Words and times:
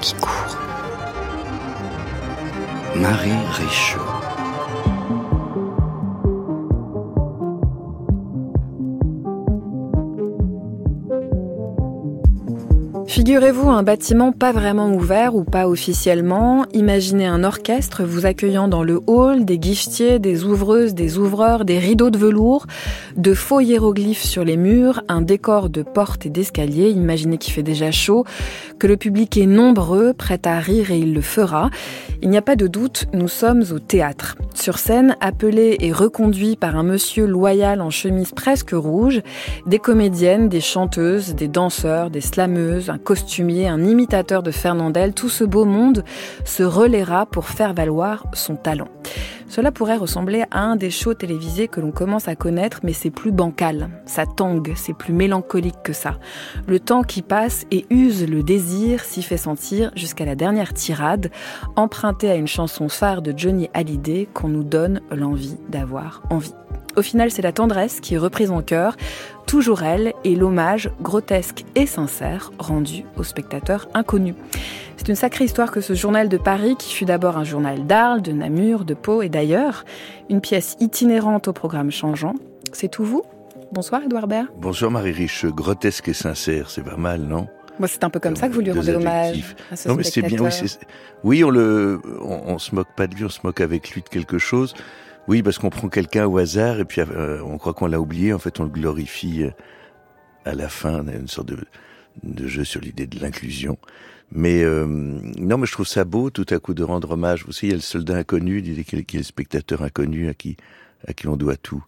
qui 0.00 0.14
court. 0.14 0.56
Marie 2.96 3.32
Richaud. 3.52 4.09
Figurez-vous 13.10 13.68
un 13.68 13.82
bâtiment 13.82 14.30
pas 14.30 14.52
vraiment 14.52 14.92
ouvert 14.92 15.34
ou 15.34 15.42
pas 15.42 15.66
officiellement. 15.66 16.64
Imaginez 16.72 17.26
un 17.26 17.42
orchestre 17.42 18.04
vous 18.04 18.24
accueillant 18.24 18.68
dans 18.68 18.84
le 18.84 19.00
hall, 19.08 19.44
des 19.44 19.58
guichetiers, 19.58 20.20
des 20.20 20.44
ouvreuses, 20.44 20.94
des 20.94 21.18
ouvreurs, 21.18 21.64
des 21.64 21.80
rideaux 21.80 22.10
de 22.10 22.18
velours, 22.18 22.66
de 23.16 23.34
faux 23.34 23.58
hiéroglyphes 23.58 24.22
sur 24.22 24.44
les 24.44 24.56
murs, 24.56 25.02
un 25.08 25.22
décor 25.22 25.70
de 25.70 25.82
portes 25.82 26.24
et 26.24 26.30
d'escaliers. 26.30 26.90
Imaginez 26.90 27.36
qu'il 27.36 27.52
fait 27.52 27.64
déjà 27.64 27.90
chaud, 27.90 28.24
que 28.78 28.86
le 28.86 28.96
public 28.96 29.36
est 29.36 29.46
nombreux, 29.46 30.12
prêt 30.12 30.40
à 30.44 30.60
rire 30.60 30.92
et 30.92 30.98
il 30.98 31.12
le 31.12 31.20
fera. 31.20 31.68
Il 32.22 32.30
n'y 32.30 32.36
a 32.36 32.42
pas 32.42 32.54
de 32.54 32.68
doute, 32.68 33.06
nous 33.12 33.28
sommes 33.28 33.64
au 33.72 33.80
théâtre. 33.80 34.36
Sur 34.54 34.78
scène, 34.78 35.16
appelé 35.20 35.78
et 35.80 35.90
reconduit 35.90 36.54
par 36.54 36.76
un 36.76 36.84
monsieur 36.84 37.26
loyal 37.26 37.80
en 37.80 37.90
chemise 37.90 38.30
presque 38.30 38.70
rouge, 38.72 39.20
des 39.66 39.80
comédiennes, 39.80 40.48
des 40.48 40.60
chanteuses, 40.60 41.34
des 41.34 41.48
danseurs, 41.48 42.10
des 42.10 42.20
slameuses, 42.20 42.92
costumier, 43.10 43.66
un 43.66 43.82
imitateur 43.82 44.40
de 44.40 44.52
Fernandel, 44.52 45.14
tout 45.14 45.28
ce 45.28 45.42
beau 45.42 45.64
monde 45.64 46.04
se 46.44 46.62
relaiera 46.62 47.26
pour 47.26 47.48
faire 47.48 47.74
valoir 47.74 48.24
son 48.34 48.54
talent. 48.54 48.86
Cela 49.48 49.72
pourrait 49.72 49.96
ressembler 49.96 50.44
à 50.52 50.60
un 50.60 50.76
des 50.76 50.90
shows 50.90 51.14
télévisés 51.14 51.66
que 51.66 51.80
l'on 51.80 51.90
commence 51.90 52.28
à 52.28 52.36
connaître, 52.36 52.78
mais 52.84 52.92
c'est 52.92 53.10
plus 53.10 53.32
bancal. 53.32 53.90
Ça 54.06 54.26
tangue, 54.26 54.74
c'est 54.76 54.92
plus 54.92 55.12
mélancolique 55.12 55.82
que 55.82 55.92
ça. 55.92 56.20
Le 56.68 56.78
temps 56.78 57.02
qui 57.02 57.22
passe 57.22 57.66
et 57.72 57.84
use 57.90 58.28
le 58.28 58.44
désir 58.44 59.02
s'y 59.02 59.24
fait 59.24 59.36
sentir 59.36 59.90
jusqu'à 59.96 60.24
la 60.24 60.36
dernière 60.36 60.72
tirade, 60.72 61.32
empruntée 61.74 62.30
à 62.30 62.36
une 62.36 62.46
chanson 62.46 62.88
phare 62.88 63.22
de 63.22 63.34
Johnny 63.36 63.68
Hallyday 63.74 64.28
qu'on 64.32 64.46
nous 64.46 64.62
donne 64.62 65.00
l'envie 65.10 65.56
d'avoir 65.68 66.22
envie. 66.30 66.54
Au 66.96 67.02
final, 67.02 67.30
c'est 67.30 67.42
la 67.42 67.52
tendresse 67.52 68.00
qui 68.00 68.14
est 68.14 68.18
reprise 68.18 68.50
en 68.50 68.62
chœur, 68.62 68.96
toujours 69.46 69.82
elle, 69.82 70.12
et 70.24 70.34
l'hommage 70.34 70.90
grotesque 71.00 71.64
et 71.74 71.86
sincère 71.86 72.50
rendu 72.58 73.04
au 73.16 73.22
spectateur 73.22 73.88
inconnu. 73.94 74.34
C'est 74.96 75.08
une 75.08 75.14
sacrée 75.14 75.44
histoire 75.44 75.70
que 75.70 75.80
ce 75.80 75.94
journal 75.94 76.28
de 76.28 76.36
Paris, 76.36 76.76
qui 76.78 76.92
fut 76.92 77.04
d'abord 77.04 77.38
un 77.38 77.44
journal 77.44 77.86
d'Arles, 77.86 78.22
de 78.22 78.32
Namur, 78.32 78.84
de 78.84 78.94
Pau 78.94 79.22
et 79.22 79.28
d'ailleurs, 79.28 79.84
une 80.28 80.40
pièce 80.40 80.76
itinérante 80.80 81.48
au 81.48 81.52
programme 81.52 81.90
changeant. 81.90 82.34
C'est 82.72 82.88
tout 82.88 83.04
vous? 83.04 83.22
Bonsoir 83.72 84.02
Edouard 84.02 84.26
Baird. 84.26 84.48
Bonsoir 84.58 84.90
Marie 84.90 85.12
Riche, 85.12 85.46
grotesque 85.46 86.08
et 86.08 86.12
sincère, 86.12 86.70
c'est 86.70 86.82
pas 86.82 86.96
mal, 86.96 87.22
non? 87.22 87.46
Moi, 87.78 87.88
c'est 87.88 88.04
un 88.04 88.10
peu 88.10 88.20
comme 88.20 88.36
ça 88.36 88.48
que 88.48 88.52
vous 88.52 88.60
lui 88.60 88.72
rendez 88.72 88.94
hommage. 88.94 89.56
À 89.70 89.76
ce 89.76 89.88
non, 89.88 89.94
mais 89.94 90.02
c'est 90.02 90.20
bien. 90.20 90.38
Oui, 90.42 90.50
oui, 91.24 91.44
on 91.44 91.50
le, 91.50 91.98
on, 92.20 92.42
on, 92.48 92.58
se 92.58 92.74
moque 92.74 92.94
pas 92.94 93.06
de 93.06 93.14
lui, 93.14 93.24
on 93.24 93.30
se 93.30 93.38
moque 93.42 93.62
avec 93.62 93.92
lui 93.92 94.02
de 94.02 94.08
quelque 94.08 94.36
chose. 94.36 94.74
Oui, 95.30 95.44
parce 95.44 95.60
qu'on 95.60 95.70
prend 95.70 95.88
quelqu'un 95.88 96.26
au 96.26 96.38
hasard 96.38 96.80
et 96.80 96.84
puis 96.84 97.02
euh, 97.02 97.40
on 97.44 97.56
croit 97.56 97.72
qu'on 97.72 97.86
l'a 97.86 98.00
oublié. 98.00 98.32
En 98.32 98.40
fait, 98.40 98.58
on 98.58 98.64
le 98.64 98.68
glorifie 98.68 99.44
euh, 99.44 99.50
à 100.44 100.56
la 100.56 100.68
fin. 100.68 101.06
une 101.06 101.28
sorte 101.28 101.46
de, 101.46 101.58
de 102.24 102.48
jeu 102.48 102.64
sur 102.64 102.80
l'idée 102.80 103.06
de 103.06 103.20
l'inclusion. 103.20 103.78
Mais 104.32 104.64
euh, 104.64 104.86
non, 104.86 105.56
mais 105.56 105.66
je 105.66 105.72
trouve 105.72 105.86
ça 105.86 106.04
beau 106.04 106.30
tout 106.30 106.46
à 106.50 106.58
coup 106.58 106.74
de 106.74 106.82
rendre 106.82 107.12
hommage. 107.12 107.44
Vous 107.46 107.52
savez, 107.52 107.68
il 107.68 107.70
y 107.70 107.74
a 107.74 107.76
le 107.76 107.80
soldat 107.80 108.16
inconnu, 108.16 108.60
qui 108.60 108.96
est 108.96 109.14
le 109.14 109.22
spectateur 109.22 109.82
inconnu 109.82 110.28
à 110.28 110.34
qui 110.34 110.56
à 111.06 111.12
qui 111.12 111.28
on 111.28 111.36
doit 111.36 111.56
tout. 111.56 111.84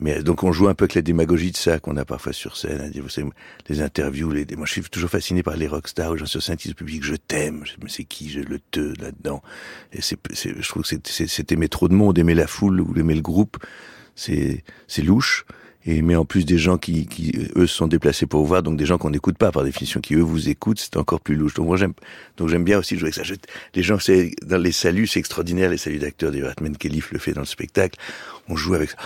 Mais 0.00 0.22
donc 0.22 0.42
on 0.42 0.52
joue 0.52 0.68
un 0.68 0.74
peu 0.74 0.84
avec 0.84 0.94
la 0.94 1.02
démagogie 1.02 1.50
de 1.50 1.56
ça 1.56 1.78
qu'on 1.78 1.96
a 1.96 2.04
parfois 2.04 2.32
sur 2.32 2.56
scène. 2.56 2.80
Hein, 2.80 3.00
vous 3.00 3.08
savez, 3.08 3.28
les 3.68 3.82
interviews, 3.82 4.30
les, 4.30 4.46
moi 4.56 4.66
je 4.66 4.72
suis 4.72 4.82
toujours 4.82 5.10
fasciné 5.10 5.42
par 5.42 5.56
les 5.56 5.68
rockstars, 5.68 6.12
aux 6.12 6.16
gens 6.16 6.26
sur 6.26 6.42
scène 6.42 6.56
qui 6.56 6.72
public 6.72 7.04
je 7.04 7.14
t'aime, 7.14 7.64
mais 7.82 7.90
c'est 7.90 8.04
qui, 8.04 8.30
je 8.30 8.40
le 8.40 8.58
te 8.58 8.98
là-dedans. 9.00 9.42
Et 9.92 10.00
c'est, 10.00 10.18
je 10.32 10.68
trouve 10.68 10.82
que 10.82 10.96
c'est 11.04 11.52
aimer 11.52 11.68
trop 11.68 11.88
de 11.88 11.94
monde, 11.94 12.18
aimer 12.18 12.34
la 12.34 12.46
foule 12.46 12.80
ou 12.80 12.98
aimer 12.98 13.14
le 13.14 13.20
groupe, 13.20 13.58
c'est 14.14 14.64
c'est 14.88 15.02
louche. 15.02 15.44
Et 15.84 16.00
mais 16.00 16.14
en 16.14 16.24
plus 16.24 16.46
des 16.46 16.58
gens 16.58 16.78
qui, 16.78 17.06
qui 17.06 17.50
eux 17.56 17.66
se 17.66 17.74
sont 17.74 17.88
déplacés 17.88 18.26
pour 18.26 18.46
voir, 18.46 18.62
donc 18.62 18.78
des 18.78 18.86
gens 18.86 18.98
qu'on 18.98 19.10
n'écoute 19.10 19.36
pas 19.36 19.50
par 19.50 19.64
définition, 19.64 20.00
qui 20.00 20.14
eux 20.14 20.20
vous 20.20 20.48
écoutent, 20.48 20.78
c'est 20.78 20.96
encore 20.96 21.20
plus 21.20 21.34
louche. 21.34 21.54
Donc 21.54 21.66
moi 21.66 21.76
j'aime, 21.76 21.92
donc 22.36 22.48
j'aime 22.48 22.62
bien 22.64 22.78
aussi 22.78 22.96
jouer 22.96 23.10
avec 23.12 23.26
ça. 23.26 23.34
les 23.74 23.82
gens, 23.82 23.98
c'est 23.98 24.30
dans 24.42 24.58
les 24.62 24.70
saluts, 24.70 25.08
c'est 25.08 25.18
extraordinaire 25.18 25.70
les 25.70 25.78
saluts 25.78 25.98
d'acteurs. 25.98 26.30
D'ailleurs, 26.30 26.50
Atman 26.50 26.76
Kelly 26.76 27.02
le 27.10 27.18
fait 27.18 27.32
dans 27.32 27.40
le 27.40 27.46
spectacle. 27.46 27.98
On 28.48 28.56
joue 28.56 28.74
avec 28.74 28.90
ça 28.90 28.96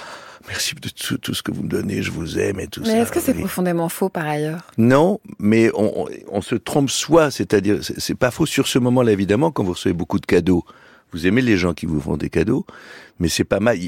merci 0.49 0.75
de 0.75 0.89
tout, 0.89 1.35
ce 1.35 1.43
que 1.43 1.51
vous 1.51 1.63
me 1.63 1.69
donnez, 1.69 2.03
je 2.03 2.11
vous 2.11 2.39
aime 2.39 2.61
et 2.61 2.67
tout 2.67 2.85
ça. 2.85 2.93
Mais 2.93 2.99
est-ce 3.01 3.13
que 3.13 3.21
c'est 3.21 3.35
profondément 3.35 3.89
faux 3.89 4.09
par 4.09 4.27
ailleurs? 4.27 4.61
Non, 4.79 5.21
mais 5.39 5.71
on, 5.75 6.07
on, 6.31 6.41
se 6.43 6.55
trompe 6.55 6.91
soi, 6.91 7.31
c'est-à-dire, 7.31 7.79
c'est 7.83 8.15
pas 8.15 8.31
faux 8.31 8.47
sur 8.47 8.67
ce 8.67 8.79
moment-là 8.79 9.13
évidemment, 9.13 9.51
quand 9.51 9.65
vous 9.65 9.73
recevez 9.73 9.95
beaucoup 9.95 10.19
de 10.19 10.27
cadeaux. 10.27 10.65
Vous 11.13 11.27
aimez 11.27 11.43
les 11.43 11.57
gens 11.57 11.73
qui 11.73 11.87
vous 11.87 12.01
font 12.01 12.17
des 12.17 12.31
cadeaux, 12.31 12.67
mais 13.21 13.29
c'est 13.29 13.45
pas 13.45 13.61
mal. 13.61 13.79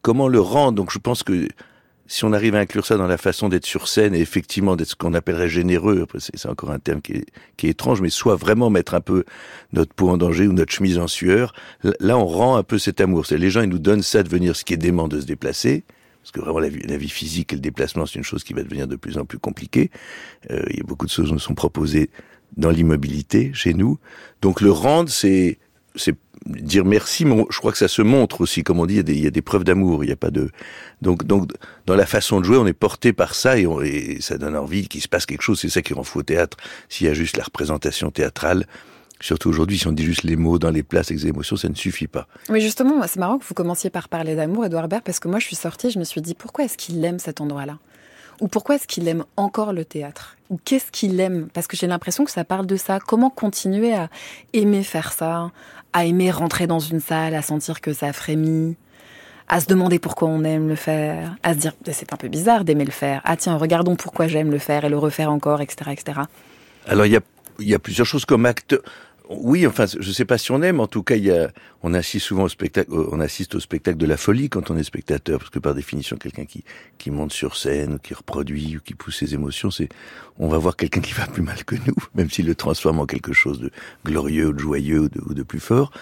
comment 0.00 0.28
le 0.28 0.40
rendre? 0.40 0.72
Donc 0.72 0.92
je 0.92 0.98
pense 0.98 1.22
que 1.22 1.48
si 2.06 2.24
on 2.24 2.32
arrive 2.32 2.54
à 2.54 2.58
inclure 2.58 2.84
ça 2.84 2.96
dans 2.96 3.06
la 3.06 3.16
façon 3.16 3.48
d'être 3.48 3.64
sur 3.64 3.88
scène 3.88 4.14
et 4.14 4.20
effectivement 4.20 4.76
d'être 4.76 4.90
ce 4.90 4.94
qu'on 4.96 5.14
appellerait 5.14 5.48
généreux, 5.48 6.06
c'est 6.18 6.48
encore 6.48 6.70
un 6.70 6.78
terme 6.78 7.00
qui 7.00 7.12
est, 7.12 7.26
qui 7.56 7.66
est, 7.66 7.70
étrange, 7.70 8.00
mais 8.00 8.10
soit 8.10 8.36
vraiment 8.36 8.70
mettre 8.70 8.94
un 8.94 9.00
peu 9.00 9.24
notre 9.72 9.94
peau 9.94 10.10
en 10.10 10.16
danger 10.16 10.46
ou 10.46 10.52
notre 10.52 10.72
chemise 10.72 10.98
en 10.98 11.06
sueur, 11.06 11.54
là 12.00 12.18
on 12.18 12.26
rend 12.26 12.56
un 12.56 12.62
peu 12.62 12.78
cet 12.78 13.00
amour. 13.00 13.24
Les 13.30 13.50
gens 13.50 13.62
ils 13.62 13.68
nous 13.68 13.78
donnent 13.78 14.02
ça 14.02 14.22
de 14.22 14.28
venir, 14.28 14.56
ce 14.56 14.64
qui 14.64 14.74
est 14.74 14.78
dément 14.78 15.08
de 15.08 15.20
se 15.20 15.26
déplacer, 15.26 15.84
parce 16.22 16.32
que 16.32 16.40
vraiment 16.40 16.60
la 16.60 16.68
vie, 16.68 16.82
la 16.86 16.96
vie 16.96 17.08
physique 17.08 17.52
et 17.52 17.56
le 17.56 17.62
déplacement 17.62 18.06
c'est 18.06 18.18
une 18.18 18.24
chose 18.24 18.44
qui 18.44 18.52
va 18.52 18.62
devenir 18.62 18.86
de 18.86 18.96
plus 18.96 19.18
en 19.18 19.24
plus 19.24 19.38
compliquée. 19.38 19.90
Euh, 20.50 20.62
il 20.70 20.78
y 20.78 20.80
a 20.80 20.84
beaucoup 20.84 21.06
de 21.06 21.10
choses 21.10 21.28
qui 21.28 21.32
nous 21.32 21.38
sont 21.38 21.54
proposées 21.54 22.10
dans 22.56 22.70
l'immobilité 22.70 23.52
chez 23.54 23.74
nous. 23.74 23.98
Donc 24.40 24.60
le 24.60 24.70
rendre 24.70 25.08
c'est 25.08 25.58
c'est 25.94 26.16
dire 26.46 26.84
merci, 26.84 27.24
mais 27.24 27.44
je 27.50 27.58
crois 27.58 27.72
que 27.72 27.78
ça 27.78 27.88
se 27.88 28.02
montre 28.02 28.40
aussi, 28.40 28.62
comme 28.62 28.80
on 28.80 28.86
dit, 28.86 28.96
il 28.96 29.20
y 29.20 29.26
a 29.26 29.30
des, 29.30 29.42
preuves 29.42 29.64
d'amour, 29.64 30.04
il 30.04 30.08
n'y 30.08 30.12
a 30.12 30.16
pas 30.16 30.30
de... 30.30 30.50
Donc, 31.00 31.24
donc, 31.24 31.50
dans 31.86 31.96
la 31.96 32.06
façon 32.06 32.40
de 32.40 32.44
jouer, 32.44 32.56
on 32.56 32.66
est 32.66 32.72
porté 32.72 33.12
par 33.12 33.34
ça 33.34 33.58
et, 33.58 33.66
et 33.84 34.20
ça 34.20 34.38
donne 34.38 34.56
envie 34.56 34.88
qu'il 34.88 35.00
se 35.00 35.08
passe 35.08 35.26
quelque 35.26 35.42
chose, 35.42 35.60
c'est 35.60 35.68
ça 35.68 35.82
qui 35.82 35.94
rend 35.94 36.04
fou 36.04 36.20
au 36.20 36.22
théâtre. 36.22 36.56
S'il 36.88 37.06
y 37.06 37.10
a 37.10 37.14
juste 37.14 37.36
la 37.36 37.44
représentation 37.44 38.10
théâtrale, 38.10 38.66
surtout 39.20 39.48
aujourd'hui, 39.48 39.78
si 39.78 39.86
on 39.86 39.92
dit 39.92 40.04
juste 40.04 40.24
les 40.24 40.36
mots 40.36 40.58
dans 40.58 40.70
les 40.70 40.82
places 40.82 41.10
avec 41.10 41.20
des 41.22 41.28
émotions, 41.28 41.56
ça 41.56 41.68
ne 41.68 41.74
suffit 41.74 42.08
pas. 42.08 42.26
Oui, 42.48 42.60
justement, 42.60 43.00
c'est 43.06 43.18
marrant 43.18 43.38
que 43.38 43.44
vous 43.44 43.54
commenciez 43.54 43.90
par 43.90 44.08
parler 44.08 44.34
d'amour, 44.34 44.66
Edouard 44.66 44.88
Baird, 44.88 45.02
parce 45.02 45.20
que 45.20 45.28
moi, 45.28 45.38
je 45.38 45.46
suis 45.46 45.56
sortie, 45.56 45.90
je 45.90 45.98
me 45.98 46.04
suis 46.04 46.20
dit, 46.20 46.34
pourquoi 46.34 46.64
est-ce 46.64 46.76
qu'il 46.76 47.02
aime 47.04 47.18
cet 47.18 47.40
endroit-là? 47.40 47.78
Ou 48.40 48.48
pourquoi 48.48 48.74
est-ce 48.74 48.88
qu'il 48.88 49.06
aime 49.06 49.24
encore 49.36 49.72
le 49.72 49.84
théâtre? 49.84 50.36
Ou 50.50 50.58
qu'est-ce 50.64 50.90
qu'il 50.90 51.20
aime? 51.20 51.48
Parce 51.54 51.66
que 51.66 51.76
j'ai 51.76 51.86
l'impression 51.86 52.24
que 52.24 52.30
ça 52.30 52.44
parle 52.44 52.66
de 52.66 52.76
ça. 52.76 52.98
Comment 52.98 53.30
continuer 53.30 53.94
à 53.94 54.08
aimer 54.52 54.82
faire 54.82 55.12
ça? 55.12 55.52
À 55.92 56.04
aimer 56.04 56.30
rentrer 56.30 56.66
dans 56.66 56.78
une 56.78 57.00
salle, 57.00 57.34
à 57.34 57.42
sentir 57.42 57.80
que 57.80 57.92
ça 57.92 58.12
frémit, 58.12 58.76
à 59.48 59.60
se 59.60 59.66
demander 59.66 59.98
pourquoi 59.98 60.28
on 60.28 60.44
aime 60.44 60.68
le 60.68 60.74
faire, 60.74 61.36
à 61.42 61.54
se 61.54 61.58
dire 61.58 61.72
c'est 61.90 62.12
un 62.12 62.16
peu 62.16 62.28
bizarre 62.28 62.64
d'aimer 62.64 62.84
le 62.84 62.90
faire. 62.90 63.20
Ah 63.24 63.36
tiens, 63.36 63.56
regardons 63.56 63.96
pourquoi 63.96 64.26
j'aime 64.26 64.50
le 64.50 64.58
faire 64.58 64.84
et 64.84 64.88
le 64.88 64.98
refaire 64.98 65.30
encore, 65.30 65.60
etc., 65.60 65.90
etc. 65.92 66.20
Alors 66.86 67.06
il 67.06 67.12
y 67.12 67.16
a, 67.16 67.20
y 67.58 67.74
a 67.74 67.78
plusieurs 67.78 68.06
choses 68.06 68.24
comme 68.24 68.46
acte 68.46 68.76
oui, 69.28 69.66
enfin, 69.66 69.86
je 69.86 70.06
ne 70.06 70.12
sais 70.12 70.24
pas 70.24 70.38
si 70.38 70.50
on 70.50 70.62
aime. 70.62 70.80
En 70.80 70.86
tout 70.86 71.02
cas, 71.02 71.16
il 71.16 71.24
y 71.24 71.30
a, 71.30 71.50
on 71.82 71.94
assiste 71.94 72.26
souvent 72.26 72.44
au 72.44 72.48
spectacle, 72.48 72.92
euh, 72.92 73.08
on 73.12 73.20
assiste 73.20 73.54
au 73.54 73.60
spectacle 73.60 73.96
de 73.96 74.06
la 74.06 74.16
folie 74.16 74.48
quand 74.48 74.70
on 74.70 74.76
est 74.76 74.82
spectateur, 74.82 75.38
parce 75.38 75.50
que 75.50 75.58
par 75.58 75.74
définition, 75.74 76.16
quelqu'un 76.16 76.44
qui 76.44 76.64
qui 76.98 77.10
monte 77.10 77.32
sur 77.32 77.56
scène, 77.56 77.94
ou 77.94 77.98
qui 77.98 78.14
reproduit, 78.14 78.76
ou 78.76 78.80
qui 78.80 78.94
pousse 78.94 79.18
ses 79.18 79.34
émotions, 79.34 79.70
c'est, 79.70 79.88
on 80.38 80.48
va 80.48 80.58
voir 80.58 80.76
quelqu'un 80.76 81.00
qui 81.00 81.12
va 81.12 81.26
plus 81.26 81.42
mal 81.42 81.64
que 81.64 81.76
nous, 81.86 81.94
même 82.14 82.30
s'il 82.30 82.46
le 82.46 82.54
transforme 82.54 83.00
en 83.00 83.06
quelque 83.06 83.32
chose 83.32 83.60
de 83.60 83.70
glorieux, 84.04 84.48
ou 84.48 84.52
de 84.52 84.58
joyeux, 84.58 85.08
ou 85.26 85.34
de, 85.34 85.42
plus 85.42 85.60
fort. 85.60 85.92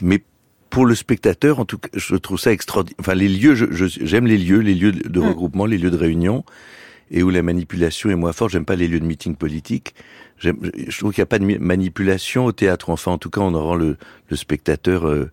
Mais 0.00 0.22
pour 0.70 0.86
le 0.86 0.94
spectateur, 0.94 1.60
en 1.60 1.64
tout 1.64 1.78
cas, 1.78 1.88
je 1.94 2.16
trouve 2.16 2.38
ça 2.38 2.52
extraordinaire. 2.52 2.96
Enfin, 3.00 3.14
les 3.14 3.28
lieux, 3.28 3.54
j'aime 3.54 4.26
les 4.26 4.38
lieux, 4.38 4.60
les 4.60 4.74
lieux 4.74 4.92
de 4.92 5.20
mm. 5.20 5.28
regroupement, 5.28 5.66
les 5.66 5.78
lieux 5.78 5.90
de 5.90 5.96
réunion, 5.96 6.44
et 7.10 7.22
où 7.22 7.30
la 7.30 7.42
manipulation 7.42 8.10
est 8.10 8.16
moins 8.16 8.32
forte. 8.32 8.52
J'aime 8.52 8.64
pas 8.64 8.76
les 8.76 8.88
lieux 8.88 9.00
de 9.00 9.06
meeting 9.06 9.36
politique 9.36 9.94
je 10.38 10.98
trouve 10.98 11.12
qu'il 11.12 11.20
n'y 11.20 11.24
a 11.24 11.26
pas 11.26 11.38
de 11.38 11.58
manipulation 11.58 12.44
au 12.44 12.52
théâtre. 12.52 12.90
Enfin, 12.90 13.12
en 13.12 13.18
tout 13.18 13.30
cas, 13.30 13.40
on 13.40 13.54
en 13.54 13.62
rend 13.62 13.76
le, 13.76 13.96
le 14.28 14.36
spectateur, 14.36 15.06
euh, 15.06 15.30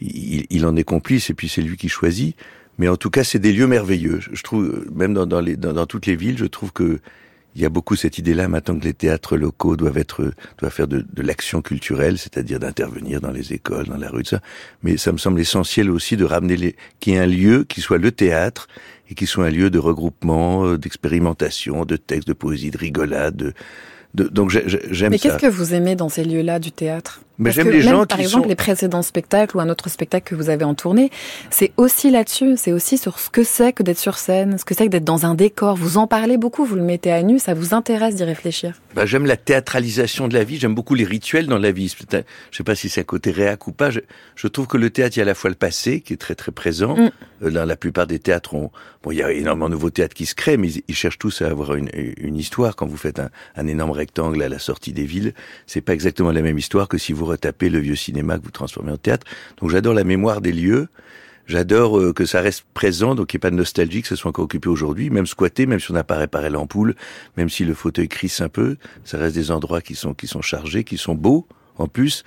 il, 0.00 0.46
il, 0.50 0.66
en 0.66 0.76
est 0.76 0.84
complice 0.84 1.30
et 1.30 1.34
puis 1.34 1.48
c'est 1.48 1.62
lui 1.62 1.76
qui 1.76 1.88
choisit. 1.88 2.36
Mais 2.78 2.88
en 2.88 2.96
tout 2.96 3.10
cas, 3.10 3.24
c'est 3.24 3.38
des 3.38 3.52
lieux 3.52 3.66
merveilleux. 3.66 4.20
Je 4.32 4.42
trouve, 4.42 4.84
même 4.92 5.14
dans, 5.14 5.26
dans, 5.26 5.40
les, 5.40 5.56
dans 5.56 5.86
toutes 5.86 6.06
les 6.06 6.16
villes, 6.16 6.38
je 6.38 6.46
trouve 6.46 6.72
que 6.72 7.00
il 7.56 7.62
y 7.62 7.64
a 7.64 7.68
beaucoup 7.68 7.94
cette 7.94 8.18
idée-là 8.18 8.48
maintenant 8.48 8.76
que 8.76 8.84
les 8.84 8.94
théâtres 8.94 9.36
locaux 9.36 9.76
doivent 9.76 9.96
être, 9.96 10.32
doivent 10.58 10.72
faire 10.72 10.88
de, 10.88 11.06
de 11.08 11.22
l'action 11.22 11.62
culturelle, 11.62 12.18
c'est-à-dire 12.18 12.58
d'intervenir 12.58 13.20
dans 13.20 13.30
les 13.30 13.52
écoles, 13.52 13.86
dans 13.86 13.96
la 13.96 14.10
rue, 14.10 14.24
tout 14.24 14.30
ça. 14.30 14.40
Mais 14.82 14.96
ça 14.96 15.12
me 15.12 15.18
semble 15.18 15.40
essentiel 15.40 15.88
aussi 15.88 16.16
de 16.16 16.24
ramener 16.24 16.56
les, 16.56 16.74
qu'il 16.98 17.12
y 17.12 17.16
ait 17.16 17.20
un 17.20 17.26
lieu 17.26 17.62
qui 17.62 17.80
soit 17.80 17.98
le 17.98 18.10
théâtre 18.10 18.66
et 19.10 19.14
qui 19.14 19.26
soit 19.26 19.46
un 19.46 19.50
lieu 19.50 19.70
de 19.70 19.78
regroupement, 19.78 20.64
euh, 20.64 20.78
d'expérimentation, 20.78 21.84
de 21.84 21.96
textes, 21.96 22.28
de 22.28 22.32
poésie, 22.32 22.70
de 22.70 22.78
rigolade, 22.78 23.54
de, 24.14 24.28
donc 24.28 24.50
j'aime 24.50 24.68
ça. 24.92 25.08
Mais 25.10 25.18
qu'est-ce 25.18 25.38
que 25.38 25.46
vous 25.46 25.74
aimez 25.74 25.96
dans 25.96 26.08
ces 26.08 26.24
lieux-là 26.24 26.58
du 26.58 26.72
théâtre? 26.72 27.20
Mais 27.38 27.50
j'aime 27.50 27.70
les 27.70 27.80
gens 27.80 28.06
par 28.06 28.18
qui 28.18 28.24
exemple, 28.24 28.44
sont... 28.44 28.48
les 28.48 28.54
précédents 28.54 29.02
spectacles 29.02 29.56
ou 29.56 29.60
un 29.60 29.68
autre 29.68 29.88
spectacle 29.88 30.30
que 30.30 30.34
vous 30.34 30.50
avez 30.50 30.64
en 30.64 30.74
tournée, 30.74 31.10
c'est 31.50 31.72
aussi 31.76 32.10
là-dessus. 32.10 32.56
C'est 32.56 32.72
aussi 32.72 32.98
sur 32.98 33.18
ce 33.18 33.30
que 33.30 33.42
c'est 33.42 33.72
que 33.72 33.82
d'être 33.82 33.98
sur 33.98 34.18
scène, 34.18 34.58
ce 34.58 34.64
que 34.64 34.74
c'est 34.74 34.86
que 34.86 34.90
d'être 34.90 35.04
dans 35.04 35.26
un 35.26 35.34
décor. 35.34 35.76
Vous 35.76 35.98
en 35.98 36.06
parlez 36.06 36.36
beaucoup, 36.36 36.64
vous 36.64 36.76
le 36.76 36.82
mettez 36.82 37.12
à 37.12 37.22
nu, 37.22 37.38
ça 37.38 37.54
vous 37.54 37.74
intéresse 37.74 38.14
d'y 38.14 38.24
réfléchir. 38.24 38.80
Bah, 38.94 39.06
j'aime 39.06 39.26
la 39.26 39.36
théâtralisation 39.36 40.28
de 40.28 40.34
la 40.34 40.44
vie, 40.44 40.58
j'aime 40.58 40.74
beaucoup 40.74 40.94
les 40.94 41.04
rituels 41.04 41.46
dans 41.46 41.58
la 41.58 41.72
vie. 41.72 41.92
Je 42.50 42.56
sais 42.56 42.64
pas 42.64 42.74
si 42.74 42.88
c'est 42.88 43.00
à 43.00 43.04
côté 43.04 43.30
réac 43.32 43.66
ou 43.66 43.72
pas. 43.72 43.90
Je, 43.90 44.00
je, 44.36 44.46
trouve 44.46 44.66
que 44.66 44.76
le 44.76 44.90
théâtre, 44.90 45.16
il 45.16 45.20
y 45.20 45.22
a 45.22 45.24
à 45.24 45.26
la 45.26 45.34
fois 45.34 45.50
le 45.50 45.56
passé 45.56 46.00
qui 46.00 46.12
est 46.12 46.18
très 46.18 46.34
très 46.34 46.52
présent. 46.52 46.96
Mm. 46.96 47.10
Euh, 47.42 47.50
dans 47.50 47.64
la 47.64 47.76
plupart 47.76 48.06
des 48.06 48.20
théâtres, 48.20 48.54
on... 48.54 48.70
bon, 49.02 49.10
il 49.10 49.18
y 49.18 49.22
a 49.22 49.32
énormément 49.32 49.68
de 49.68 49.74
nouveaux 49.74 49.90
théâtres 49.90 50.14
qui 50.14 50.26
se 50.26 50.34
créent, 50.34 50.56
mais 50.56 50.70
ils, 50.70 50.82
ils 50.86 50.94
cherchent 50.94 51.18
tous 51.18 51.42
à 51.42 51.46
avoir 51.46 51.74
une, 51.74 51.90
une 51.94 52.36
histoire. 52.36 52.76
Quand 52.76 52.86
vous 52.86 52.96
faites 52.96 53.18
un, 53.18 53.30
un, 53.56 53.66
énorme 53.66 53.90
rectangle 53.90 54.42
à 54.42 54.48
la 54.48 54.58
sortie 54.58 54.92
des 54.92 55.04
villes, 55.04 55.34
c'est 55.66 55.80
pas 55.80 55.94
exactement 55.94 56.30
la 56.30 56.42
même 56.42 56.58
histoire 56.58 56.86
que 56.88 56.98
si 56.98 57.12
vous 57.12 57.23
retapez 57.24 57.68
le 57.68 57.78
vieux 57.78 57.96
cinéma 57.96 58.38
que 58.38 58.44
vous 58.44 58.50
transformez 58.50 58.92
en 58.92 58.96
théâtre. 58.96 59.26
Donc 59.60 59.70
j'adore 59.70 59.94
la 59.94 60.04
mémoire 60.04 60.40
des 60.40 60.52
lieux. 60.52 60.88
J'adore 61.46 61.98
euh, 61.98 62.12
que 62.14 62.24
ça 62.24 62.40
reste 62.40 62.64
présent, 62.72 63.14
donc 63.14 63.32
il 63.32 63.36
n'y 63.36 63.38
ait 63.38 63.40
pas 63.40 63.50
de 63.50 63.56
nostalgie, 63.56 64.00
que 64.00 64.08
ce 64.08 64.16
soit 64.16 64.30
encore 64.30 64.46
occupé 64.46 64.68
aujourd'hui, 64.68 65.10
même 65.10 65.26
squatté, 65.26 65.66
même 65.66 65.78
si 65.78 65.90
on 65.90 65.94
n'a 65.94 66.04
pas 66.04 66.16
réparé 66.16 66.48
l'ampoule, 66.48 66.94
même 67.36 67.50
si 67.50 67.66
le 67.66 67.74
fauteuil 67.74 68.08
crisse 68.08 68.40
un 68.40 68.48
peu, 68.48 68.76
ça 69.04 69.18
reste 69.18 69.34
des 69.34 69.50
endroits 69.50 69.82
qui 69.82 69.94
sont 69.94 70.14
qui 70.14 70.26
sont 70.26 70.40
chargés, 70.40 70.84
qui 70.84 70.96
sont 70.96 71.14
beaux 71.14 71.46
en 71.76 71.86
plus 71.86 72.24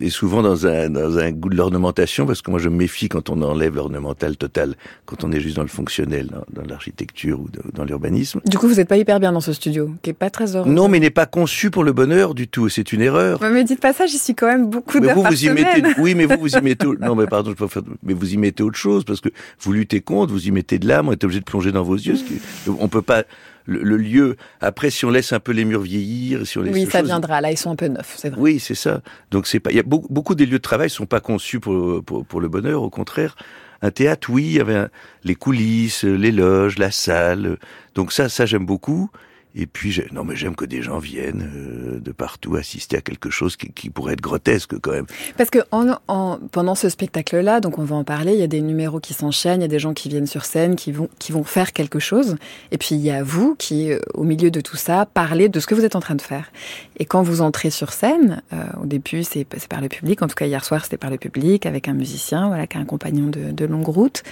et 0.00 0.10
souvent 0.10 0.42
dans 0.42 0.66
un, 0.66 0.90
dans 0.90 1.18
un 1.18 1.30
goût 1.30 1.48
de 1.48 1.56
l'ornementation, 1.56 2.26
parce 2.26 2.42
que 2.42 2.50
moi 2.50 2.60
je 2.60 2.68
me 2.68 2.76
méfie 2.76 3.08
quand 3.08 3.30
on 3.30 3.40
enlève 3.42 3.76
l'ornemental 3.76 4.36
total, 4.36 4.74
quand 5.06 5.24
on 5.24 5.32
est 5.32 5.40
juste 5.40 5.56
dans 5.56 5.62
le 5.62 5.68
fonctionnel, 5.68 6.28
dans, 6.28 6.62
dans 6.62 6.68
l'architecture 6.68 7.40
ou 7.40 7.48
de, 7.48 7.60
dans 7.74 7.84
l'urbanisme. 7.84 8.40
Du 8.44 8.58
coup, 8.58 8.68
vous 8.68 8.76
n'êtes 8.76 8.88
pas 8.88 8.96
hyper 8.96 9.20
bien 9.20 9.32
dans 9.32 9.40
ce 9.40 9.52
studio, 9.52 9.90
qui 10.02 10.10
est 10.10 10.14
pas 10.14 10.30
très 10.30 10.56
heureux. 10.56 10.68
Non, 10.68 10.88
mais 10.88 11.00
n'est 11.00 11.10
pas 11.10 11.26
conçu 11.26 11.70
pour 11.70 11.84
le 11.84 11.92
bonheur 11.92 12.34
du 12.34 12.48
tout, 12.48 12.68
c'est 12.68 12.92
une 12.92 13.02
erreur. 13.02 13.38
Mais, 13.40 13.50
mais 13.50 13.64
dites 13.64 13.80
pas 13.80 13.92
ça, 13.92 14.06
j'y 14.06 14.18
suis 14.18 14.34
quand 14.34 14.46
même 14.46 14.68
beaucoup 14.68 14.98
mais 15.00 15.12
vous, 15.12 15.22
vous 15.22 15.44
y 15.44 15.50
mettez, 15.50 15.82
oui, 15.98 16.14
mais 16.14 16.26
vous, 16.26 16.38
vous 16.38 16.56
y 16.56 16.62
mettez, 16.62 16.86
non, 17.00 17.14
mais 17.14 17.26
pardon, 17.26 17.50
je 17.50 17.56
peux 17.56 17.68
faire, 17.68 17.82
mais 18.02 18.14
vous 18.14 18.34
y 18.34 18.36
mettez 18.36 18.62
autre 18.62 18.78
chose, 18.78 19.04
parce 19.04 19.20
que 19.20 19.28
vous 19.60 19.72
luttez 19.72 20.00
contre, 20.00 20.32
vous 20.32 20.48
y 20.48 20.50
mettez 20.50 20.78
de 20.78 20.88
l'âme, 20.88 21.08
on 21.08 21.12
est 21.12 21.24
obligé 21.24 21.40
de 21.40 21.44
plonger 21.44 21.72
dans 21.72 21.82
vos 21.82 21.96
yeux, 21.96 22.16
ce 22.16 22.24
qui, 22.24 22.40
on 22.78 22.88
peut 22.88 23.02
pas, 23.02 23.24
le, 23.66 23.82
le, 23.82 23.96
lieu. 23.96 24.36
Après, 24.60 24.90
si 24.90 25.04
on 25.04 25.10
laisse 25.10 25.32
un 25.32 25.40
peu 25.40 25.52
les 25.52 25.64
murs 25.64 25.80
vieillir, 25.80 26.46
si 26.46 26.58
on 26.58 26.62
laisse 26.62 26.74
oui, 26.74 26.86
ça 26.90 27.02
viendra. 27.02 27.40
Là, 27.40 27.50
ils 27.50 27.56
sont 27.56 27.70
un 27.70 27.76
peu 27.76 27.88
neufs, 27.88 28.14
c'est 28.16 28.30
vrai. 28.30 28.40
Oui, 28.40 28.60
c'est 28.60 28.74
ça. 28.74 29.00
Donc 29.30 29.46
c'est 29.46 29.60
pas. 29.60 29.70
Il 29.70 29.76
y 29.76 29.80
a 29.80 29.84
beaucoup, 29.84 30.12
beaucoup 30.12 30.34
des 30.34 30.46
lieux 30.46 30.58
de 30.58 30.62
travail 30.62 30.90
sont 30.90 31.06
pas 31.06 31.20
conçus 31.20 31.60
pour, 31.60 32.04
pour, 32.04 32.24
pour 32.24 32.40
le 32.40 32.48
bonheur. 32.48 32.82
Au 32.82 32.90
contraire, 32.90 33.36
un 33.82 33.90
théâtre, 33.90 34.28
oui, 34.30 34.44
il 34.44 34.52
y 34.52 34.60
avait 34.60 34.76
un, 34.76 34.88
les 35.24 35.34
coulisses, 35.34 36.04
les 36.04 36.32
loges, 36.32 36.78
la 36.78 36.90
salle. 36.90 37.58
Donc 37.94 38.12
ça, 38.12 38.28
ça 38.28 38.46
j'aime 38.46 38.66
beaucoup. 38.66 39.10
Et 39.56 39.66
puis, 39.66 40.02
non, 40.12 40.24
mais 40.24 40.34
j'aime 40.34 40.56
que 40.56 40.64
des 40.64 40.82
gens 40.82 40.98
viennent 40.98 41.48
euh, 41.54 42.00
de 42.00 42.10
partout 42.10 42.56
assister 42.56 42.96
à 42.96 43.00
quelque 43.00 43.30
chose 43.30 43.56
qui, 43.56 43.70
qui, 43.70 43.88
pourrait 43.88 44.14
être 44.14 44.20
grotesque 44.20 44.76
quand 44.80 44.90
même. 44.90 45.06
Parce 45.36 45.48
que 45.48 45.60
en, 45.70 45.96
en, 46.08 46.40
pendant 46.50 46.74
ce 46.74 46.88
spectacle-là, 46.88 47.60
donc 47.60 47.78
on 47.78 47.84
va 47.84 47.94
en 47.94 48.02
parler, 48.02 48.32
il 48.32 48.40
y 48.40 48.42
a 48.42 48.48
des 48.48 48.60
numéros 48.60 48.98
qui 48.98 49.14
s'enchaînent, 49.14 49.60
il 49.60 49.62
y 49.62 49.66
a 49.66 49.68
des 49.68 49.78
gens 49.78 49.94
qui 49.94 50.08
viennent 50.08 50.26
sur 50.26 50.44
scène, 50.44 50.74
qui 50.74 50.90
vont, 50.90 51.08
qui 51.20 51.30
vont 51.30 51.44
faire 51.44 51.72
quelque 51.72 52.00
chose. 52.00 52.36
Et 52.72 52.78
puis 52.78 52.96
il 52.96 53.00
y 53.00 53.12
a 53.12 53.22
vous 53.22 53.54
qui, 53.54 53.92
euh, 53.92 54.00
au 54.14 54.24
milieu 54.24 54.50
de 54.50 54.60
tout 54.60 54.76
ça, 54.76 55.06
parlez 55.06 55.48
de 55.48 55.60
ce 55.60 55.68
que 55.68 55.76
vous 55.76 55.84
êtes 55.84 55.94
en 55.94 56.00
train 56.00 56.16
de 56.16 56.22
faire. 56.22 56.50
Et 56.96 57.04
quand 57.04 57.22
vous 57.22 57.40
entrez 57.40 57.70
sur 57.70 57.92
scène, 57.92 58.42
euh, 58.52 58.64
au 58.82 58.86
début 58.86 59.22
c'est 59.22 59.46
par 59.68 59.80
le 59.80 59.88
public, 59.88 60.20
en 60.22 60.26
tout 60.26 60.34
cas 60.34 60.46
hier 60.46 60.64
soir 60.64 60.82
c'était 60.82 60.96
par 60.96 61.10
le 61.10 61.18
public, 61.18 61.64
avec 61.66 61.86
un 61.86 61.94
musicien, 61.94 62.48
voilà, 62.48 62.66
qui 62.66 62.76
est 62.76 62.80
un 62.80 62.84
compagnon 62.84 63.28
de, 63.28 63.52
de 63.52 63.64
longue 63.66 63.86
route. 63.86 64.24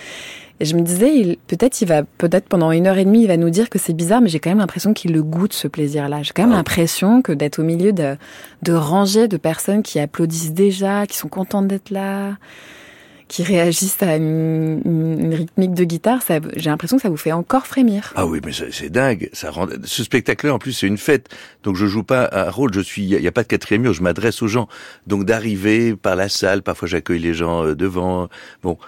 Et 0.62 0.64
je 0.64 0.76
me 0.76 0.82
disais, 0.82 1.40
peut-être 1.48 1.80
il 1.80 1.88
va, 1.88 2.04
peut-être 2.04 2.46
pendant 2.46 2.70
une 2.70 2.86
heure 2.86 2.96
et 2.96 3.04
demie, 3.04 3.22
il 3.22 3.26
va 3.26 3.36
nous 3.36 3.50
dire 3.50 3.68
que 3.68 3.80
c'est 3.80 3.94
bizarre, 3.94 4.20
mais 4.20 4.28
j'ai 4.28 4.38
quand 4.38 4.50
même 4.50 4.60
l'impression 4.60 4.94
qu'il 4.94 5.12
le 5.12 5.24
goûte 5.24 5.54
ce 5.54 5.66
plaisir-là. 5.66 6.22
J'ai 6.22 6.30
quand 6.32 6.44
même 6.44 6.52
ah. 6.52 6.58
l'impression 6.58 7.20
que 7.20 7.32
d'être 7.32 7.58
au 7.58 7.64
milieu 7.64 7.92
de, 7.92 8.16
de 8.62 8.72
rangées 8.72 9.26
de 9.26 9.36
personnes 9.36 9.82
qui 9.82 9.98
applaudissent 9.98 10.52
déjà, 10.52 11.08
qui 11.08 11.18
sont 11.18 11.26
contentes 11.26 11.66
d'être 11.66 11.90
là, 11.90 12.36
qui 13.26 13.42
réagissent 13.42 14.00
à 14.04 14.14
une, 14.14 14.82
une 14.84 15.34
rythmique 15.34 15.74
de 15.74 15.82
guitare, 15.82 16.20
j'ai 16.54 16.70
l'impression 16.70 16.96
que 16.96 17.02
ça 17.02 17.08
vous 17.08 17.16
fait 17.16 17.32
encore 17.32 17.66
frémir. 17.66 18.12
Ah 18.14 18.26
oui, 18.26 18.40
mais 18.44 18.52
c'est 18.52 18.88
dingue. 18.88 19.30
Ça 19.32 19.50
rend... 19.50 19.66
Ce 19.82 20.04
spectacle-là, 20.04 20.54
en 20.54 20.58
plus, 20.60 20.74
c'est 20.74 20.86
une 20.86 20.96
fête. 20.96 21.28
Donc 21.64 21.74
je 21.74 21.86
joue 21.86 22.04
pas 22.04 22.28
un 22.30 22.50
rôle. 22.50 22.72
Je 22.72 22.82
suis. 22.82 23.02
Il 23.02 23.20
n'y 23.20 23.26
a 23.26 23.32
pas 23.32 23.42
de 23.42 23.48
quatrième 23.48 23.82
mur. 23.82 23.94
Je 23.94 24.02
m'adresse 24.02 24.42
aux 24.42 24.48
gens. 24.48 24.68
Donc 25.08 25.24
d'arriver 25.24 25.96
par 25.96 26.14
la 26.14 26.28
salle. 26.28 26.62
Parfois, 26.62 26.86
j'accueille 26.86 27.18
les 27.18 27.34
gens 27.34 27.64
euh, 27.64 27.74
devant. 27.74 28.28
Bon. 28.62 28.78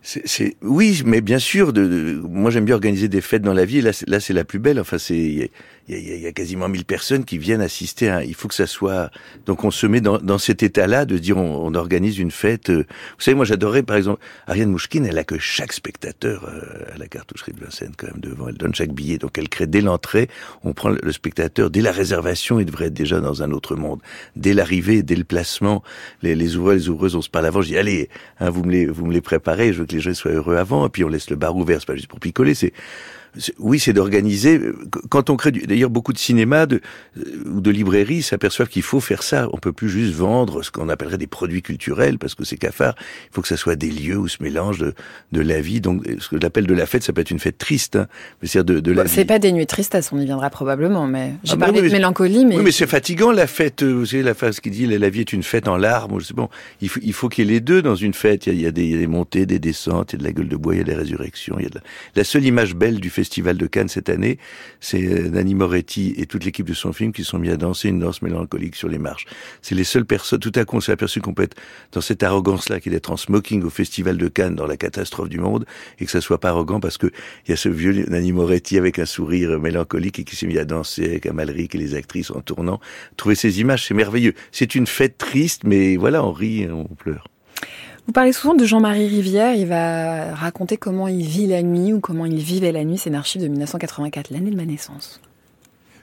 C'est, 0.00 0.56
oui, 0.62 1.02
mais 1.04 1.20
bien 1.20 1.40
sûr. 1.40 1.72
De, 1.72 1.86
de 1.86 2.20
moi, 2.28 2.50
j'aime 2.50 2.64
bien 2.64 2.76
organiser 2.76 3.08
des 3.08 3.20
fêtes 3.20 3.42
dans 3.42 3.52
la. 3.52 3.64
Et 3.64 3.80
là, 3.82 3.90
là, 4.06 4.20
c'est 4.20 4.32
la 4.32 4.44
plus 4.44 4.58
belle. 4.58 4.78
Enfin, 4.78 4.96
c'est 4.96 5.18
il 5.18 5.50
y 5.88 6.12
a, 6.12 6.16
y 6.16 6.26
a, 6.26 6.32
quasiment 6.32 6.68
1000 6.68 6.84
personnes 6.84 7.24
qui 7.24 7.36
viennent 7.36 7.60
assister. 7.60 8.08
À, 8.08 8.24
il 8.24 8.34
faut 8.34 8.46
que 8.46 8.54
ça 8.54 8.66
soit. 8.66 9.10
Donc, 9.44 9.64
on 9.64 9.70
se 9.70 9.86
met 9.86 10.00
dans, 10.00 10.18
dans 10.18 10.38
cet 10.38 10.62
état-là 10.62 11.04
de 11.04 11.18
dire 11.18 11.36
on, 11.36 11.66
on, 11.66 11.74
organise 11.74 12.18
une 12.18 12.30
fête. 12.30 12.70
Vous 12.70 12.84
savez, 13.18 13.34
moi, 13.34 13.44
j'adorais, 13.44 13.82
par 13.82 13.96
exemple, 13.96 14.20
Ariane 14.46 14.70
Mouchkine. 14.70 15.04
Elle 15.04 15.18
a 15.18 15.24
que 15.24 15.38
chaque 15.38 15.72
spectateur 15.72 16.44
euh, 16.44 16.94
à 16.94 16.98
la 16.98 17.08
cartoucherie 17.08 17.52
de 17.52 17.60
Vincennes 17.60 17.94
quand 17.96 18.06
même 18.06 18.20
devant. 18.20 18.48
Elle 18.48 18.56
donne 18.56 18.74
chaque 18.74 18.92
billet. 18.92 19.18
Donc, 19.18 19.36
elle 19.36 19.48
crée 19.48 19.66
dès 19.66 19.80
l'entrée. 19.80 20.28
On 20.62 20.74
prend 20.74 20.90
le 20.90 21.12
spectateur 21.12 21.70
dès 21.70 21.80
la 21.80 21.92
réservation. 21.92 22.60
Il 22.60 22.66
devrait 22.66 22.86
être 22.86 22.94
déjà 22.94 23.20
dans 23.20 23.42
un 23.42 23.50
autre 23.50 23.74
monde. 23.74 24.00
Dès 24.36 24.54
l'arrivée, 24.54 25.02
dès 25.02 25.16
le 25.16 25.24
placement, 25.24 25.82
les, 26.22 26.36
les 26.36 26.56
ouvreurs, 26.56 26.74
les 26.74 26.88
ouvreuses, 26.88 27.16
on 27.16 27.22
se 27.22 27.30
parle 27.30 27.46
avant. 27.46 27.62
Je 27.62 27.68
dis 27.68 27.78
allez, 27.78 28.08
hein, 28.38 28.48
vous 28.48 28.62
me 28.62 28.70
les, 28.70 28.86
vous 28.86 29.04
me 29.04 29.12
les 29.12 29.20
préparez. 29.20 29.72
Gens 30.00 30.14
soient 30.14 30.32
heureux 30.32 30.56
avant, 30.56 30.86
et 30.86 30.88
puis 30.88 31.04
on 31.04 31.08
laisse 31.08 31.30
le 31.30 31.36
bar 31.36 31.56
ouvert, 31.56 31.80
c'est 31.80 31.86
pas 31.86 31.96
juste 31.96 32.08
pour 32.08 32.20
picoler, 32.20 32.54
c'est 32.54 32.72
oui, 33.58 33.78
c'est 33.78 33.92
d'organiser. 33.92 34.60
Quand 35.08 35.30
on 35.30 35.36
crée, 35.36 35.52
d'ailleurs, 35.52 35.90
beaucoup 35.90 36.12
de 36.12 36.18
cinéma 36.18 36.66
de, 36.66 36.80
ou 37.46 37.60
de 37.60 37.70
librairies 37.70 38.22
s'aperçoivent 38.22 38.68
qu'il 38.68 38.82
faut 38.82 39.00
faire 39.00 39.22
ça. 39.22 39.48
On 39.52 39.58
peut 39.58 39.72
plus 39.72 39.88
juste 39.88 40.14
vendre 40.14 40.62
ce 40.62 40.70
qu'on 40.70 40.88
appellerait 40.88 41.18
des 41.18 41.26
produits 41.26 41.62
culturels 41.62 42.18
parce 42.18 42.34
que 42.34 42.44
c'est 42.44 42.56
cafard. 42.56 42.94
Il 43.30 43.34
faut 43.34 43.42
que 43.42 43.48
ça 43.48 43.56
soit 43.56 43.76
des 43.76 43.90
lieux 43.90 44.16
où 44.16 44.28
se 44.28 44.42
mélange 44.42 44.78
de, 44.78 44.94
de 45.32 45.40
la 45.40 45.60
vie. 45.60 45.80
Donc, 45.80 46.04
ce 46.18 46.28
que 46.28 46.36
j'appelle 46.40 46.66
de 46.66 46.74
la 46.74 46.86
fête, 46.86 47.02
ça 47.02 47.12
peut 47.12 47.20
être 47.20 47.30
une 47.30 47.38
fête 47.38 47.58
triste. 47.58 47.96
Hein, 47.96 48.08
mais 48.42 48.48
c'est 48.48 48.64
de, 48.64 48.80
de 48.80 48.92
la 48.92 49.06
C'est 49.06 49.24
pas 49.24 49.38
des 49.38 49.52
nuits 49.52 49.66
tristes, 49.66 49.96
on 50.12 50.18
y 50.18 50.24
viendra 50.24 50.50
probablement. 50.50 51.06
Mais 51.06 51.34
j'ai 51.44 51.54
ah, 51.54 51.56
parlé 51.56 51.80
oui, 51.80 51.88
de 51.88 51.92
mélancolie, 51.92 52.44
mais 52.44 52.56
oui, 52.56 52.62
mais 52.64 52.72
c'est 52.72 52.86
fatigant 52.86 53.30
la 53.30 53.46
fête. 53.46 53.82
Vous 53.82 54.06
savez 54.06 54.22
la 54.22 54.34
phrase 54.34 54.60
qui 54.60 54.70
dit 54.70 54.86
la 54.86 55.10
vie 55.10 55.20
est 55.20 55.32
une 55.32 55.42
fête 55.42 55.68
en 55.68 55.76
larmes. 55.76 56.18
Bon. 56.34 56.48
Il 56.80 56.88
faut, 56.88 57.00
il 57.02 57.12
faut 57.12 57.28
qu'il 57.28 57.46
y 57.46 57.48
ait 57.48 57.54
les 57.54 57.60
deux 57.60 57.82
dans 57.82 57.94
une 57.94 58.14
fête. 58.14 58.46
Il 58.46 58.54
y, 58.54 58.56
a, 58.56 58.58
il 58.58 58.62
y 58.62 58.66
a, 58.66 58.72
des, 58.72 59.06
montées, 59.06 59.46
des 59.46 59.58
descentes, 59.58 60.12
il 60.12 60.16
y 60.16 60.18
a 60.18 60.18
de 60.20 60.24
la 60.24 60.32
gueule 60.32 60.48
de 60.48 60.56
bois, 60.56 60.74
il 60.74 60.78
y 60.78 60.80
a 60.80 60.84
des 60.84 60.94
résurrections. 60.94 61.56
Il 61.58 61.64
y 61.64 61.66
a 61.66 61.70
de 61.70 61.76
la... 61.76 61.82
la 62.16 62.24
seule 62.24 62.44
image 62.44 62.74
belle 62.74 63.00
du 63.00 63.10
festival 63.10 63.27
de 63.28 63.66
Cannes 63.66 63.88
cette 63.88 64.08
année, 64.08 64.38
c'est 64.80 65.30
Nanni 65.30 65.54
Moretti 65.54 66.14
et 66.16 66.26
toute 66.26 66.44
l'équipe 66.44 66.66
de 66.66 66.74
son 66.74 66.92
film 66.92 67.12
qui 67.12 67.24
sont 67.24 67.38
mis 67.38 67.50
à 67.50 67.56
danser 67.56 67.88
une 67.88 68.00
danse 68.00 68.22
mélancolique 68.22 68.74
sur 68.74 68.88
les 68.88 68.98
marches. 68.98 69.26
C'est 69.62 69.74
les 69.74 69.84
seules 69.84 70.04
personnes, 70.04 70.40
tout 70.40 70.52
à 70.54 70.64
coup 70.64 70.76
on 70.76 70.80
s'est 70.80 70.92
aperçu 70.92 71.20
qu'on 71.20 71.34
peut 71.34 71.44
être 71.44 71.56
dans 71.92 72.00
cette 72.00 72.22
arrogance-là 72.22 72.80
qui 72.80 72.88
est 72.88 72.92
d'être 72.92 73.10
en 73.10 73.16
smoking 73.16 73.62
au 73.62 73.70
festival 73.70 74.16
de 74.16 74.28
Cannes 74.28 74.54
dans 74.54 74.66
la 74.66 74.76
catastrophe 74.76 75.28
du 75.28 75.38
monde 75.38 75.66
et 75.98 76.04
que 76.04 76.10
ça 76.10 76.20
soit 76.20 76.40
pas 76.40 76.50
arrogant 76.50 76.80
parce 76.80 76.98
que 76.98 77.06
il 77.46 77.50
y 77.50 77.52
a 77.52 77.56
ce 77.56 77.68
vieux 77.68 78.06
Nanni 78.08 78.32
Moretti 78.32 78.78
avec 78.78 78.98
un 78.98 79.06
sourire 79.06 79.58
mélancolique 79.60 80.18
et 80.18 80.24
qui 80.24 80.36
s'est 80.36 80.46
mis 80.46 80.58
à 80.58 80.64
danser 80.64 81.04
avec 81.04 81.26
Amalric 81.26 81.74
et 81.74 81.78
les 81.78 81.94
actrices 81.94 82.30
en 82.30 82.40
tournant. 82.40 82.80
Trouver 83.16 83.34
ces 83.34 83.60
images, 83.60 83.86
c'est 83.86 83.94
merveilleux. 83.94 84.34
C'est 84.52 84.74
une 84.74 84.86
fête 84.86 85.18
triste, 85.18 85.62
mais 85.64 85.96
voilà, 85.96 86.24
on 86.24 86.32
rit, 86.32 86.68
on 86.70 86.84
pleure. 86.84 87.28
Vous 88.08 88.12
parlez 88.12 88.32
souvent 88.32 88.54
de 88.54 88.64
Jean-Marie 88.64 89.06
Rivière, 89.06 89.54
il 89.54 89.66
va 89.66 90.34
raconter 90.34 90.78
comment 90.78 91.08
il 91.08 91.26
vit 91.26 91.46
la 91.46 91.62
nuit 91.62 91.92
ou 91.92 92.00
comment 92.00 92.24
il 92.24 92.38
vivait 92.38 92.72
la 92.72 92.82
nuit, 92.82 92.96
c'est 92.96 93.10
une 93.10 93.16
archive 93.16 93.42
de 93.42 93.48
1984, 93.48 94.30
l'année 94.30 94.50
de 94.50 94.56
ma 94.56 94.64
naissance. 94.64 95.20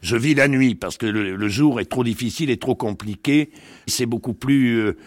Je 0.03 0.15
vis 0.15 0.35
la 0.35 0.47
nuit 0.47 0.75
parce 0.75 0.97
que 0.97 1.07
le, 1.07 1.47
jour 1.47 1.79
est 1.79 1.85
trop 1.85 2.03
difficile 2.03 2.51
et 2.51 2.57
trop 2.57 2.75
compliqué. 2.75 3.50
C'est 3.88 4.05
beaucoup 4.05 4.33
plus, 4.33 4.77
euh, 4.77 4.97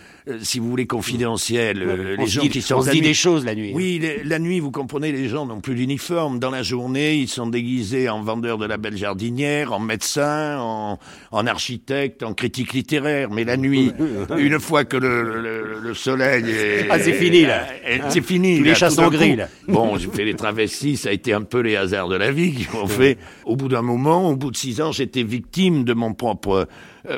si 0.43 0.59
vous 0.59 0.69
voulez, 0.69 0.87
confidentiel. 0.87 1.83
Euh, 1.83 2.17
les 2.17 2.27
gens 2.27 2.43
dit, 2.43 2.49
qui 2.51 2.63
sont 2.63 2.77
on 2.77 2.83
se 2.83 2.91
dit 2.91 3.01
nuit- 3.01 3.07
des 3.09 3.15
choses 3.15 3.45
la 3.45 3.55
nuit. 3.55 3.73
Oui, 3.75 3.99
les- 4.01 4.23
la 4.25 4.39
nuit, 4.39 4.61
vous 4.61 4.71
comprenez, 4.71 5.13
les 5.13 5.29
gens 5.29 5.47
n'ont 5.47 5.61
plus 5.61 5.75
d'uniforme. 5.75 6.39
Dans 6.39 6.51
la 6.51 6.63
journée, 6.63 7.15
ils 7.17 7.29
sont 7.29 7.47
déguisés 7.47 8.09
en 8.09 8.23
vendeurs 8.23 8.59
de 8.59 8.67
la 8.67 8.77
belle 8.77 8.97
jardinière, 8.97 9.73
en 9.73 9.79
médecin, 9.81 10.59
en, 10.61 10.99
en 11.33 11.47
architecte, 11.47 12.23
en 12.23 12.35
critique 12.35 12.73
littéraire. 12.73 13.31
Mais 13.31 13.45
la 13.45 13.57
nuit, 13.57 13.93
une 14.39 14.61
fois 14.61 14.85
que 14.85 14.97
le, 14.97 15.23
le- 15.43 15.79
le 15.81 15.95
soleil 15.95 16.45
est... 16.51 16.87
Ah, 16.91 16.99
c'est 16.99 17.13
fini, 17.13 17.43
là. 17.47 17.67
est- 17.87 18.01
C'est 18.11 18.23
fini. 18.25 18.59
Tous 18.59 18.65
les 18.65 18.75
tout 18.75 18.95
d'un 18.97 19.09
gris, 19.11 19.37
là. 19.37 19.49
Bon, 19.69 19.97
j'ai 19.99 20.09
fait 20.09 20.25
les 20.25 20.35
travestis, 20.35 20.97
ça 20.97 21.09
a 21.11 21.13
été 21.13 21.33
un 21.33 21.43
peu 21.43 21.61
les 21.61 21.77
hasards 21.77 22.09
de 22.09 22.17
la 22.17 22.31
vie 22.31 22.53
qui 22.55 22.67
m'ont 22.75 22.87
fait. 22.87 23.19
Au 23.45 23.57
bout 23.57 23.69
d'un 23.69 23.83
moment, 23.83 24.29
au 24.31 24.37
bout 24.37 24.51
de 24.51 24.57
six 24.57 24.81
ans, 24.81 24.93
j'étais 24.93 25.23
victime 25.23 25.85
de 25.85 25.93
mon 25.95 26.15
propre 26.15 26.51
euh, 26.51 26.65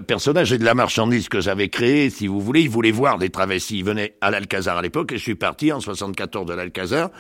personnage 0.07 0.53
et 0.53 0.59
de 0.59 0.65
la 0.65 0.75
marchandise 0.75 1.29
que 1.29 1.41
j'avais 1.41 1.69
créée, 1.69 2.11
si 2.11 2.27
vous 2.27 2.41
voulez. 2.41 2.63
Ils 2.63 2.71
voulaient 2.71 2.91
voir 2.91 3.19
des 3.19 3.31
travestis. 3.31 3.79
Ils 3.79 3.85
venaient 3.85 4.15
à 4.21 4.31
l'Alcazar 4.31 4.79
à 4.79 4.83
l'époque 4.83 5.13
et 5.13 5.19
je 5.19 5.23
suis 5.23 5.35
parti 5.35 5.73
en 5.73 5.81
74 5.81 6.47
de 6.47 6.55
l'Alcazar 6.55 7.11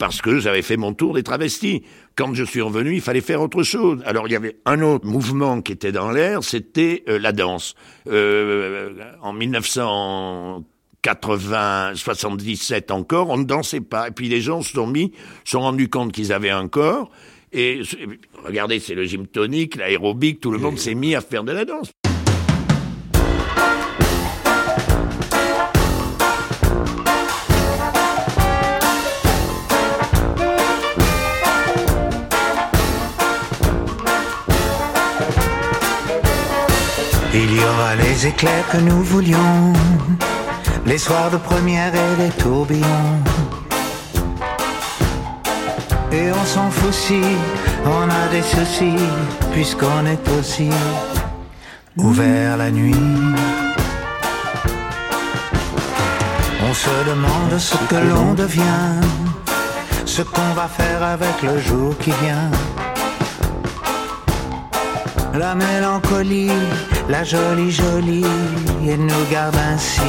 parce 0.00 0.22
que 0.22 0.38
j'avais 0.40 0.62
fait 0.62 0.78
mon 0.78 0.94
tour 0.94 1.14
des 1.14 1.22
travestis. 1.22 1.82
Quand 2.16 2.34
je 2.34 2.42
suis 2.42 2.62
revenu, 2.62 2.94
il 2.94 3.00
fallait 3.02 3.20
faire 3.20 3.42
autre 3.42 3.62
chose. 3.62 4.02
Alors 4.06 4.26
il 4.26 4.32
y 4.32 4.36
avait 4.36 4.56
un 4.64 4.80
autre 4.80 5.06
mouvement 5.06 5.60
qui 5.60 5.72
était 5.72 5.92
dans 5.92 6.10
l'air, 6.10 6.42
c'était 6.42 7.04
euh, 7.08 7.18
la 7.18 7.32
danse. 7.32 7.74
Euh, 8.08 8.90
en 9.20 9.32
1900 9.32 10.64
80, 11.02 11.92
77 11.94 12.90
encore, 12.90 13.30
on 13.30 13.38
ne 13.38 13.44
dansait 13.44 13.80
pas. 13.80 14.08
Et 14.08 14.10
puis 14.10 14.28
les 14.28 14.40
gens 14.40 14.62
se 14.62 14.72
sont 14.72 14.86
mis, 14.86 15.12
se 15.44 15.52
sont 15.52 15.60
rendus 15.60 15.88
compte 15.88 16.12
qu'ils 16.12 16.32
avaient 16.32 16.50
un 16.50 16.68
corps. 16.68 17.10
Et 17.52 17.82
regardez, 18.44 18.80
c'est 18.80 18.94
le 18.94 19.04
gym 19.04 19.26
tonique, 19.26 19.76
l'aérobic, 19.76 20.40
tout 20.40 20.50
le 20.50 20.58
monde 20.58 20.78
s'est 20.78 20.94
mis 20.94 21.14
à 21.14 21.20
faire 21.20 21.42
de 21.44 21.52
la 21.52 21.64
danse. 21.64 21.90
Les 38.20 38.26
éclairs 38.26 38.68
que 38.68 38.76
nous 38.76 39.02
voulions, 39.02 39.72
les 40.84 40.98
soirs 40.98 41.30
de 41.30 41.38
première 41.38 41.94
et 41.94 42.16
les 42.18 42.28
tourbillons. 42.30 43.16
Et 46.12 46.30
on 46.30 46.44
s'en 46.44 46.70
fout 46.70 46.92
si 46.92 47.22
on 47.86 48.04
a 48.20 48.28
des 48.30 48.42
soucis, 48.42 49.04
puisqu'on 49.52 50.04
est 50.04 50.28
aussi 50.38 50.70
ouvert 51.96 52.58
la 52.58 52.70
nuit. 52.70 53.08
On 56.68 56.74
se 56.74 56.96
demande 57.10 57.58
ce 57.58 57.76
que 57.88 58.00
l'on 58.10 58.34
devient, 58.34 59.00
ce 60.04 60.22
qu'on 60.22 60.52
va 60.54 60.68
faire 60.68 61.02
avec 61.02 61.36
le 61.42 61.58
jour 61.58 61.96
qui 61.98 62.12
vient. 62.22 62.50
La 65.32 65.54
mélancolie, 65.54 66.50
la 67.10 67.24
jolie 67.24 67.72
jolie, 67.72 68.24
et 68.86 68.96
nous 68.96 69.24
garde 69.32 69.56
ainsi 69.56 70.00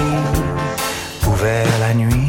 ouvert 1.28 1.68
la 1.80 1.96
nuit. 1.96 2.28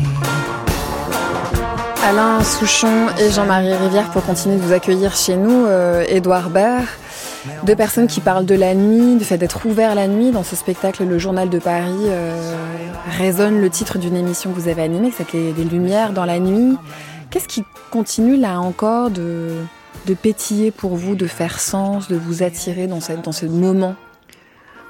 Alain 2.03 2.43
Souchon 2.43 3.09
et 3.19 3.31
Jean-Marie 3.31 3.75
Rivière 3.75 4.11
pour 4.11 4.25
continuer 4.25 4.57
de 4.57 4.63
vous 4.63 4.73
accueillir 4.73 5.15
chez 5.15 5.37
nous, 5.37 5.67
euh, 5.67 6.05
Édouard 6.09 6.49
Baird. 6.49 6.87
Deux 7.65 7.77
personnes 7.77 8.07
qui 8.07 8.21
parlent 8.21 8.47
de 8.47 8.55
la 8.55 8.75
nuit, 8.75 9.17
du 9.17 9.25
fait 9.25 9.37
d'être 9.37 9.67
ouvert 9.67 9.95
la 9.95 10.09
nuit. 10.09 10.31
Dans 10.31 10.43
ce 10.43 10.57
spectacle, 10.57 11.05
le 11.05 11.19
Journal 11.19 11.51
de 11.51 11.59
Paris 11.59 12.07
euh, 12.07 12.55
résonne 13.19 13.61
le 13.61 13.69
titre 13.69 13.99
d'une 13.99 14.17
émission 14.17 14.53
que 14.53 14.59
vous 14.59 14.69
avez 14.69 14.83
animée, 14.83 15.11
qui 15.11 15.17
s'appelait 15.17 15.53
Des 15.53 15.65
Lumières 15.65 16.13
dans 16.13 16.25
la 16.25 16.39
nuit. 16.39 16.79
Qu'est-ce 17.31 17.49
qui 17.49 17.65
continue 17.91 18.37
là 18.37 18.59
encore 18.59 19.11
de, 19.11 19.51
de 20.07 20.15
pétiller 20.15 20.71
pour 20.71 20.97
vous, 20.97 21.15
de 21.15 21.27
faire 21.27 21.61
sens, 21.61 22.09
de 22.09 22.17
vous 22.17 22.43
attirer 22.43 22.87
dans 22.87 23.01
ce 23.01 23.47
moment 23.47 23.97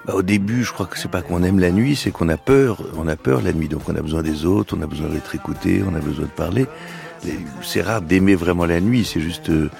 bah, 0.07 0.15
au 0.15 0.23
début, 0.23 0.65
je 0.65 0.73
crois 0.73 0.87
que 0.87 0.99
c'est 0.99 1.11
pas 1.11 1.23
qu'on 1.23 1.43
aime 1.43 1.61
la 1.61 1.71
nuit, 1.71 1.95
c'est 1.95 2.11
qu'on 2.11 2.29
a 2.29 2.37
peur. 2.37 2.83
On 2.97 3.07
a 3.07 3.17
peur 3.17 3.41
la 3.43 3.53
nuit, 3.53 3.69
donc 3.69 3.89
on 3.89 3.95
a 3.95 4.03
besoin 4.03 4.23
des 4.23 4.45
autres, 4.45 4.77
on 4.77 4.83
a 4.83 4.87
besoin 4.87 5.09
d'être 5.09 5.35
écouté, 5.35 5.83
on 5.89 5.95
a 5.95 6.01
besoin 6.01 6.25
de 6.25 6.31
parler. 6.31 6.67
C'est 7.63 7.83
rare 7.83 8.03
d'aimer 8.03 8.35
vraiment 8.35 8.67
la 8.67 8.81
nuit, 8.81 9.05
c'est 9.05 9.21
juste 9.21 9.49
euh, 9.51 9.71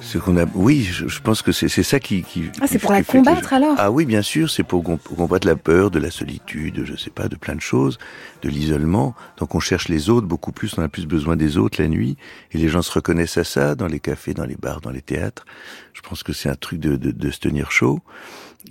ce 0.00 0.18
qu'on 0.18 0.36
a. 0.36 0.44
Oui, 0.54 0.82
je, 0.84 1.20
pense 1.20 1.40
que 1.40 1.52
c'est 1.52 1.82
ça 1.82 1.98
qui. 1.98 2.22
qui 2.22 2.50
ah, 2.60 2.66
c'est 2.66 2.78
pour 2.78 2.92
la 2.92 3.02
combattre 3.02 3.54
alors? 3.54 3.76
Ah 3.78 3.90
oui, 3.90 4.04
bien 4.04 4.20
sûr, 4.20 4.50
c'est 4.50 4.62
pour 4.62 4.84
combattre 5.16 5.46
la 5.46 5.56
peur, 5.56 5.90
de 5.90 5.98
la 5.98 6.10
solitude, 6.10 6.82
je 6.84 6.94
sais 6.94 7.08
pas, 7.08 7.28
de 7.28 7.36
plein 7.36 7.54
de 7.54 7.62
choses, 7.62 7.98
de 8.42 8.50
l'isolement. 8.50 9.14
Donc 9.38 9.54
on 9.54 9.60
cherche 9.60 9.88
les 9.88 10.10
autres 10.10 10.26
beaucoup 10.26 10.52
plus, 10.52 10.76
on 10.76 10.82
a 10.82 10.88
plus 10.88 11.06
besoin 11.06 11.36
des 11.36 11.56
autres 11.56 11.80
la 11.80 11.88
nuit, 11.88 12.18
et 12.52 12.58
les 12.58 12.68
gens 12.68 12.82
se 12.82 12.92
reconnaissent 12.92 13.38
à 13.38 13.44
ça 13.44 13.74
dans 13.74 13.86
les 13.86 14.00
cafés, 14.00 14.34
dans 14.34 14.44
les 14.44 14.56
bars, 14.56 14.82
dans 14.82 14.90
les 14.90 15.02
théâtres. 15.02 15.46
Je 15.94 16.02
pense 16.02 16.22
que 16.22 16.34
c'est 16.34 16.50
un 16.50 16.56
truc 16.56 16.78
de, 16.78 16.96
de, 16.96 17.10
de 17.10 17.30
se 17.30 17.38
tenir 17.38 17.70
chaud. 17.70 18.00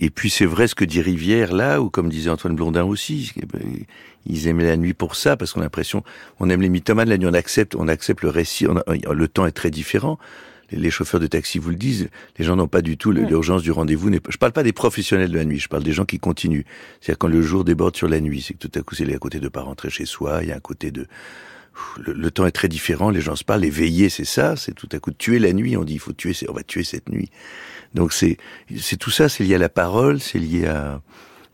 Et 0.02 0.10
puis 0.10 0.30
c'est 0.30 0.46
vrai 0.46 0.68
ce 0.68 0.76
que 0.76 0.86
dit 0.86 1.02
Rivière 1.02 1.54
là, 1.54 1.80
ou 1.82 1.90
comme 1.90 2.10
disait 2.10 2.30
Antoine 2.30 2.56
Blondin 2.56 2.84
aussi, 2.84 3.34
ils 4.26 4.48
aimaient 4.48 4.66
la 4.66 4.78
nuit 4.78 4.94
pour 4.94 5.16
ça, 5.16 5.38
parce 5.38 5.54
qu'on 5.54 5.60
a 5.62 5.64
l'impression, 5.64 6.04
on 6.40 6.50
aime 6.50 6.62
les 6.62 6.70
mythomanes, 6.70 7.10
la 7.10 7.18
nuit 7.18 7.28
on 7.28 7.34
accepte, 7.34 7.76
on 7.76 7.88
accepte 7.88 8.24
le 8.24 8.30
récit, 8.30 8.66
le 8.88 9.28
temps 9.28 9.46
est 9.46 9.52
très 9.52 9.70
différent. 9.70 10.18
Les, 10.72 10.90
chauffeurs 10.90 11.20
de 11.20 11.28
taxi 11.28 11.60
vous 11.60 11.70
le 11.70 11.76
disent, 11.76 12.10
les 12.40 12.46
gens 12.46 12.56
n'ont 12.56 12.68
pas 12.68 12.82
du 12.82 12.98
tout 12.98 13.12
l'urgence 13.12 13.62
du 13.62 13.70
rendez-vous. 13.70 14.10
Je 14.30 14.38
parle 14.38 14.54
pas 14.54 14.64
des 14.64 14.74
professionnels 14.74 15.30
de 15.30 15.38
la 15.38 15.46
nuit, 15.46 15.60
je 15.60 15.68
parle 15.68 15.84
des 15.84 15.92
gens 15.92 16.06
qui 16.06 16.18
continuent. 16.18 16.64
C'est-à-dire 17.00 17.20
quand 17.20 17.28
le 17.28 17.44
jour 17.44 17.64
déborde 17.64 17.96
sur 17.96 18.08
la 18.08 18.20
nuit, 18.20 18.42
c'est 18.42 18.56
que 18.56 18.68
tout 18.68 18.80
à 18.80 18.82
coup 18.82 18.96
c'est 18.96 19.14
à 19.14 19.18
côté 19.20 19.40
de 19.40 19.50
pas 19.50 19.62
rentrer 19.62 19.92
chez 19.92 20.06
soi, 20.06 20.40
il 20.42 20.50
y 20.50 20.52
a 20.52 20.56
un 20.56 20.60
côté 20.60 20.90
de 20.90 21.06
le, 21.98 22.32
temps 22.32 22.46
est 22.46 22.52
très 22.52 22.68
différent, 22.68 23.10
les 23.10 23.22
gens 23.22 23.36
se 23.36 23.44
parlent, 23.44 23.66
éveiller, 23.66 24.10
c'est 24.10 24.26
ça, 24.26 24.56
c'est 24.56 24.74
tout 24.74 24.90
à 24.92 25.00
coup 25.00 25.12
tuer 25.12 25.40
la 25.40 25.54
nuit, 25.54 25.76
on 25.78 25.84
dit 25.84 25.94
il 25.94 26.00
faut 26.00 26.14
tuer, 26.14 26.36
on 26.50 26.54
va 26.54 26.64
tuer 26.64 26.84
cette 26.84 27.10
nuit. 27.10 27.30
Donc 27.94 28.14
c'est 28.14 28.38
c'est 28.78 28.98
tout 28.98 29.12
ça, 29.12 29.30
c'est 29.30 29.44
lié 29.44 29.56
à 29.56 29.60
la 29.60 29.70
parole, 29.70 30.20
c'est 30.20 30.40
lié 30.40 30.68
à 30.68 31.02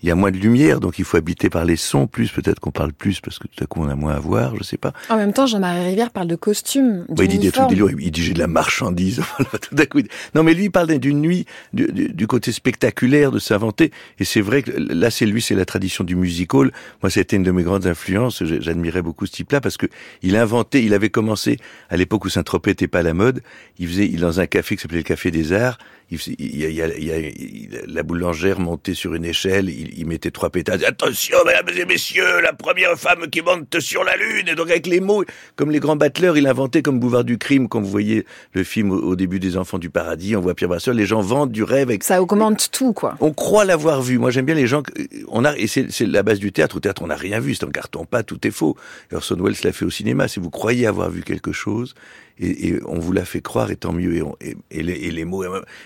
il 0.02 0.08
y 0.08 0.12
a 0.12 0.16
moins 0.16 0.32
de 0.32 0.38
lumière, 0.38 0.80
donc 0.80 1.00
il 1.00 1.06
faut 1.06 1.18
habiter 1.18 1.50
par 1.50 1.66
les 1.66 1.76
sons 1.76 2.08
plus. 2.08 2.32
Peut-être 2.32 2.60
qu'on 2.60 2.72
parle 2.72 2.94
plus 2.94 3.20
parce 3.20 3.38
que 3.38 3.48
tout 3.48 3.64
à 3.64 3.68
coup 3.68 3.82
on 3.82 3.90
a 3.90 3.96
moins 3.96 4.14
à 4.14 4.20
voir, 4.20 4.56
je 4.56 4.64
sais 4.64 4.78
pas. 4.78 4.94
En 5.10 5.18
même 5.18 5.34
temps, 5.34 5.46
Jean-Marie 5.46 5.88
Rivière 5.90 6.12
parle 6.12 6.28
de 6.28 6.36
costumes. 6.36 7.06
il 7.20 7.28
dit 7.28 7.40
des 7.40 7.52
trucs 7.52 7.72
Il 7.72 8.12
dit 8.12 8.24
j'ai 8.24 8.34
de 8.34 8.40
la 8.40 8.48
marchandise. 8.48 9.22
tout 9.62 9.76
à 9.78 9.86
coup, 9.86 10.00
non, 10.36 10.44
mais 10.44 10.54
lui 10.54 10.66
il 10.66 10.72
parle 10.72 10.88
d'une 11.00 11.22
nuit, 11.22 11.46
du, 11.74 11.88
du, 11.92 12.28
côté 12.28 12.52
spectaculaire 12.52 13.32
de 13.32 13.40
s'inventer. 13.40 13.92
Et 14.20 14.26
c'est 14.26 14.42
vrai 14.42 14.64
que 14.64 14.72
là, 14.72 15.12
c'est 15.12 15.26
lui, 15.26 15.42
c'est 15.42 15.56
la 15.56 15.66
tradition 15.66 16.04
du 16.04 16.16
music 16.16 16.54
hall. 16.54 16.72
Moi, 17.04 17.10
c'était 17.10 17.36
une 17.36 17.44
de 17.44 17.52
mes 17.52 17.64
grandes 17.64 17.86
influences. 17.86 18.44
J'admirais 18.44 19.02
beaucoup 19.02 19.26
ce 19.26 19.32
type-là 19.34 19.60
parce 19.60 19.78
que 19.78 19.88
il 20.22 20.36
inventait. 20.36 20.84
Il 20.84 20.94
avait 20.94 21.10
commencé 21.10 21.58
à 21.90 21.98
l'époque 21.98 22.26
où 22.26 22.30
Saint-Tropez 22.30 22.72
était 22.72 22.88
pas 22.88 23.00
à 23.00 23.04
la 23.04 23.14
mode. 23.14 23.42
Il 23.80 23.88
faisait, 23.88 24.06
il 24.06 24.22
dans 24.22 24.40
un 24.40 24.48
café 24.48 24.76
qui 24.76 24.82
s'appelait 24.82 25.00
le 25.00 25.04
Café 25.04 25.32
des 25.32 25.52
Arts 25.54 25.78
il, 26.12 26.58
y 26.58 26.66
a, 26.82 26.88
il, 26.98 27.04
y 27.04 27.12
a, 27.12 27.80
la 27.88 28.04
boulangère 28.04 28.60
montait 28.60 28.96
sur 28.96 29.14
une 29.14 29.26
échelle, 29.26 29.70
il, 29.70 30.06
mettait 30.08 30.32
trois 30.32 30.50
pétales. 30.50 30.84
Attention, 30.84 31.38
mesdames 31.46 31.78
et 31.78 31.86
messieurs, 31.86 32.42
la 32.42 32.54
première 32.54 32.98
femme 32.98 33.30
qui 33.30 33.42
monte 33.42 33.80
sur 33.80 34.04
la 34.04 34.16
lune. 34.16 34.48
Et 34.48 34.56
donc 34.56 34.72
avec 34.72 34.88
les 34.88 35.02
mots, 35.02 35.24
comme 35.56 35.70
les 35.70 35.80
grands 35.80 35.96
battleurs, 35.96 36.38
il 36.38 36.48
inventait 36.48 36.82
comme 36.82 37.00
boulevard 37.00 37.24
du 37.24 37.38
crime. 37.38 37.70
Quand 37.70 37.80
vous 37.80 37.90
voyez 37.90 38.26
le 38.54 38.64
film 38.64 38.92
au, 38.92 39.16
début 39.16 39.40
des 39.40 39.58
Enfants 39.58 39.78
du 39.78 39.90
paradis, 39.90 40.36
on 40.36 40.42
voit 40.42 40.56
Pierre 40.56 40.70
Brasseur, 40.70 40.96
les 40.96 41.06
gens 41.06 41.22
vendent 41.22 41.52
du 41.52 41.64
rêve. 41.64 41.90
Avec... 41.90 42.04
Ça 42.04 42.22
augmente 42.22 42.72
tout, 42.72 42.94
quoi. 42.94 43.16
On 43.20 43.32
croit 43.32 43.66
l'avoir 43.66 44.02
vu. 44.02 44.18
Moi, 44.18 44.32
j'aime 44.32 44.46
bien 44.46 44.56
les 44.56 44.68
gens. 44.68 44.82
On 45.28 45.46
a 45.46 45.56
et 45.58 45.68
c'est 45.68 45.88
la 46.02 46.24
base 46.24 46.40
du 46.40 46.52
théâtre. 46.52 46.78
Au 46.78 46.80
théâtre, 46.80 47.04
on 47.04 47.08
n'a 47.08 47.16
rien 47.16 47.40
vu. 47.40 47.54
C'est 47.54 47.66
un 47.66 47.72
carton 47.72 48.06
pas, 48.06 48.24
tout 48.24 48.46
est 48.48 48.52
faux. 48.52 48.76
Orson 49.12 49.38
Welles 49.40 49.56
l'a 49.64 49.72
fait 49.72 49.86
au 49.86 49.90
cinéma. 49.90 50.28
Si 50.28 50.40
vous 50.40 50.50
croyez 50.50 50.88
avoir 50.88 51.12
vu 51.12 51.22
quelque 51.22 51.52
chose, 51.52 51.94
et, 52.40 52.80
on 52.86 53.00
vous 53.00 53.12
l'a 53.12 53.26
fait 53.26 53.42
croire, 53.42 53.72
et 53.72 53.76
tant 53.76 53.94
mieux. 53.94 54.24
Et, 54.72 54.84
les, 54.84 55.26
mots, 55.26 55.44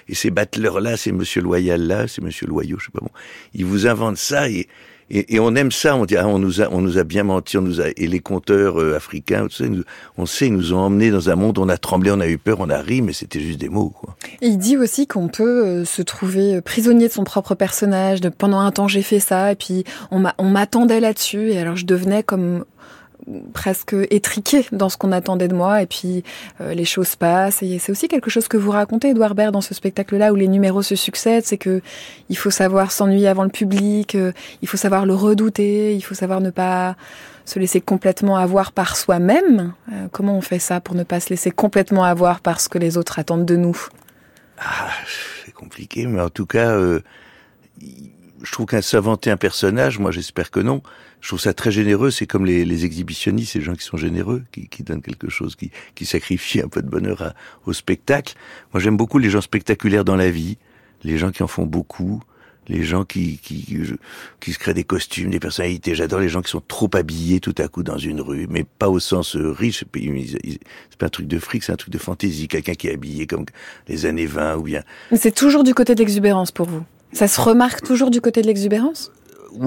et 0.08 0.16
ces 0.16 0.32
battleurs-là, 0.32 0.98
c'est 0.98 1.12
Monsieur 1.12 1.42
Loyal 1.42 1.82
là, 1.82 2.08
c'est 2.08 2.22
Monsieur 2.22 2.48
Loyau, 2.48 2.78
je 2.80 2.86
sais 2.86 2.92
pas 2.92 3.02
bon. 3.02 3.12
Ils 3.54 3.66
vous 3.66 3.88
inventent 3.88 4.18
ça 4.18 4.50
et, 4.50 4.68
on 5.40 5.56
aime 5.56 5.72
ça. 5.72 5.96
On 5.96 6.06
dit 6.06 6.16
ah, 6.16 6.28
on 6.28 6.40
nous 6.40 6.62
a, 6.62 6.70
on 6.72 6.82
nous 6.82 6.98
a 6.98 7.04
bien 7.04 7.24
menti, 7.24 7.58
on 7.58 7.62
nous 7.62 7.82
a 7.82 7.86
et 7.96 8.08
les 8.08 8.20
conteurs 8.20 8.82
euh, 8.82 8.96
africains, 8.96 9.48
on 10.18 10.26
sait, 10.26 10.48
ils 10.48 10.54
nous 10.54 10.74
ont 10.74 10.80
emmenés 10.80 11.12
dans 11.12 11.30
un 11.30 11.36
monde, 11.36 11.60
on 11.60 11.70
a 11.70 11.78
tremblé, 11.78 12.10
on 12.12 12.20
a 12.20 12.28
eu 12.28 12.38
peur, 12.38 12.58
on 12.62 12.70
a 12.70 12.80
ri, 12.80 13.02
mais 13.02 13.14
c'était 13.14 13.40
juste 13.40 13.60
des 13.60 13.70
mots. 13.70 13.94
Il 14.42 14.58
dit 14.58 14.78
aussi 14.78 15.06
qu'on 15.06 15.28
peut 15.28 15.66
euh, 15.66 15.86
se 15.86 16.02
trouver 16.02 16.62
prisonnier 16.62 17.08
de 17.10 17.14
son 17.14 17.24
propre 17.24 17.54
personnage. 17.54 18.22
De, 18.22 18.30
pendant 18.30 18.60
un 18.60 18.72
temps, 18.72 18.88
j'ai 18.88 19.04
fait 19.04 19.20
ça, 19.20 19.52
et 19.52 19.56
puis 19.56 19.84
on 20.12 20.50
m'attendait 20.50 21.00
là-dessus, 21.00 21.52
et 21.52 21.60
alors 21.60 21.76
je 21.76 21.86
devenais 21.86 22.24
comme 22.24 22.64
presque 23.54 23.96
étriqué 24.10 24.66
dans 24.72 24.90
ce 24.90 24.98
qu'on 24.98 25.12
attendait 25.12 25.48
de 25.48 25.56
moi. 25.56 25.82
Et 25.82 25.86
puis 25.86 26.24
euh, 26.62 26.74
les 26.74 26.86
choses 26.86 27.16
passent. 27.16 27.64
Et 27.64 27.80
c'est 27.80 27.92
aussi 27.92 28.08
quelque 28.08 28.30
chose 28.30 28.48
que 28.48 28.58
vous 28.58 28.72
racontez 28.72 29.10
Edouard 29.10 29.36
Baird 29.36 29.54
dans 29.54 29.62
ce 29.62 29.74
spectacle 29.74 30.18
là 30.18 30.32
où 30.34 30.36
les 30.36 30.48
numéros 30.48 30.82
se 30.82 30.96
succèdent. 30.96 31.46
C'est 31.46 31.58
que 31.58 31.82
il 32.30 32.38
faut 32.38 32.50
savoir 32.50 32.92
s'ennuyer 32.92 33.28
avant 33.28 33.44
le 33.44 33.50
public 33.50 34.16
euh, 34.16 34.32
il 34.62 34.68
faut 34.68 34.78
savoir 34.78 35.06
le 35.06 35.14
redouter 35.14 35.96
il 35.96 36.02
faut 36.02 36.16
savoir 36.16 36.42
ne 36.42 36.50
pas 36.50 36.96
se 37.46 37.60
laisser 37.60 37.82
complètement 37.82 38.38
avoir 38.38 38.72
par 38.72 38.96
soi-même. 38.96 39.74
Euh, 39.92 40.08
comment 40.12 40.38
on 40.38 40.42
fait 40.42 40.60
ça 40.60 40.80
pour 40.80 40.96
ne 40.96 41.04
pas 41.04 41.20
se 41.20 41.30
laisser 41.30 41.52
complètement 41.52 42.06
avoir 42.06 42.40
par 42.40 42.62
ce 42.62 42.70
que 42.70 42.78
les 42.78 42.98
autres 42.98 43.20
attendent 43.20 43.46
de 43.46 43.58
nous? 43.58 43.78
Ah, 44.60 44.90
c'est 45.46 45.52
compliqué 45.52 46.06
mais 46.06 46.22
en 46.22 46.30
tout 46.30 46.46
cas 46.46 46.78
je 48.44 48.52
trouve 48.52 48.66
qu'un 48.66 48.82
s'inventer 48.82 49.32
un 49.32 49.38
personnage 49.38 50.00
moi 50.00 50.12
j'espère 50.12 50.52
que 50.52 50.60
non 50.60 50.82
je 51.24 51.30
trouve 51.30 51.40
ça 51.40 51.54
très 51.54 51.72
généreux. 51.72 52.12
C'est 52.12 52.28
comme 52.28 52.46
les, 52.46 52.66
les, 52.66 52.84
exhibitionnistes, 52.84 53.54
ces 53.54 53.62
gens 53.62 53.76
qui 53.76 53.86
sont 53.86 53.96
généreux, 53.96 54.44
qui, 54.52 54.68
qui 54.68 54.84
donnent 54.84 55.02
quelque 55.02 55.30
chose, 55.30 55.56
qui, 55.56 55.72
qui 55.96 56.06
sacrifient 56.06 56.62
un 56.62 56.68
peu 56.68 56.82
de 56.82 56.90
bonheur 56.90 57.34
au 57.66 57.72
spectacle. 57.72 58.36
Moi, 58.74 58.82
j'aime 58.82 58.98
beaucoup 58.98 59.20
les 59.20 59.30
gens 59.30 59.40
spectaculaires 59.40 60.04
dans 60.04 60.18
la 60.18 60.30
vie, 60.30 60.58
les 61.06 61.18
gens 61.18 61.32
qui 61.32 61.42
en 61.42 61.48
font 61.48 61.66
beaucoup, 61.66 62.22
les 62.68 62.84
gens 62.84 63.06
qui, 63.06 63.38
qui, 63.38 63.66
qui 64.42 64.52
se 64.52 64.60
créent 64.60 64.74
des 64.74 64.84
costumes, 64.84 65.30
des 65.30 65.40
personnalités. 65.40 65.96
J'adore 65.96 66.20
les 66.20 66.28
gens 66.28 66.42
qui 66.42 66.52
sont 66.52 66.64
trop 66.68 66.90
habillés 66.94 67.40
tout 67.40 67.56
à 67.58 67.70
coup 67.70 67.84
dans 67.84 67.98
une 67.98 68.20
rue, 68.20 68.48
mais 68.50 68.66
pas 68.66 68.90
au 68.90 69.00
sens 69.00 69.38
euh, 69.38 69.50
riche. 69.50 69.86
C'est 69.94 70.98
pas 70.98 71.06
un 71.06 71.10
truc 71.10 71.28
de 71.28 71.40
fric, 71.40 71.64
c'est 71.64 71.72
un 71.72 71.78
truc 71.78 71.94
de 71.94 72.00
fantaisie. 72.00 72.50
Quelqu'un 72.50 72.74
qui 72.74 72.90
est 72.90 72.94
habillé 72.94 73.28
comme 73.28 73.46
les 73.88 74.06
années 74.06 74.26
20 74.26 74.58
ou 74.58 74.64
bien. 74.64 74.84
Mais 75.10 75.18
c'est 75.18 75.32
toujours 75.32 75.64
du 75.64 75.74
côté 75.74 75.96
de 75.96 76.00
l'exubérance 76.00 76.52
pour 76.52 76.68
vous? 76.68 76.84
Ça 77.14 77.28
se 77.28 77.40
remarque 77.40 77.82
toujours 77.84 78.10
du 78.10 78.22
côté 78.22 78.42
de 78.42 78.48
l'exubérance? 78.48 79.12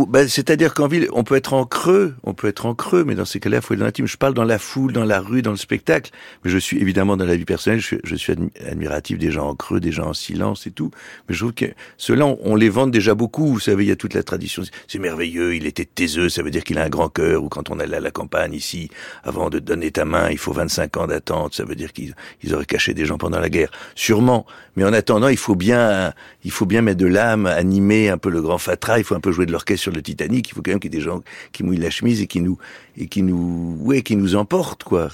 Bah, 0.08 0.28
c'est-à-dire 0.28 0.74
qu'en 0.74 0.88
ville, 0.88 1.08
on 1.12 1.24
peut 1.24 1.36
être 1.36 1.52
en 1.52 1.64
creux, 1.64 2.14
on 2.24 2.34
peut 2.34 2.48
être 2.48 2.66
en 2.66 2.74
creux, 2.74 3.04
mais 3.04 3.14
dans 3.14 3.24
ces 3.24 3.40
cas-là, 3.40 3.58
il 3.58 3.62
faut 3.62 3.74
être 3.74 3.80
dans 3.80 3.86
l'intime. 3.86 4.06
Je 4.06 4.16
parle 4.16 4.34
dans 4.34 4.44
la 4.44 4.58
foule, 4.58 4.92
dans 4.92 5.04
la 5.04 5.20
rue, 5.20 5.42
dans 5.42 5.50
le 5.50 5.56
spectacle, 5.56 6.10
mais 6.44 6.50
je 6.50 6.58
suis 6.58 6.78
évidemment 6.78 7.16
dans 7.16 7.24
la 7.24 7.36
vie 7.36 7.44
personnelle, 7.44 7.80
je 7.80 8.14
suis, 8.16 8.32
admiratif 8.68 9.18
des 9.18 9.30
gens 9.30 9.48
en 9.48 9.54
creux, 9.54 9.80
des 9.80 9.92
gens 9.92 10.08
en 10.08 10.14
silence 10.14 10.66
et 10.66 10.70
tout. 10.70 10.90
Mais 11.28 11.34
je 11.34 11.40
trouve 11.40 11.52
que 11.52 11.66
ceux-là, 11.96 12.26
on, 12.26 12.56
les 12.56 12.68
vend 12.68 12.86
déjà 12.86 13.14
beaucoup. 13.14 13.46
Vous 13.46 13.60
savez, 13.60 13.84
il 13.84 13.88
y 13.88 13.92
a 13.92 13.96
toute 13.96 14.14
la 14.14 14.22
tradition. 14.22 14.62
C'est 14.88 14.98
merveilleux, 14.98 15.54
il 15.54 15.66
était 15.66 15.84
taiseux, 15.84 16.28
ça 16.28 16.42
veut 16.42 16.50
dire 16.50 16.64
qu'il 16.64 16.78
a 16.78 16.84
un 16.84 16.88
grand 16.88 17.08
cœur. 17.08 17.44
Ou 17.44 17.48
quand 17.48 17.70
on 17.70 17.78
allait 17.78 17.98
à 17.98 18.00
la 18.00 18.10
campagne 18.10 18.54
ici, 18.54 18.90
avant 19.24 19.50
de 19.50 19.58
donner 19.58 19.90
ta 19.90 20.04
main, 20.04 20.30
il 20.30 20.38
faut 20.38 20.52
25 20.52 20.96
ans 20.96 21.06
d'attente. 21.06 21.54
Ça 21.54 21.64
veut 21.64 21.76
dire 21.76 21.92
qu'ils 21.92 22.14
auraient 22.52 22.64
caché 22.64 22.94
des 22.94 23.04
gens 23.04 23.18
pendant 23.18 23.38
la 23.38 23.50
guerre. 23.50 23.70
Sûrement. 23.94 24.46
Mais 24.76 24.84
en 24.84 24.92
attendant, 24.92 25.28
il 25.28 25.38
faut 25.38 25.54
bien, 25.54 26.12
il 26.44 26.50
faut 26.50 26.66
bien 26.66 26.82
mettre 26.82 26.98
de 26.98 27.06
l'âme, 27.06 27.46
animer 27.46 28.08
un 28.08 28.18
peu 28.18 28.30
le 28.30 28.42
grand 28.42 28.58
fatras. 28.58 28.98
Il 28.98 29.04
faut 29.04 29.14
un 29.14 29.20
peu 29.20 29.32
jouer 29.32 29.46
de 29.46 29.52
l'orchestre 29.52 29.75
sur 29.76 29.92
le 29.92 30.02
Titanic, 30.02 30.48
il 30.48 30.54
faut 30.54 30.62
quand 30.62 30.70
même 30.70 30.80
qu'il 30.80 30.92
y 30.92 30.96
ait 30.96 30.98
des 30.98 31.04
gens 31.04 31.22
qui 31.52 31.62
mouillent 31.62 31.76
la 31.78 31.90
chemise 31.90 32.20
et 32.20 32.26
qui 32.26 32.40
nous 32.40 32.58
et 32.96 33.06
qui 33.06 33.22
nous 33.22 33.76
ouais 33.80 34.02
qui 34.02 34.16
nous 34.16 34.36
emportent 34.36 34.84
quoi. 34.84 35.08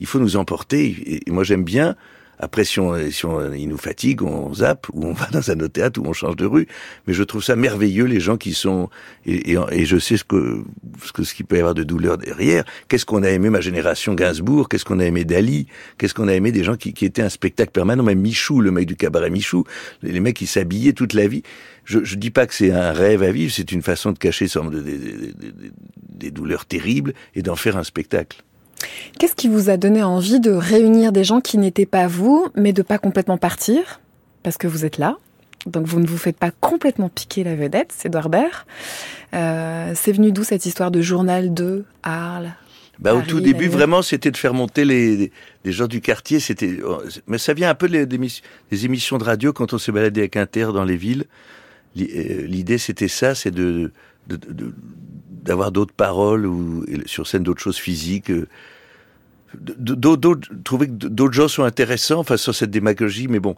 il 0.00 0.06
faut 0.06 0.18
nous 0.18 0.36
emporter. 0.36 1.22
Et 1.26 1.30
moi 1.30 1.44
j'aime 1.44 1.64
bien 1.64 1.96
Après, 2.38 2.64
si 2.64 2.80
on, 2.80 3.10
si 3.10 3.24
on, 3.24 3.52
il 3.52 3.68
nous 3.68 3.78
fatigue, 3.78 4.22
on 4.22 4.52
zappe, 4.54 4.86
ou 4.92 5.04
on 5.06 5.12
va 5.14 5.26
dans 5.26 5.50
un 5.50 5.60
autre 5.60 5.72
théâtre, 5.72 6.00
ou 6.00 6.06
on 6.06 6.12
change 6.12 6.36
de 6.36 6.46
rue. 6.46 6.66
Mais 7.06 7.14
je 7.14 7.22
trouve 7.22 7.42
ça 7.42 7.56
merveilleux, 7.56 8.04
les 8.04 8.20
gens 8.20 8.36
qui 8.36 8.54
sont, 8.54 8.88
et, 9.24 9.52
et, 9.52 9.58
et 9.72 9.86
je 9.86 9.98
sais 9.98 10.16
ce 10.16 10.24
que, 10.24 10.62
ce 11.04 11.12
que, 11.12 11.22
ce 11.24 11.34
qu'il 11.34 11.46
peut 11.46 11.56
y 11.56 11.60
avoir 11.60 11.74
de 11.74 11.82
douleur 11.82 12.18
derrière. 12.18 12.64
Qu'est-ce 12.88 13.06
qu'on 13.06 13.22
a 13.22 13.30
aimé 13.30 13.50
ma 13.50 13.60
génération 13.60 14.14
Gainsbourg? 14.14 14.68
Qu'est-ce 14.68 14.84
qu'on 14.84 15.00
a 15.00 15.04
aimé 15.04 15.24
Dali? 15.24 15.66
Qu'est-ce 15.98 16.14
qu'on 16.14 16.28
a 16.28 16.34
aimé 16.34 16.52
des 16.52 16.64
gens 16.64 16.76
qui, 16.76 16.92
qui 16.92 17.04
étaient 17.04 17.22
un 17.22 17.28
spectacle 17.28 17.72
permanent? 17.72 18.02
Même 18.02 18.20
Michou, 18.20 18.60
le 18.60 18.70
mec 18.70 18.86
du 18.86 18.96
cabaret 18.96 19.30
Michou. 19.30 19.64
Les 20.02 20.20
mecs 20.20 20.36
qui 20.36 20.46
s'habillaient 20.46 20.92
toute 20.92 21.14
la 21.14 21.26
vie. 21.26 21.42
Je, 21.84 22.02
je 22.02 22.16
dis 22.16 22.30
pas 22.30 22.46
que 22.46 22.54
c'est 22.54 22.72
un 22.72 22.92
rêve 22.92 23.22
à 23.22 23.30
vivre, 23.30 23.52
c'est 23.54 23.70
une 23.70 23.82
façon 23.82 24.12
de 24.12 24.18
cacher 24.18 24.46
des, 24.46 24.82
des, 24.82 24.98
des, 25.32 25.72
des 26.08 26.30
douleurs 26.30 26.66
terribles 26.66 27.14
et 27.34 27.42
d'en 27.42 27.56
faire 27.56 27.76
un 27.76 27.84
spectacle. 27.84 28.42
Qu'est-ce 29.18 29.34
qui 29.34 29.48
vous 29.48 29.70
a 29.70 29.76
donné 29.76 30.02
envie 30.02 30.40
de 30.40 30.50
réunir 30.50 31.12
des 31.12 31.24
gens 31.24 31.40
qui 31.40 31.58
n'étaient 31.58 31.86
pas 31.86 32.06
vous, 32.06 32.48
mais 32.54 32.72
de 32.72 32.82
pas 32.82 32.98
complètement 32.98 33.38
partir? 33.38 34.00
Parce 34.42 34.58
que 34.58 34.66
vous 34.66 34.84
êtes 34.84 34.98
là, 34.98 35.16
donc 35.66 35.86
vous 35.86 36.00
ne 36.00 36.06
vous 36.06 36.18
faites 36.18 36.38
pas 36.38 36.50
complètement 36.50 37.08
piquer 37.08 37.42
la 37.44 37.56
vedette, 37.56 37.92
c'est 37.96 38.08
Baird. 38.08 38.34
Euh, 39.34 39.92
c'est 39.94 40.12
venu 40.12 40.32
d'où 40.32 40.44
cette 40.44 40.66
histoire 40.66 40.90
de 40.90 41.00
journal 41.00 41.52
de 41.52 41.84
Arles 42.02 42.52
bah, 42.98 43.14
au 43.14 43.20
tout 43.20 43.40
début, 43.40 43.68
vraiment, 43.68 44.00
c'était 44.00 44.30
de 44.30 44.38
faire 44.38 44.54
monter 44.54 44.86
les, 44.86 45.30
les 45.64 45.72
gens 45.72 45.86
du 45.86 46.00
quartier. 46.00 46.40
C'était, 46.40 46.78
mais 47.26 47.36
ça 47.36 47.52
vient 47.52 47.68
un 47.68 47.74
peu 47.74 47.88
des, 47.88 48.06
des 48.06 48.84
émissions 48.86 49.18
de 49.18 49.24
radio 49.24 49.52
quand 49.52 49.74
on 49.74 49.78
s'est 49.78 49.92
baladé 49.92 50.20
avec 50.20 50.36
Inter 50.36 50.68
dans 50.72 50.84
les 50.84 50.96
villes. 50.96 51.24
euh, 51.98 52.46
L'idée, 52.46 52.78
c'était 52.78 53.08
ça, 53.08 53.34
c'est 53.34 53.50
de, 53.50 53.92
d'avoir 54.28 55.72
d'autres 55.72 55.94
paroles 55.94 56.46
ou 56.46 56.84
sur 57.06 57.26
scène 57.26 57.42
d'autres 57.42 57.62
choses 57.62 57.78
physiques. 57.78 58.30
euh, 58.30 58.48
D'autres, 59.54 60.40
trouver 60.64 60.86
que 60.88 60.92
d'autres 60.92 61.32
gens 61.32 61.48
sont 61.48 61.62
intéressants, 61.62 62.18
enfin, 62.18 62.36
sur 62.36 62.54
cette 62.54 62.70
démagogie, 62.70 63.26
mais 63.28 63.38
bon, 63.40 63.56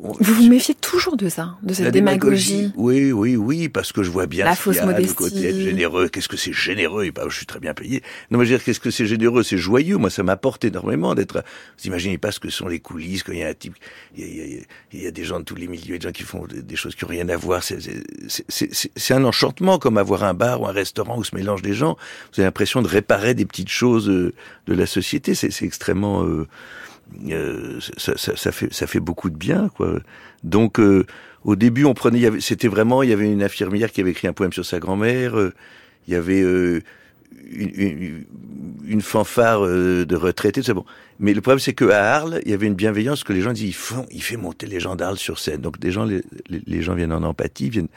vous 0.00 0.34
vous 0.34 0.48
méfiez 0.48 0.74
toujours 0.74 1.16
de 1.16 1.28
ça, 1.28 1.56
de 1.62 1.74
cette 1.74 1.86
la 1.86 1.90
démagogie. 1.90 2.52
démagogie. 2.56 2.72
Oui, 2.76 3.10
oui, 3.12 3.34
oui, 3.36 3.68
parce 3.68 3.90
que 3.92 4.02
je 4.04 4.10
vois 4.10 4.26
bien 4.26 4.44
La 4.44 4.52
y 4.52 4.56
fausse 4.56 4.78
a, 4.78 4.86
modestie. 4.86 5.08
le 5.08 5.14
côté 5.14 5.48
être 5.48 5.58
généreux. 5.60 6.08
Qu'est-ce 6.08 6.28
que 6.28 6.36
c'est 6.36 6.52
généreux? 6.52 7.04
Et 7.04 7.10
ben, 7.10 7.28
je 7.28 7.36
suis 7.36 7.46
très 7.46 7.58
bien 7.58 7.74
payé. 7.74 8.02
Non, 8.30 8.38
mais 8.38 8.44
je 8.44 8.50
veux 8.52 8.56
dire, 8.58 8.64
qu'est-ce 8.64 8.78
que 8.80 8.90
c'est 8.92 9.06
généreux? 9.06 9.42
C'est 9.42 9.58
joyeux. 9.58 9.96
Moi, 9.96 10.10
ça 10.10 10.22
m'apporte 10.22 10.64
énormément 10.64 11.14
d'être. 11.16 11.42
Vous 11.78 11.86
imaginez 11.88 12.16
pas 12.16 12.30
ce 12.30 12.38
que 12.38 12.48
sont 12.48 12.68
les 12.68 12.78
coulisses 12.78 13.22
quand 13.24 13.32
il 13.32 13.40
y 13.40 13.42
a 13.42 13.48
un 13.48 13.54
type. 13.54 13.74
Il 14.16 14.20
y 14.20 14.24
a, 14.24 14.44
il 14.44 14.52
y 14.54 14.58
a- 14.58 14.62
il 14.92 15.02
y 15.02 15.06
a 15.06 15.10
des 15.10 15.24
gens 15.24 15.40
de 15.40 15.44
tous 15.44 15.56
les 15.56 15.66
milieux, 15.66 15.98
des 15.98 16.06
gens 16.06 16.12
qui 16.12 16.22
font 16.22 16.46
des, 16.48 16.76
choses 16.76 16.94
qui 16.94 17.04
ont 17.04 17.08
rien 17.08 17.28
à 17.28 17.36
voir. 17.36 17.62
C'est- 17.64 17.80
c'est- 17.80 18.44
C'est 18.48 18.72
c'est- 18.74 18.90
c'est 18.94 19.14
un 19.14 19.24
enchantement, 19.24 19.78
comme 19.78 19.98
avoir 19.98 20.22
un 20.22 20.34
bar 20.34 20.60
ou 20.60 20.66
un 20.66 20.72
restaurant 20.72 21.18
où 21.18 21.24
se 21.24 21.34
mélangent 21.34 21.62
des 21.62 21.74
gens. 21.74 21.96
Vous 22.32 22.40
avez 22.40 22.44
l'impression 22.44 22.82
de 22.82 22.88
réparer 22.88 23.34
des 23.34 23.44
petites 23.46 23.68
choses 23.70 24.08
euh, 24.08 24.32
de 24.68 24.74
la 24.74 24.86
société. 24.86 25.34
C'est 25.34 25.50
c'est 25.50 25.64
extrêmement. 25.64 26.24
euh, 26.24 26.46
euh, 27.30 27.78
ça, 27.96 28.16
ça, 28.16 28.36
ça 28.36 28.52
fait 28.52 28.72
ça 28.72 28.86
fait 28.86 29.00
beaucoup 29.00 29.30
de 29.30 29.36
bien 29.36 29.70
quoi. 29.76 30.00
Donc 30.44 30.78
euh, 30.78 31.04
au 31.44 31.56
début 31.56 31.84
on 31.84 31.94
prenait 31.94 32.40
c'était 32.40 32.68
vraiment 32.68 33.02
il 33.02 33.10
y 33.10 33.12
avait 33.12 33.30
une 33.30 33.42
infirmière 33.42 33.90
qui 33.90 34.00
avait 34.00 34.10
écrit 34.10 34.28
un 34.28 34.32
poème 34.32 34.52
sur 34.52 34.64
sa 34.64 34.78
grand-mère, 34.78 35.38
euh, 35.38 35.52
il 36.06 36.14
y 36.14 36.16
avait 36.16 36.42
euh, 36.42 36.80
une, 37.50 37.70
une, 37.74 38.24
une 38.86 39.00
fanfare 39.00 39.64
euh, 39.64 40.04
de 40.04 40.16
retraités, 40.16 40.62
ça 40.62 40.74
bon. 40.74 40.84
Mais 41.18 41.34
le 41.34 41.40
problème 41.40 41.58
c'est 41.58 41.74
que 41.74 41.86
à 41.86 42.14
Arles, 42.14 42.40
il 42.44 42.50
y 42.50 42.54
avait 42.54 42.66
une 42.66 42.74
bienveillance 42.74 43.24
que 43.24 43.32
les 43.32 43.40
gens 43.40 43.52
disaient 43.52 43.68
il 43.68 43.74
font 43.74 44.06
il 44.10 44.22
fait 44.22 44.36
monter 44.36 44.66
les 44.66 44.80
gens 44.80 44.96
d'Arles 44.96 45.18
sur 45.18 45.38
scène. 45.38 45.60
Donc 45.60 45.78
des 45.78 45.90
gens 45.90 46.04
les, 46.04 46.22
les 46.48 46.82
gens 46.82 46.94
viennent 46.94 47.12
en 47.12 47.22
empathie, 47.22 47.70
viennent 47.70 47.88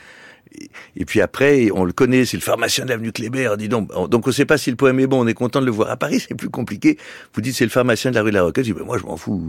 et- 0.95 1.05
puis 1.05 1.21
après, 1.21 1.69
on 1.73 1.83
le 1.83 1.93
connaît, 1.93 2.25
c'est 2.25 2.37
le 2.37 2.41
pharmacien 2.41 2.85
de 2.85 2.89
l'avenue 2.89 3.11
Kléber, 3.11 3.49
dis 3.57 3.69
donc. 3.69 3.89
Donc 4.09 4.27
on 4.27 4.31
sait 4.31 4.45
pas 4.45 4.57
si 4.57 4.69
le 4.69 4.75
poème 4.75 4.99
est 4.99 5.07
bon, 5.07 5.23
on 5.23 5.27
est 5.27 5.33
content 5.33 5.61
de 5.61 5.65
le 5.65 5.71
voir. 5.71 5.89
À 5.89 5.97
Paris, 5.97 6.23
c'est 6.27 6.35
plus 6.35 6.49
compliqué. 6.49 6.97
Vous 7.33 7.41
dites 7.41 7.55
c'est 7.55 7.63
le 7.65 7.69
pharmacien 7.71 8.11
de 8.11 8.15
la 8.15 8.21
rue 8.23 8.31
de 8.31 8.35
la 8.35 8.43
Roquette, 8.43 8.65
je 8.65 8.73
dis 8.73 8.79
ben, 8.79 8.85
moi 8.85 8.97
je 8.97 9.03
m'en 9.03 9.17
fous. 9.17 9.41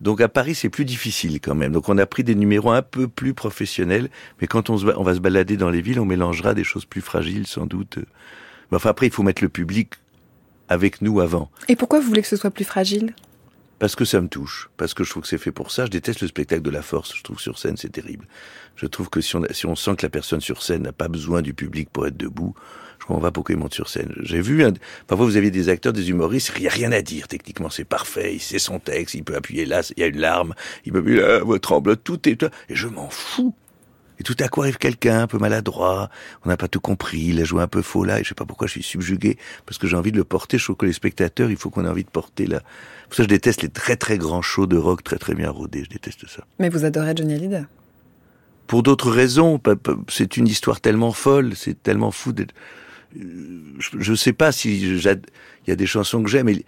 Donc 0.00 0.20
à 0.22 0.28
Paris, 0.28 0.54
c'est 0.54 0.70
plus 0.70 0.84
difficile 0.86 1.40
quand 1.40 1.54
même. 1.54 1.72
Donc 1.72 1.88
on 1.88 1.98
a 1.98 2.06
pris 2.06 2.24
des 2.24 2.34
numéros 2.34 2.70
un 2.70 2.82
peu 2.82 3.06
plus 3.06 3.34
professionnels, 3.34 4.08
mais 4.40 4.46
quand 4.46 4.70
on, 4.70 4.76
on 4.96 5.02
va 5.02 5.14
se 5.14 5.20
balader 5.20 5.56
dans 5.58 5.68
les 5.70 5.82
villes, 5.82 6.00
on 6.00 6.06
mélangera 6.06 6.54
des 6.54 6.64
choses 6.64 6.86
plus 6.86 7.02
fragiles 7.02 7.46
sans 7.46 7.66
doute. 7.66 7.98
Mais 8.70 8.76
enfin 8.76 8.90
après, 8.90 9.06
il 9.08 9.12
faut 9.12 9.22
mettre 9.22 9.42
le 9.42 9.48
public 9.50 9.90
avec 10.68 11.02
nous 11.02 11.20
avant. 11.20 11.50
Et 11.68 11.76
pourquoi 11.76 12.00
vous 12.00 12.06
voulez 12.06 12.22
que 12.22 12.28
ce 12.28 12.36
soit 12.36 12.50
plus 12.50 12.64
fragile? 12.64 13.14
Parce 13.80 13.96
que 13.96 14.04
ça 14.04 14.20
me 14.20 14.28
touche, 14.28 14.68
parce 14.76 14.92
que 14.94 15.02
je 15.04 15.10
trouve 15.10 15.22
que 15.22 15.28
c'est 15.28 15.38
fait 15.38 15.52
pour 15.52 15.70
ça. 15.72 15.86
Je 15.86 15.90
déteste 15.90 16.20
le 16.20 16.28
spectacle 16.28 16.62
de 16.62 16.70
la 16.70 16.82
force. 16.82 17.16
Je 17.16 17.22
trouve 17.22 17.36
que 17.38 17.42
sur 17.42 17.58
scène 17.58 17.76
c'est 17.78 17.88
terrible. 17.90 18.26
Je 18.76 18.86
trouve 18.86 19.08
que 19.10 19.20
si 19.22 19.34
on, 19.36 19.42
si 19.50 19.64
on 19.66 19.74
sent 19.74 19.96
que 19.96 20.04
la 20.06 20.10
personne 20.10 20.40
sur 20.42 20.62
scène 20.62 20.82
n'a 20.82 20.92
pas 20.92 21.08
besoin 21.08 21.40
du 21.42 21.54
public 21.54 21.88
pour 21.90 22.06
être 22.06 22.16
debout, 22.16 22.54
je 23.00 23.06
comprends 23.06 23.22
pas 23.22 23.30
pourquoi 23.30 23.54
il 23.54 23.58
monte 23.58 23.72
sur 23.72 23.88
scène. 23.88 24.12
J'ai 24.22 24.42
vu, 24.42 24.62
un- 24.62 24.74
parfois 25.06 25.24
vous 25.24 25.38
avez 25.38 25.50
des 25.50 25.70
acteurs, 25.70 25.94
des 25.94 26.10
humoristes, 26.10 26.52
il 26.56 26.60
n'y 26.62 26.68
a 26.68 26.70
rien 26.70 26.92
à 26.92 27.00
dire. 27.00 27.26
Techniquement 27.26 27.70
c'est 27.70 27.84
parfait, 27.86 28.34
il 28.34 28.40
sait 28.40 28.58
son 28.58 28.78
texte, 28.80 29.14
il 29.14 29.24
peut 29.24 29.34
appuyer 29.34 29.64
là, 29.64 29.80
il 29.96 30.00
y 30.00 30.04
a 30.04 30.08
une 30.08 30.20
larme, 30.20 30.54
il 30.84 30.92
peut 30.92 30.98
appuyer 30.98 31.20
là, 31.22 31.38
la 31.38 31.42
voix 31.42 31.58
tremble, 31.58 31.96
tout 31.96 32.28
est... 32.28 32.42
Et 32.68 32.76
je 32.76 32.86
m'en 32.86 33.08
fous. 33.08 33.54
Et 34.20 34.22
tout 34.22 34.36
à 34.38 34.48
coup 34.48 34.60
arrive 34.60 34.76
quelqu'un 34.76 35.22
un 35.22 35.26
peu 35.26 35.38
maladroit, 35.38 36.10
on 36.44 36.50
n'a 36.50 36.56
pas 36.56 36.68
tout 36.68 36.78
compris, 36.78 37.20
il 37.28 37.40
a 37.40 37.44
joué 37.44 37.62
un 37.62 37.66
peu 37.66 37.82
faux 37.82 38.04
là, 38.04 38.20
et 38.20 38.22
je 38.22 38.28
sais 38.28 38.34
pas 38.34 38.44
pourquoi 38.44 38.66
je 38.66 38.72
suis 38.72 38.82
subjugué, 38.82 39.38
parce 39.66 39.78
que 39.78 39.86
j'ai 39.86 39.96
envie 39.96 40.12
de 40.12 40.18
le 40.18 40.24
porter, 40.24 40.58
je 40.58 40.64
trouve 40.64 40.76
que 40.76 40.86
les 40.86 40.92
spectateurs, 40.92 41.50
il 41.50 41.56
faut 41.56 41.70
qu'on 41.70 41.84
ait 41.86 41.88
envie 41.88 42.04
de 42.04 42.10
porter 42.10 42.46
là. 42.46 42.60
Pour 43.08 43.16
ça 43.16 43.22
je 43.24 43.28
déteste 43.28 43.62
les 43.62 43.70
très 43.70 43.96
très 43.96 44.18
grands 44.18 44.42
shows 44.42 44.66
de 44.66 44.76
rock 44.76 45.02
très 45.02 45.16
très 45.16 45.34
bien 45.34 45.50
rodés, 45.50 45.84
je 45.84 45.90
déteste 45.90 46.28
ça. 46.28 46.44
Mais 46.58 46.68
vous 46.68 46.84
adorez 46.84 47.14
Johnny 47.16 47.34
Hallyday? 47.34 47.64
Pour 48.66 48.82
d'autres 48.82 49.10
raisons, 49.10 49.60
c'est 50.08 50.36
une 50.36 50.46
histoire 50.46 50.80
tellement 50.80 51.12
folle, 51.12 51.56
c'est 51.56 51.82
tellement 51.82 52.10
fou 52.10 52.32
d'être... 52.32 52.54
Euh, 53.18 53.74
Je, 53.80 53.90
je 53.98 54.14
sais 54.14 54.34
pas 54.34 54.52
si 54.52 54.80
il 54.80 55.00
y 55.66 55.70
a 55.72 55.76
des 55.76 55.86
chansons 55.86 56.22
que 56.22 56.30
j'aime, 56.30 56.46
mais, 56.46 56.64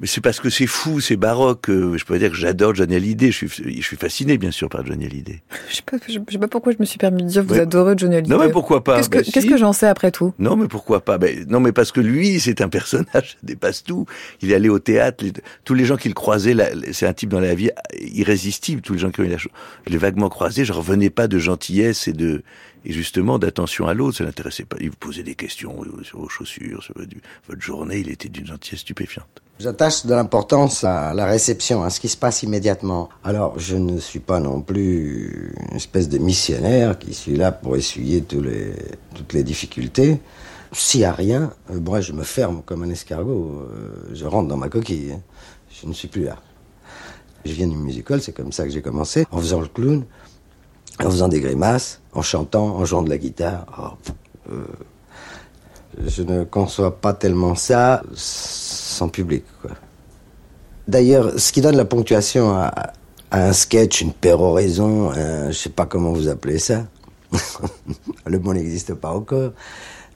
mais 0.00 0.06
c'est 0.06 0.20
parce 0.20 0.40
que 0.40 0.50
c'est 0.50 0.66
fou, 0.66 1.00
c'est 1.00 1.16
baroque. 1.16 1.70
euh, 1.70 1.96
Je 1.96 2.04
peux 2.04 2.18
dire 2.18 2.30
que 2.30 2.36
j'adore 2.36 2.74
Johnny 2.74 2.96
Hallyday. 2.96 3.30
Je 3.32 3.46
suis, 3.46 3.48
je 3.80 3.82
suis 3.86 3.96
fasciné, 3.96 4.36
bien 4.36 4.50
sûr, 4.50 4.68
par 4.68 4.84
Johnny 4.84 5.06
Hallyday. 5.06 5.42
Je 5.70 5.76
sais 5.76 5.82
pas, 5.82 5.96
je 6.06 6.12
sais 6.30 6.38
pas 6.38 6.48
pourquoi 6.48 6.72
je 6.72 6.76
me 6.78 6.84
suis 6.84 6.98
permis 6.98 7.22
de 7.22 7.28
dire 7.28 7.42
vous 7.44 7.54
Ouais. 7.54 7.60
adorez 7.60 7.94
Johnny 7.96 8.16
Hallyday. 8.16 8.34
Non, 8.34 8.38
mais 8.44 8.50
pourquoi 8.50 8.84
pas? 8.84 8.96
Qu'est-ce 8.96 9.08
que, 9.08 9.18
Bah, 9.18 9.24
qu'est-ce 9.24 9.40
si. 9.46 9.48
que 9.48 9.56
j'en 9.56 9.72
sais 9.72 9.86
après 9.86 10.10
tout? 10.10 10.34
Non, 10.38 10.54
mais 10.56 10.68
pourquoi 10.68 11.00
pas? 11.04 11.16
Ben, 11.18 11.46
Non, 11.48 11.60
mais 11.60 11.72
parce 11.72 11.92
que 11.92 12.00
lui, 12.00 12.38
c'est 12.40 12.60
un 12.60 12.68
personnage, 12.68 13.06
ça 13.32 13.38
dépasse 13.42 13.82
tout. 13.84 14.04
Il 14.42 14.50
est 14.50 14.54
allé 14.54 14.68
au 14.68 14.78
théâtre. 14.78 15.24
les- 15.24 15.32
tous 15.64 15.74
les 15.74 15.84
gens 15.86 15.96
qu'il 15.96 16.12
croisait, 16.14 16.54
c'est 16.92 17.06
un 17.06 17.12
type 17.14 17.30
dans 17.30 17.40
la 17.40 17.54
vie 17.54 17.70
irrésistible. 18.00 18.82
Tous 18.82 18.92
les 18.94 18.98
gens 18.98 19.10
qui 19.10 19.20
ont 19.20 19.24
eu 19.24 19.28
la 19.28 19.38
chance. 19.38 19.52
Je 19.86 19.92
l'ai 19.92 19.98
vaguement 19.98 20.28
croisé. 20.28 20.64
Je 20.64 20.72
revenais 20.72 21.10
pas 21.10 21.28
de 21.28 21.38
gentillesse 21.38 22.08
et 22.08 22.12
de 22.12 22.42
et 22.88 22.92
justement 22.92 23.38
d'attention 23.38 23.88
à 23.88 23.94
l'autre. 23.94 24.18
Ça 24.18 24.24
l'intéressait 24.24 24.64
pas. 24.64 24.76
Il 24.80 24.90
vous 24.90 24.96
posait 24.96 25.22
des 25.24 25.34
questions 25.34 25.76
euh, 25.82 26.04
sur 26.04 26.20
vos 26.20 26.28
chaussures, 26.28 26.82
sur 26.82 26.94
votre, 26.96 27.10
votre 27.48 27.60
journée. 27.62 27.98
Il 27.98 28.10
était 28.10 28.28
d'une 28.28 28.46
gentillesse 28.46 28.80
stupéfiante. 28.80 29.42
J'attache 29.58 30.04
de 30.04 30.12
l'importance 30.12 30.84
à 30.84 31.14
la 31.14 31.24
réception, 31.24 31.82
à 31.82 31.88
ce 31.88 31.98
qui 31.98 32.08
se 32.08 32.16
passe 32.16 32.42
immédiatement. 32.42 33.08
Alors, 33.24 33.58
je 33.58 33.76
ne 33.76 33.98
suis 33.98 34.18
pas 34.20 34.38
non 34.38 34.60
plus 34.60 35.54
une 35.70 35.76
espèce 35.76 36.10
de 36.10 36.18
missionnaire 36.18 36.98
qui 36.98 37.14
suis 37.14 37.36
là 37.36 37.52
pour 37.52 37.74
essuyer 37.74 38.20
tous 38.22 38.42
les, 38.42 38.74
toutes 39.14 39.32
les 39.32 39.42
difficultés. 39.42 40.20
S'il 40.72 41.00
n'y 41.00 41.06
a 41.06 41.12
rien, 41.12 41.52
euh, 41.70 41.80
moi, 41.80 42.02
je 42.02 42.12
me 42.12 42.22
ferme 42.22 42.60
comme 42.66 42.82
un 42.82 42.90
escargot. 42.90 43.62
euh, 43.72 44.10
je 44.12 44.26
rentre 44.26 44.46
dans 44.48 44.58
ma 44.58 44.68
coquille. 44.68 45.12
hein. 45.12 45.20
Je 45.70 45.86
ne 45.88 45.94
suis 45.94 46.08
plus 46.08 46.24
là. 46.24 46.36
Je 47.46 47.52
viens 47.52 47.66
d'une 47.66 47.82
musical, 47.82 48.20
c'est 48.20 48.32
comme 48.32 48.52
ça 48.52 48.64
que 48.64 48.70
j'ai 48.70 48.82
commencé, 48.82 49.24
en 49.30 49.38
faisant 49.38 49.60
le 49.60 49.68
clown, 49.68 50.04
en 51.02 51.10
faisant 51.10 51.28
des 51.28 51.40
grimaces, 51.40 52.00
en 52.12 52.20
chantant, 52.20 52.76
en 52.76 52.84
jouant 52.84 53.02
de 53.02 53.08
la 53.08 53.16
guitare. 53.16 53.64
Oh, 53.78 54.12
euh, 54.52 54.64
je 56.04 56.22
ne 56.22 56.44
conçois 56.44 57.00
pas 57.00 57.14
tellement 57.14 57.54
ça 57.54 58.02
sans 58.14 59.08
public. 59.08 59.44
D'ailleurs, 60.88 61.38
ce 61.38 61.52
qui 61.52 61.60
donne 61.60 61.76
la 61.76 61.84
ponctuation 61.84 62.50
à, 62.54 62.92
un 63.32 63.52
sketch, 63.52 64.02
une 64.02 64.12
péroraison, 64.12 65.10
un, 65.10 65.50
je 65.50 65.56
sais 65.56 65.70
pas 65.70 65.86
comment 65.86 66.12
vous 66.12 66.28
appelez 66.28 66.58
ça, 66.58 66.86
le 68.26 68.38
mot 68.38 68.54
n'existe 68.54 68.94
pas 68.94 69.10
encore, 69.10 69.52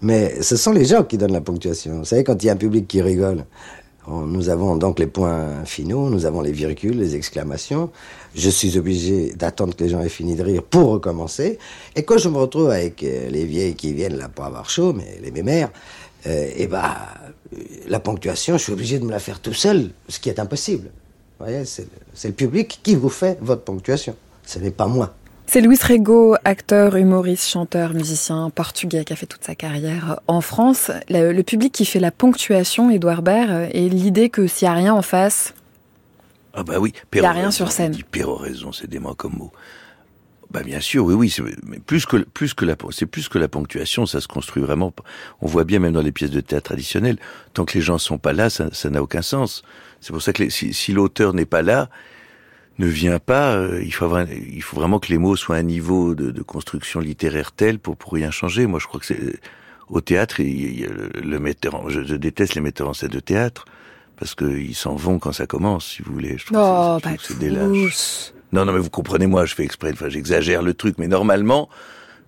mais 0.01 0.41
ce 0.43 0.57
sont 0.57 0.73
les 0.73 0.85
gens 0.85 1.03
qui 1.03 1.19
donnent 1.19 1.33
la 1.33 1.41
ponctuation. 1.41 1.99
Vous 1.99 2.05
savez, 2.05 2.25
quand 2.25 2.43
il 2.43 2.47
y 2.47 2.51
a 2.51 2.53
un 2.53 2.57
public 2.57 2.87
qui 2.87 3.03
rigole, 3.03 3.45
nous 4.27 4.49
avons 4.49 4.77
donc 4.77 4.99
les 4.99 5.07
points 5.07 5.65
finaux, 5.65 6.11
nous 6.11 6.27
avons 6.27 6.41
les 6.41 6.53
virgules, 6.53 6.99
les 6.99 7.17
exclamations. 7.17 7.91
Je 8.35 8.51
suis 8.51 8.79
obligé 8.79 9.33
d'attendre 9.33 9.75
que 9.75 9.85
les 9.85 9.91
gens 9.91 10.01
aient 10.01 10.09
fini 10.09 10.35
de 10.37 10.43
rire 10.43 10.63
pour 10.63 10.91
recommencer. 10.91 11.59
Et 11.97 12.03
quand 12.03 12.19
je 12.19 12.29
me 12.29 12.39
retrouve 12.39 12.71
avec 12.71 13.03
euh, 13.03 13.29
les 13.31 13.45
vieilles 13.45 13.75
qui 13.75 13.93
viennent 13.93 14.17
là 14.17 14.29
pour 14.29 14.45
avoir 14.45 14.69
chaud, 14.69 14.93
mais 14.93 15.19
les 15.23 15.31
mémères, 15.31 15.71
euh, 16.27 16.51
et 16.57 16.67
bah, 16.67 16.97
euh, 17.53 17.59
la 17.89 18.01
ponctuation, 18.01 18.59
je 18.59 18.63
suis 18.65 18.73
obligé 18.73 18.99
de 18.99 19.05
me 19.05 19.11
la 19.11 19.21
faire 19.21 19.41
tout 19.41 19.55
seul, 19.55 19.91
ce 20.09 20.19
qui 20.21 20.29
est 20.29 20.39
impossible. 20.39 20.91
Voyez, 21.39 21.65
c'est 21.65 21.83
le, 21.83 22.29
le 22.29 22.33
public 22.33 22.81
qui 22.83 22.95
vous 22.95 23.09
fait 23.09 23.39
votre 23.41 23.63
ponctuation. 23.63 24.15
Ce 24.45 24.59
n'est 24.59 24.71
pas 24.71 24.87
moi. 24.87 25.15
C'est 25.53 25.61
Luis 25.61 25.81
Rego, 25.83 26.37
acteur, 26.45 26.95
humoriste, 26.95 27.49
chanteur, 27.49 27.93
musicien 27.93 28.51
portugais 28.51 29.05
qui 29.05 29.13
a 29.13 29.17
fait 29.17 29.27
toute 29.27 29.43
sa 29.43 29.57
carrière 29.57 30.21
en 30.29 30.41
France. 30.41 30.93
Le, 31.09 31.33
le 31.33 31.43
public 31.43 31.73
qui 31.73 31.85
fait 31.85 31.99
la 31.99 32.13
ponctuation, 32.13 32.89
Edouard 32.89 33.23
Baird, 33.23 33.69
et 33.73 33.89
l'idée 33.89 34.31
que 34.31 34.47
s'il 34.47 34.69
n'y 34.69 34.73
a 34.73 34.77
rien 34.77 34.95
en 34.95 35.03
face, 35.03 35.53
Ah 36.55 36.63
bah 36.63 36.79
oui. 36.79 36.93
Y 37.13 37.19
a 37.19 37.33
rien 37.33 37.51
sur 37.51 37.73
scène. 37.73 37.95
Il 37.97 38.05
péroraison, 38.05 38.71
c'est 38.71 38.89
dément 38.89 39.15
comme 39.15 39.33
mot. 39.39 39.51
Bah 40.53 40.63
bien 40.63 40.79
sûr, 40.79 41.05
oui, 41.05 41.15
oui, 41.15 41.31
c'est 41.31 41.43
plus 41.81 42.07
que 42.07 42.19
plus 42.19 42.55
que 42.55 42.65
la 42.65 42.77
c'est 42.93 43.07
plus 43.07 43.29
que 43.29 43.39
la 43.39 43.49
ponctuation, 43.49 44.07
ça 44.07 44.21
se 44.21 44.29
construit 44.29 44.63
vraiment. 44.63 44.95
On 45.41 45.49
voit 45.49 45.65
bien 45.65 45.81
même 45.81 45.95
dans 45.95 46.01
les 46.01 46.13
pièces 46.13 46.31
de 46.31 46.41
théâtre 46.41 46.67
traditionnelles, 46.67 47.19
tant 47.55 47.65
que 47.65 47.75
les 47.75 47.81
gens 47.81 47.99
sont 47.99 48.19
pas 48.19 48.33
là, 48.33 48.51
ça 48.51 48.71
n'a 48.89 49.03
aucun 49.03 49.23
sens. 49.23 49.65
C'est 50.01 50.13
pour 50.13 50.23
ça 50.23 50.33
que 50.33 50.49
si, 50.49 50.93
l'auteur 50.93 51.35
n'est 51.35 51.45
pas 51.45 51.63
là, 51.63 51.89
ne 52.81 52.87
vient 52.87 53.19
pas, 53.19 53.55
euh, 53.55 53.83
il, 53.85 53.93
faut 53.93 54.11
il 54.19 54.63
faut 54.63 54.77
vraiment 54.77 54.99
que 54.99 55.09
les 55.09 55.19
mots 55.19 55.37
soient 55.37 55.57
à 55.57 55.59
un 55.59 55.63
niveau 55.63 56.15
de, 56.15 56.31
de 56.31 56.43
construction 56.43 57.01
littéraire 57.01 57.53
tel 57.53 57.79
pour 57.79 57.97
pour 57.97 58.13
rien 58.13 58.31
changer. 58.31 58.67
Moi, 58.67 58.81
je 58.81 58.87
crois 58.87 58.99
que 58.99 59.07
c'est 59.07 59.39
au 59.89 60.01
théâtre, 60.01 60.41
il, 60.41 60.87
le, 60.87 61.39
metteur, 61.39 61.89
je, 61.91 62.03
je, 62.03 62.15
déteste 62.15 62.55
les 62.55 62.61
metteurs 62.61 62.89
en 62.89 62.95
scène 62.95 63.11
de 63.11 63.21
théâtre 63.21 63.65
parce 64.17 64.35
qu'ils 64.35 64.75
s'en 64.75 64.95
vont 64.95 65.19
quand 65.19 65.33
ça 65.33 65.47
commence, 65.47 65.87
si 65.87 66.03
vous 66.03 66.13
voulez. 66.13 66.37
Je 66.39 66.47
trouve 66.47 66.59
oh, 66.61 66.99
que 67.03 67.23
c'est 67.23 67.39
des 67.39 67.51
lâches. 67.51 68.33
Non, 68.53 68.65
non, 68.65 68.73
mais 68.73 68.79
vous 68.79 68.91
comprenez, 68.91 69.27
moi, 69.27 69.47
je 69.47 69.55
fais 69.55 69.65
exprès, 69.65 69.93
enfin, 69.93 70.09
j'exagère 70.09 70.63
le 70.63 70.75
truc, 70.75 70.97
mais 70.99 71.09
normalement, 71.09 71.69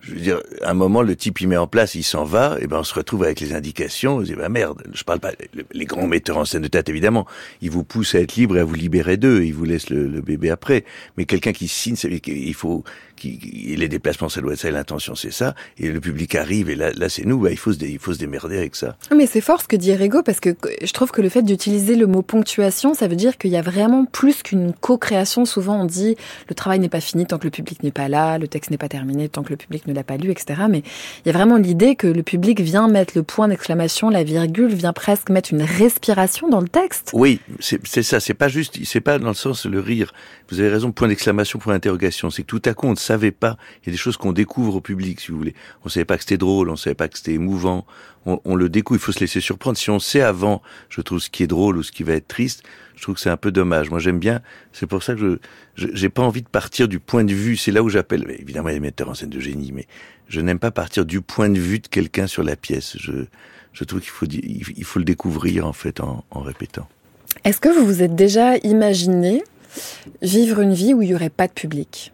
je 0.03 0.15
veux 0.15 0.21
dire, 0.21 0.41
à 0.63 0.71
un 0.71 0.75
moment, 0.75 1.03
le 1.03 1.15
type 1.15 1.41
il 1.41 1.49
met 1.49 1.57
en 1.57 1.69
place, 1.69 1.95
il 1.95 2.03
s'en 2.03 2.25
va, 2.25 2.57
et 2.61 2.67
ben 2.67 2.79
on 2.81 2.85
se 2.85 2.95
retrouve 2.95 3.23
avec 3.23 3.39
les 3.39 3.55
indications. 3.55 4.17
On 4.17 4.21
se 4.21 4.27
dit, 4.27 4.35
bah 4.35 4.49
merde, 4.49 4.83
je 4.93 5.05
parle 5.05 5.21
pas. 5.21 5.31
Les 5.73 5.85
grands 5.85 6.09
metteurs 6.09 6.39
en 6.39 6.45
scène 6.45 6.63
de 6.63 6.69
tête, 6.69 6.89
évidemment, 6.89 7.27
ils 7.61 7.71
vous 7.71 7.85
poussent 7.85 8.17
à 8.17 8.21
être 8.21 8.35
libre 8.35 8.57
et 8.57 8.61
à 8.61 8.65
vous 8.65 8.75
libérer 8.75 9.17
d'eux. 9.17 9.45
Ils 9.45 9.55
vous 9.55 9.65
laissent 9.65 9.91
le, 9.91 10.09
le 10.09 10.21
bébé 10.21 10.51
après. 10.51 10.85
Mais 11.17 11.25
quelqu'un 11.25 11.53
qui 11.53 11.69
signe, 11.69 11.95
il 12.27 12.55
faut, 12.55 12.83
qui, 13.23 13.77
les 13.77 13.89
déplacements, 13.89 14.29
ça 14.29 14.41
doit 14.41 14.55
être 14.55 14.61
ça, 14.61 14.71
l'intention, 14.71 15.15
c'est 15.15 15.31
ça. 15.31 15.55
Et 15.79 15.91
le 15.91 16.01
public 16.01 16.35
arrive, 16.35 16.71
et 16.71 16.75
là, 16.75 16.91
là 16.93 17.09
c'est 17.09 17.25
nous. 17.25 17.39
Bah, 17.39 17.51
il 17.51 17.59
faut 17.59 17.73
se, 17.73 17.85
il 17.85 17.99
faut 17.99 18.13
se 18.13 18.19
démerder 18.19 18.59
avec 18.59 18.75
ça. 18.75 18.97
Mais 19.15 19.27
c'est 19.27 19.41
fort 19.41 19.61
ce 19.61 19.69
que 19.69 19.77
dit 19.77 19.95
Rego, 19.95 20.23
parce 20.23 20.41
que 20.41 20.57
je 20.83 20.93
trouve 20.93 21.11
que 21.11 21.23
le 21.23 21.29
fait 21.29 21.43
d'utiliser 21.43 21.95
le 21.97 22.07
mot 22.07 22.23
ponctuation, 22.23 22.95
ça 22.95 23.09
veut 23.09 23.17
dire 23.17 23.39
qu'il 23.39 23.51
y 23.51 23.57
a 23.57 23.63
vraiment 23.63 24.05
plus 24.05 24.43
qu'une 24.43 24.73
co-création. 24.73 25.45
Souvent, 25.45 25.81
on 25.81 25.85
dit 25.85 26.17
le 26.49 26.55
travail 26.55 26.79
n'est 26.79 26.89
pas 26.89 27.01
fini 27.01 27.27
tant 27.27 27.39
que 27.39 27.45
le 27.45 27.51
public 27.51 27.83
n'est 27.83 27.93
pas 27.93 28.09
là, 28.09 28.39
le 28.39 28.49
texte 28.49 28.71
n'est 28.71 28.79
pas 28.79 28.89
terminé 28.89 29.29
tant 29.29 29.43
que 29.43 29.51
le 29.51 29.57
public 29.57 29.87
ne 29.87 29.95
l'a 29.95 30.05
pas 30.05 30.17
lu, 30.17 30.31
etc. 30.31 30.63
Mais 30.69 30.83
il 31.25 31.27
y 31.27 31.31
a 31.31 31.33
vraiment 31.33 31.57
l'idée 31.57 31.97
que 31.97 32.07
le 32.07 32.23
public 32.23 32.61
vient 32.61 32.89
mettre 32.89 33.15
le 33.17 33.23
point 33.23 33.49
d'exclamation, 33.49 34.11
la 34.11 34.25
virgule, 34.25 34.75
vient 34.75 34.93
presque 34.93 35.31
mettre 35.31 35.53
une 35.53 35.63
respiration 35.63 36.49
dans 36.49 36.61
le 36.61 36.69
texte. 36.69 37.11
Oui, 37.13 37.41
c'est 37.61 38.03
ça. 38.03 38.21
C'est 38.21 38.35
pas 38.35 38.49
juste, 38.49 38.79
c'est 38.85 39.01
pas 39.01 39.19
dans 39.19 39.29
le 39.29 39.35
sens 39.35 39.67
le 39.67 39.81
rire. 39.81 40.13
Vous 40.51 40.61
avez 40.61 40.69
raison, 40.69 40.93
point 40.93 41.09
d'exclamation, 41.09 41.59
point 41.59 41.75
d'interrogation. 41.75 42.31
C'est 42.31 42.43
que 42.43 42.49
tout 42.49 42.63
à 42.65 42.75
coup, 42.75 42.87
on 42.87 42.95
savait 43.13 43.31
pas. 43.31 43.57
Il 43.83 43.87
y 43.87 43.91
a 43.91 43.93
des 43.93 43.99
choses 43.99 44.17
qu'on 44.17 44.33
découvre 44.33 44.77
au 44.77 44.81
public, 44.81 45.21
si 45.21 45.31
vous 45.31 45.39
voulez. 45.39 45.55
On 45.85 45.89
savait 45.89 46.05
pas 46.05 46.17
que 46.17 46.23
c'était 46.23 46.39
drôle, 46.39 46.71
on 46.71 46.77
savait 46.77 46.95
pas 46.95 47.09
que 47.09 47.19
c'était 47.19 47.35
émouvant. 47.35 47.87
On, 48.25 48.55
le 48.55 48.69
découvre, 48.69 49.01
il 49.01 49.03
faut 49.03 49.13
se 49.13 49.21
laisser 49.21 49.41
surprendre. 49.41 49.77
Si 49.77 49.91
on 49.91 49.99
sait 49.99 50.21
avant, 50.23 50.63
je 50.89 51.01
trouve 51.01 51.19
ce 51.19 51.29
qui 51.29 51.43
est 51.43 51.49
drôle 51.49 51.77
ou 51.77 51.83
ce 51.83 51.91
qui 51.91 52.05
va 52.05 52.13
être 52.15 52.29
triste, 52.29 52.63
je 52.95 53.03
trouve 53.03 53.17
que 53.17 53.21
c'est 53.21 53.31
un 53.31 53.37
peu 53.37 53.51
dommage. 53.51 53.91
Moi, 53.91 53.99
j'aime 53.99 54.21
bien. 54.21 54.41
C'est 54.73 54.87
pour 54.87 55.03
ça 55.03 55.15
que 55.15 55.41
je, 55.75 55.89
j'ai 55.93 56.09
pas 56.09 56.23
envie 56.23 56.43
de 56.43 56.49
partir 56.49 56.87
du 56.87 57.01
point 57.01 57.25
de 57.25 57.35
vue. 57.35 57.57
C'est 57.57 57.73
là 57.73 57.83
où 57.83 57.89
j'appelle. 57.89 58.25
Évidemment, 58.39 58.69
il 58.69 58.73
y 58.73 58.77
a 58.77 58.79
des 58.79 58.81
metteurs 58.81 59.09
en 59.09 59.15
scène 59.15 59.31
de 59.31 59.41
génie, 59.41 59.73
mais 59.73 59.87
je 60.29 60.41
n'aime 60.41 60.61
pas 60.61 60.71
partir 60.71 61.05
du 61.05 61.21
point 61.21 61.49
de 61.49 61.59
vue 61.59 61.81
de 61.81 61.89
quelqu'un 61.89 62.29
sur 62.29 62.45
la 62.45 62.55
pièce. 62.55 62.97
Je, 62.99 63.85
trouve 63.85 64.01
qu'il 64.01 64.11
faut, 64.11 64.27
il 64.27 64.85
faut 64.85 65.01
le 65.01 65.05
découvrir 65.05 65.67
en 65.67 65.73
fait 65.73 66.01
en, 66.01 66.25
en 66.31 66.41
répétant. 66.41 66.89
Est-ce 67.45 67.61
que 67.61 67.69
vous 67.69 67.85
vous 67.85 68.03
êtes 68.03 68.15
déjà 68.15 68.57
imaginé 68.59 69.43
vivre 70.21 70.61
une 70.61 70.75
vie 70.75 70.95
où 70.95 71.03
il 71.03 71.09
n'y 71.09 71.15
aurait 71.15 71.31
pas 71.31 71.49
de 71.49 71.53
public? 71.53 72.13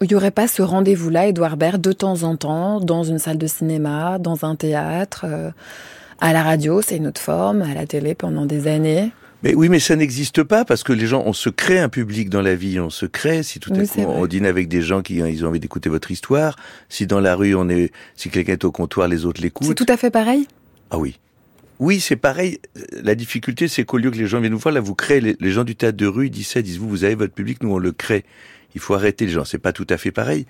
Il 0.00 0.08
n'y 0.08 0.14
aurait 0.14 0.30
pas 0.30 0.48
ce 0.48 0.62
rendez-vous-là, 0.62 1.28
Edouard 1.28 1.56
Baird, 1.56 1.80
de 1.80 1.92
temps 1.92 2.22
en 2.22 2.36
temps, 2.36 2.80
dans 2.80 3.04
une 3.04 3.18
salle 3.18 3.38
de 3.38 3.46
cinéma, 3.46 4.18
dans 4.18 4.44
un 4.44 4.56
théâtre, 4.56 5.24
euh, 5.28 5.50
à 6.20 6.32
la 6.32 6.42
radio, 6.42 6.82
c'est 6.82 6.96
une 6.96 7.06
autre 7.06 7.20
forme, 7.20 7.62
à 7.62 7.74
la 7.74 7.86
télé 7.86 8.14
pendant 8.14 8.46
des 8.46 8.66
années. 8.66 9.12
Mais 9.42 9.54
oui, 9.54 9.68
mais 9.68 9.78
ça 9.78 9.94
n'existe 9.94 10.42
pas 10.42 10.64
parce 10.64 10.82
que 10.82 10.94
les 10.94 11.06
gens, 11.06 11.22
on 11.26 11.34
se 11.34 11.50
crée 11.50 11.78
un 11.78 11.90
public 11.90 12.30
dans 12.30 12.40
la 12.40 12.54
vie, 12.54 12.80
on 12.80 12.88
se 12.88 13.04
crée. 13.04 13.42
Si 13.42 13.60
tout 13.60 13.74
à 13.74 13.86
coup 13.86 14.00
on 14.00 14.26
dîne 14.26 14.46
avec 14.46 14.68
des 14.68 14.80
gens 14.80 15.02
qui 15.02 15.16
ils 15.16 15.44
ont 15.44 15.48
envie 15.48 15.60
d'écouter 15.60 15.90
votre 15.90 16.10
histoire, 16.10 16.56
si 16.88 17.06
dans 17.06 17.20
la 17.20 17.36
rue 17.36 17.54
on 17.54 17.68
est, 17.68 17.92
si 18.16 18.30
quelqu'un 18.30 18.54
est 18.54 18.64
au 18.64 18.72
comptoir, 18.72 19.06
les 19.06 19.26
autres 19.26 19.42
l'écoutent. 19.42 19.68
C'est 19.68 19.74
tout 19.74 19.92
à 19.92 19.98
fait 19.98 20.10
pareil? 20.10 20.48
Ah 20.90 20.98
oui. 20.98 21.18
Oui, 21.78 22.00
c'est 22.00 22.16
pareil. 22.16 22.58
La 23.02 23.14
difficulté, 23.14 23.68
c'est 23.68 23.84
qu'au 23.84 23.98
lieu 23.98 24.10
que 24.10 24.16
les 24.16 24.26
gens 24.26 24.40
viennent 24.40 24.52
nous 24.52 24.58
voir, 24.58 24.72
là, 24.72 24.80
vous 24.80 24.94
créez 24.94 25.20
les, 25.20 25.50
gens 25.50 25.64
du 25.64 25.76
théâtre 25.76 25.98
de 25.98 26.06
rue, 26.06 26.28
ils 26.28 26.30
disent 26.30 26.46
ça, 26.46 26.60
ils 26.60 26.62
disent 26.62 26.78
vous, 26.78 26.88
vous 26.88 27.04
avez 27.04 27.14
votre 27.14 27.34
public, 27.34 27.62
nous 27.62 27.72
on 27.72 27.78
le 27.78 27.92
crée. 27.92 28.24
Il 28.74 28.80
faut 28.80 28.94
arrêter 28.94 29.26
les 29.26 29.32
gens. 29.32 29.44
C'est 29.44 29.58
pas 29.58 29.72
tout 29.72 29.86
à 29.90 29.96
fait 29.96 30.10
pareil. 30.10 30.46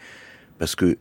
Parce 0.58 0.76
que 0.76 0.96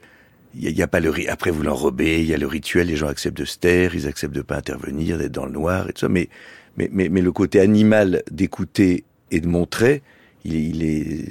il 0.56 0.70
y, 0.70 0.84
a 0.84 0.88
pas 0.88 1.00
le 1.00 1.12
après 1.32 1.50
vous 1.50 1.64
l'enrobez, 1.64 2.22
il 2.22 2.28
y 2.28 2.34
a 2.34 2.38
le 2.38 2.46
rituel, 2.46 2.88
les 2.88 2.96
gens 2.96 3.08
acceptent 3.08 3.38
de 3.38 3.46
se 3.46 3.58
taire, 3.58 3.96
ils 3.96 4.08
acceptent 4.08 4.36
de 4.36 4.44
pas 4.44 4.56
intervenir, 4.56 5.18
d'être 5.18 5.32
dans 5.32 5.46
le 5.46 5.52
noir 5.52 5.90
et 5.90 5.94
tout 5.94 6.02
ça. 6.02 6.10
Mais 6.10 6.30
mais 6.78 6.90
mais, 6.92 7.10
mais 7.10 7.22
le 7.22 7.32
côté 7.32 7.60
animal 7.60 8.22
d'écouter 8.30 9.04
et 9.32 9.40
de 9.40 9.48
montrer, 9.48 10.04
il, 10.46 10.54
il 10.54 10.84
est 10.84 11.26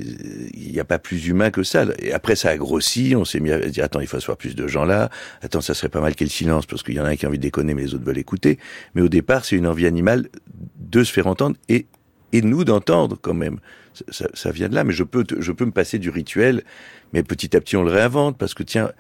il 0.55 0.73
n'y 0.73 0.81
a 0.81 0.85
pas 0.85 0.99
plus 0.99 1.29
humain 1.29 1.51
que 1.51 1.63
ça. 1.63 1.85
Et 2.01 2.13
après 2.13 2.35
ça 2.35 2.51
a 2.51 2.57
grossi, 2.57 3.15
on 3.17 3.25
s'est 3.25 3.39
mis 3.39 3.53
à 3.53 3.61
dire 3.61 3.85
attends 3.85 4.01
il 4.01 4.09
faut 4.09 4.17
asseoir 4.17 4.37
plus 4.37 4.57
de 4.57 4.67
gens 4.67 4.85
là, 4.85 5.09
attends 5.41 5.61
ça 5.61 5.75
serait 5.75 5.89
pas 5.89 6.01
mal 6.01 6.17
qu'il 6.17 6.31
silence 6.31 6.67
parce 6.67 6.83
qu'il 6.83 6.95
y 6.95 7.01
en 7.01 7.05
a 7.05 7.11
un 7.11 7.17
qui 7.17 7.25
a 7.25 7.29
envie 7.29 7.39
de 7.39 7.43
déconner 7.43 7.75
mais 7.75 7.83
les 7.83 7.95
autres 7.95 8.05
veulent 8.05 8.19
écouter. 8.19 8.59
Mais 8.97 9.03
au 9.03 9.09
départ 9.09 9.45
c'est 9.45 9.57
une 9.57 9.69
envie 9.69 9.87
animale 9.87 10.31
de 10.81 11.05
se 11.05 11.13
faire 11.13 11.29
entendre 11.29 11.57
et 11.69 11.87
et 12.33 12.43
nous 12.43 12.65
d'entendre 12.65 13.17
quand 13.21 13.35
même. 13.35 13.59
Ça, 14.09 14.27
ça, 14.33 14.51
vient 14.51 14.69
de 14.69 14.75
là, 14.75 14.85
mais 14.85 14.93
je 14.93 15.05
peux, 15.05 15.25
je 15.39 15.53
peux 15.53 15.67
me 15.67 15.71
passer 15.71 15.99
du 15.99 16.09
rituel, 16.09 16.63
mais 17.13 17.23
petit 17.23 17.55
à 17.57 17.61
petit 17.61 17.77
on 17.77 17.83
le 17.83 17.91
réinvente 17.91 18.39
parce 18.39 18.55
que 18.55 18.63
tiens, 18.63 18.91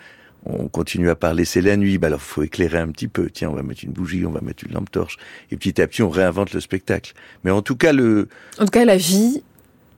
on 0.44 0.68
continue 0.68 1.08
à 1.08 1.14
parler, 1.14 1.44
c'est 1.44 1.60
la 1.60 1.76
nuit, 1.76 1.98
bah 1.98 2.08
alors 2.08 2.20
faut 2.20 2.42
éclairer 2.42 2.78
un 2.78 2.88
petit 2.88 3.08
peu. 3.08 3.30
Tiens, 3.30 3.50
on 3.50 3.54
va 3.54 3.62
mettre 3.62 3.84
une 3.84 3.92
bougie, 3.92 4.26
on 4.26 4.32
va 4.32 4.40
mettre 4.40 4.64
une 4.64 4.72
lampe 4.72 4.90
torche, 4.90 5.16
et 5.50 5.56
petit 5.56 5.80
à 5.80 5.86
petit 5.86 6.02
on 6.02 6.10
réinvente 6.10 6.52
le 6.52 6.60
spectacle. 6.60 7.14
Mais 7.44 7.50
en 7.50 7.62
tout 7.62 7.76
cas 7.76 7.92
le. 7.92 8.28
En 8.58 8.64
tout 8.64 8.70
cas 8.70 8.84
la 8.84 8.96
vie, 8.96 9.42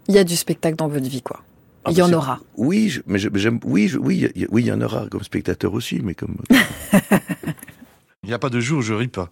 il 0.08 0.14
y 0.14 0.18
a 0.18 0.24
du 0.24 0.36
spectacle 0.36 0.76
dans 0.76 0.88
votre 0.88 1.08
vie, 1.08 1.22
quoi. 1.22 1.42
Ah, 1.84 1.90
il 1.90 1.98
y 1.98 2.02
en 2.02 2.12
aura. 2.12 2.40
Oui, 2.56 2.98
mais 3.06 3.18
j'aime. 3.18 3.60
Oui, 3.64 3.92
oui, 3.98 4.28
oui, 4.50 4.62
il 4.62 4.66
y 4.66 4.72
en 4.72 4.80
aura 4.80 5.06
comme 5.08 5.22
spectateur 5.22 5.74
aussi, 5.74 6.00
mais 6.02 6.14
comme. 6.14 6.36
il 8.22 8.28
n'y 8.28 8.32
a 8.32 8.38
pas 8.38 8.48
de 8.48 8.60
jour 8.60 8.78
où 8.78 8.82
je 8.82 8.94
ris 8.94 9.08
pas. 9.08 9.28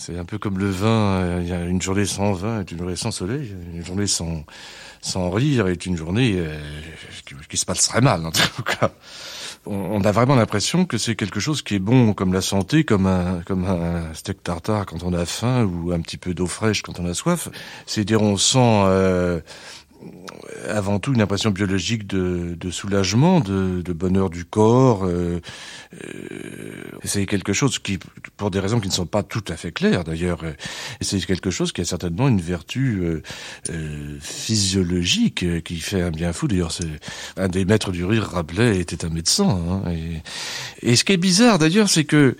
C'est 0.00 0.18
un 0.18 0.24
peu 0.24 0.38
comme 0.38 0.58
le 0.58 0.70
vin, 0.70 0.88
euh, 0.88 1.40
il 1.42 1.48
y 1.48 1.52
a 1.52 1.62
une 1.62 1.82
journée 1.82 2.06
sans 2.06 2.32
vin 2.32 2.60
est 2.60 2.70
une 2.70 2.78
journée 2.78 2.96
sans 2.96 3.10
soleil, 3.10 3.54
une 3.74 3.84
journée 3.84 4.06
sans, 4.06 4.46
sans 5.02 5.28
rire 5.28 5.68
est 5.68 5.84
une 5.84 5.94
journée 5.94 6.36
euh, 6.38 6.58
qui, 7.50 7.58
se 7.58 7.66
passe 7.66 7.86
très 7.86 8.00
mal 8.00 8.24
en 8.24 8.30
tout 8.30 8.62
cas. 8.62 8.92
On, 9.66 10.02
a 10.02 10.10
vraiment 10.10 10.36
l'impression 10.36 10.86
que 10.86 10.96
c'est 10.96 11.16
quelque 11.16 11.38
chose 11.38 11.60
qui 11.60 11.74
est 11.74 11.80
bon 11.80 12.14
comme 12.14 12.32
la 12.32 12.40
santé, 12.40 12.82
comme 12.82 13.06
un, 13.06 13.42
comme 13.44 13.66
un 13.66 14.14
steak 14.14 14.42
tartare 14.42 14.86
quand 14.86 15.02
on 15.02 15.12
a 15.12 15.26
faim 15.26 15.64
ou 15.64 15.92
un 15.92 16.00
petit 16.00 16.16
peu 16.16 16.32
d'eau 16.32 16.46
fraîche 16.46 16.80
quand 16.80 16.98
on 16.98 17.04
a 17.04 17.12
soif. 17.12 17.50
C'est-à-dire 17.84 18.22
on 18.22 18.38
sent... 18.38 18.58
Euh, 18.58 19.40
avant 20.68 20.98
tout 20.98 21.12
une 21.12 21.20
impression 21.20 21.50
biologique 21.50 22.06
de, 22.06 22.56
de 22.58 22.70
soulagement, 22.70 23.40
de, 23.40 23.82
de, 23.82 23.92
bonheur 23.92 24.30
du 24.30 24.44
corps. 24.44 25.04
Euh, 25.04 25.40
euh, 26.04 26.90
c'est 27.04 27.26
quelque 27.26 27.52
chose 27.52 27.78
qui, 27.78 27.98
pour 28.36 28.50
des 28.50 28.60
raisons 28.60 28.80
qui 28.80 28.88
ne 28.88 28.92
sont 28.92 29.06
pas 29.06 29.22
tout 29.22 29.44
à 29.48 29.56
fait 29.56 29.72
claires 29.72 30.04
d'ailleurs, 30.04 30.44
euh, 30.44 30.52
c'est 31.00 31.24
quelque 31.24 31.50
chose 31.50 31.72
qui 31.72 31.80
a 31.80 31.84
certainement 31.84 32.28
une 32.28 32.40
vertu 32.40 33.00
euh, 33.02 33.22
euh, 33.70 34.18
physiologique 34.20 35.62
qui 35.62 35.80
fait 35.80 36.02
un 36.02 36.10
bien 36.10 36.32
fou. 36.32 36.48
D'ailleurs, 36.48 36.72
c'est 36.72 37.00
un 37.36 37.48
des 37.48 37.64
maîtres 37.64 37.92
du 37.92 38.04
rire, 38.04 38.24
Rabelais, 38.24 38.78
était 38.78 39.04
un 39.04 39.10
médecin. 39.10 39.48
Hein, 39.48 39.90
et, 39.90 40.90
et 40.90 40.96
ce 40.96 41.04
qui 41.04 41.12
est 41.12 41.18
bizarre 41.18 41.58
d'ailleurs, 41.58 41.88
c'est 41.88 42.04
que 42.04 42.36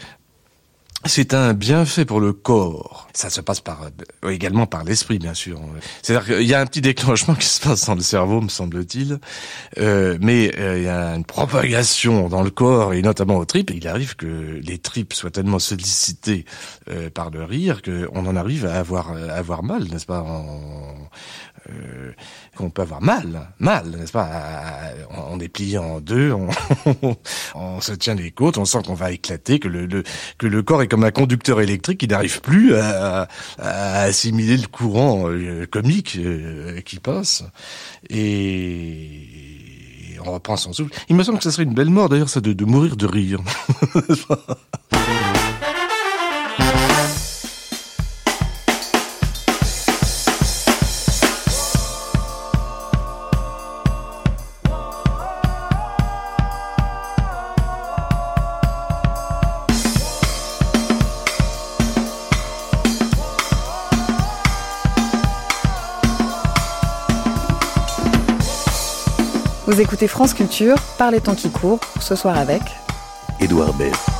c'est 1.07 1.33
un 1.33 1.55
bienfait 1.55 2.05
pour 2.05 2.21
le 2.21 2.35
corps. 2.35 3.09
Ça 3.15 3.31
se 3.31 3.41
passe 3.41 3.61
par 3.61 3.85
euh, 4.25 4.31
également 4.31 4.67
par 4.67 4.85
l'esprit, 4.85 5.19
bien 5.19 5.33
sûr. 5.33 5.59
C'est-à-dire 6.03 6.37
qu'il 6.37 6.47
y 6.47 6.53
a 6.53 6.61
un 6.61 6.67
petit 6.67 6.83
déclenchement 6.83 7.35
qui 7.35 7.47
se 7.47 7.61
passe 7.61 7.87
dans 7.87 7.95
le 7.95 8.03
cerveau, 8.03 8.43
me 8.43 8.49
semble-t-il, 8.49 9.19
euh, 9.79 10.19
mais 10.21 10.53
euh, 10.59 10.79
il 10.79 10.85
y 10.85 10.89
a 10.89 11.15
une 11.15 11.25
propagation 11.25 12.29
dans 12.29 12.43
le 12.43 12.51
corps 12.51 12.93
et 12.93 13.01
notamment 13.01 13.39
aux 13.39 13.47
tripes. 13.47 13.71
Il 13.75 13.89
arrive 13.89 14.15
que 14.15 14.61
les 14.63 14.79
tripes 14.79 15.15
soient 15.15 15.31
tellement 15.31 15.59
sollicitées 15.59 16.45
euh, 16.91 17.09
par 17.09 17.31
le 17.31 17.45
rire 17.45 17.81
qu'on 17.81 18.27
en 18.27 18.37
arrive 18.37 18.67
à 18.67 18.75
avoir 18.79 19.13
à 19.13 19.33
avoir 19.33 19.63
mal, 19.63 19.85
n'est-ce 19.85 20.07
pas 20.07 20.25
euh, 21.69 22.13
qu'on 22.57 22.71
peut 22.71 22.83
avoir 22.83 23.03
mal, 23.03 23.49
mal, 23.59 23.91
n'est-ce 23.91 24.13
pas 24.13 24.29
on, 25.31 25.39
est 25.41 25.49
plié 25.49 25.79
en 25.79 26.01
deux, 26.01 26.33
on, 27.55 27.81
se 27.81 27.93
tient 27.93 28.15
les 28.15 28.31
côtes, 28.31 28.57
on 28.59 28.65
sent 28.65 28.79
qu'on 28.87 28.95
va 28.95 29.13
éclater, 29.13 29.59
que 29.59 29.69
le, 29.69 30.03
que 30.39 30.47
le 30.47 30.63
corps 30.63 30.83
est 30.83 30.89
comme 30.89 31.05
un 31.05 31.11
conducteur 31.11 31.61
électrique 31.61 31.99
qui 31.99 32.09
n'arrive 32.09 32.41
plus 32.41 32.75
à, 32.75 33.29
assimiler 33.59 34.57
le 34.57 34.67
courant 34.67 35.29
euh, 35.29 35.67
comique 35.67 36.17
euh, 36.19 36.81
qui 36.81 36.99
passe. 36.99 37.45
Et 38.09 39.11
on 40.25 40.33
reprend 40.33 40.57
son 40.57 40.73
souffle. 40.73 40.93
Il 41.09 41.17
me 41.17 41.23
semble 41.23 41.39
que 41.39 41.45
ce 41.45 41.51
serait 41.51 41.65
une 41.65 41.75
belle 41.75 41.91
mort 41.91 42.09
d'ailleurs, 42.09 42.29
ça 42.29 42.41
de, 42.41 42.53
de 42.53 42.65
mourir 42.65 42.97
de 42.97 43.07
rire. 43.07 43.41
Écoutez 69.81 70.09
France 70.09 70.35
Culture, 70.35 70.77
par 70.99 71.11
les 71.11 71.23
temps 71.23 71.35
qui 71.35 71.49
courent, 71.49 71.81
ce 72.01 72.15
soir 72.15 72.37
avec 72.37 72.61
Édouard 73.41 73.73
Baird. 73.73 74.20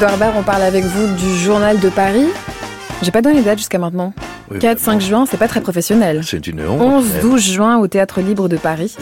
Edouard 0.00 0.34
on 0.34 0.42
parle 0.42 0.62
avec 0.62 0.82
vous 0.82 1.14
du 1.14 1.36
journal 1.36 1.78
de 1.78 1.90
Paris. 1.90 2.24
J'ai 3.02 3.10
pas 3.10 3.20
donné 3.20 3.36
les 3.36 3.42
dates 3.42 3.58
jusqu'à 3.58 3.76
maintenant. 3.76 4.14
4-5 4.50 4.98
juin, 4.98 5.26
c'est 5.30 5.36
pas 5.36 5.46
très 5.46 5.60
professionnel. 5.60 6.22
C'est 6.24 6.46
une 6.46 6.66
honte. 6.66 7.04
11-12 7.04 7.38
juin 7.38 7.78
au 7.78 7.86
Théâtre 7.86 8.22
Libre 8.22 8.48
de 8.48 8.56
Paris. 8.56 8.96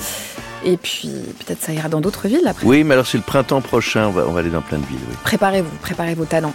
Et 0.64 0.76
puis, 0.76 1.12
peut-être 1.38 1.62
ça 1.62 1.72
ira 1.72 1.88
dans 1.88 2.00
d'autres 2.00 2.26
villes 2.26 2.48
après. 2.48 2.66
Oui, 2.66 2.82
mais 2.82 2.94
alors 2.94 3.06
c'est 3.06 3.16
le 3.16 3.22
printemps 3.22 3.60
prochain, 3.60 4.08
on 4.08 4.10
va, 4.10 4.24
on 4.26 4.32
va 4.32 4.40
aller 4.40 4.50
dans 4.50 4.60
plein 4.60 4.78
de 4.78 4.86
villes. 4.86 4.98
Oui. 5.08 5.14
Préparez-vous, 5.22 5.70
préparez 5.82 6.16
vos 6.16 6.24
talents. 6.24 6.54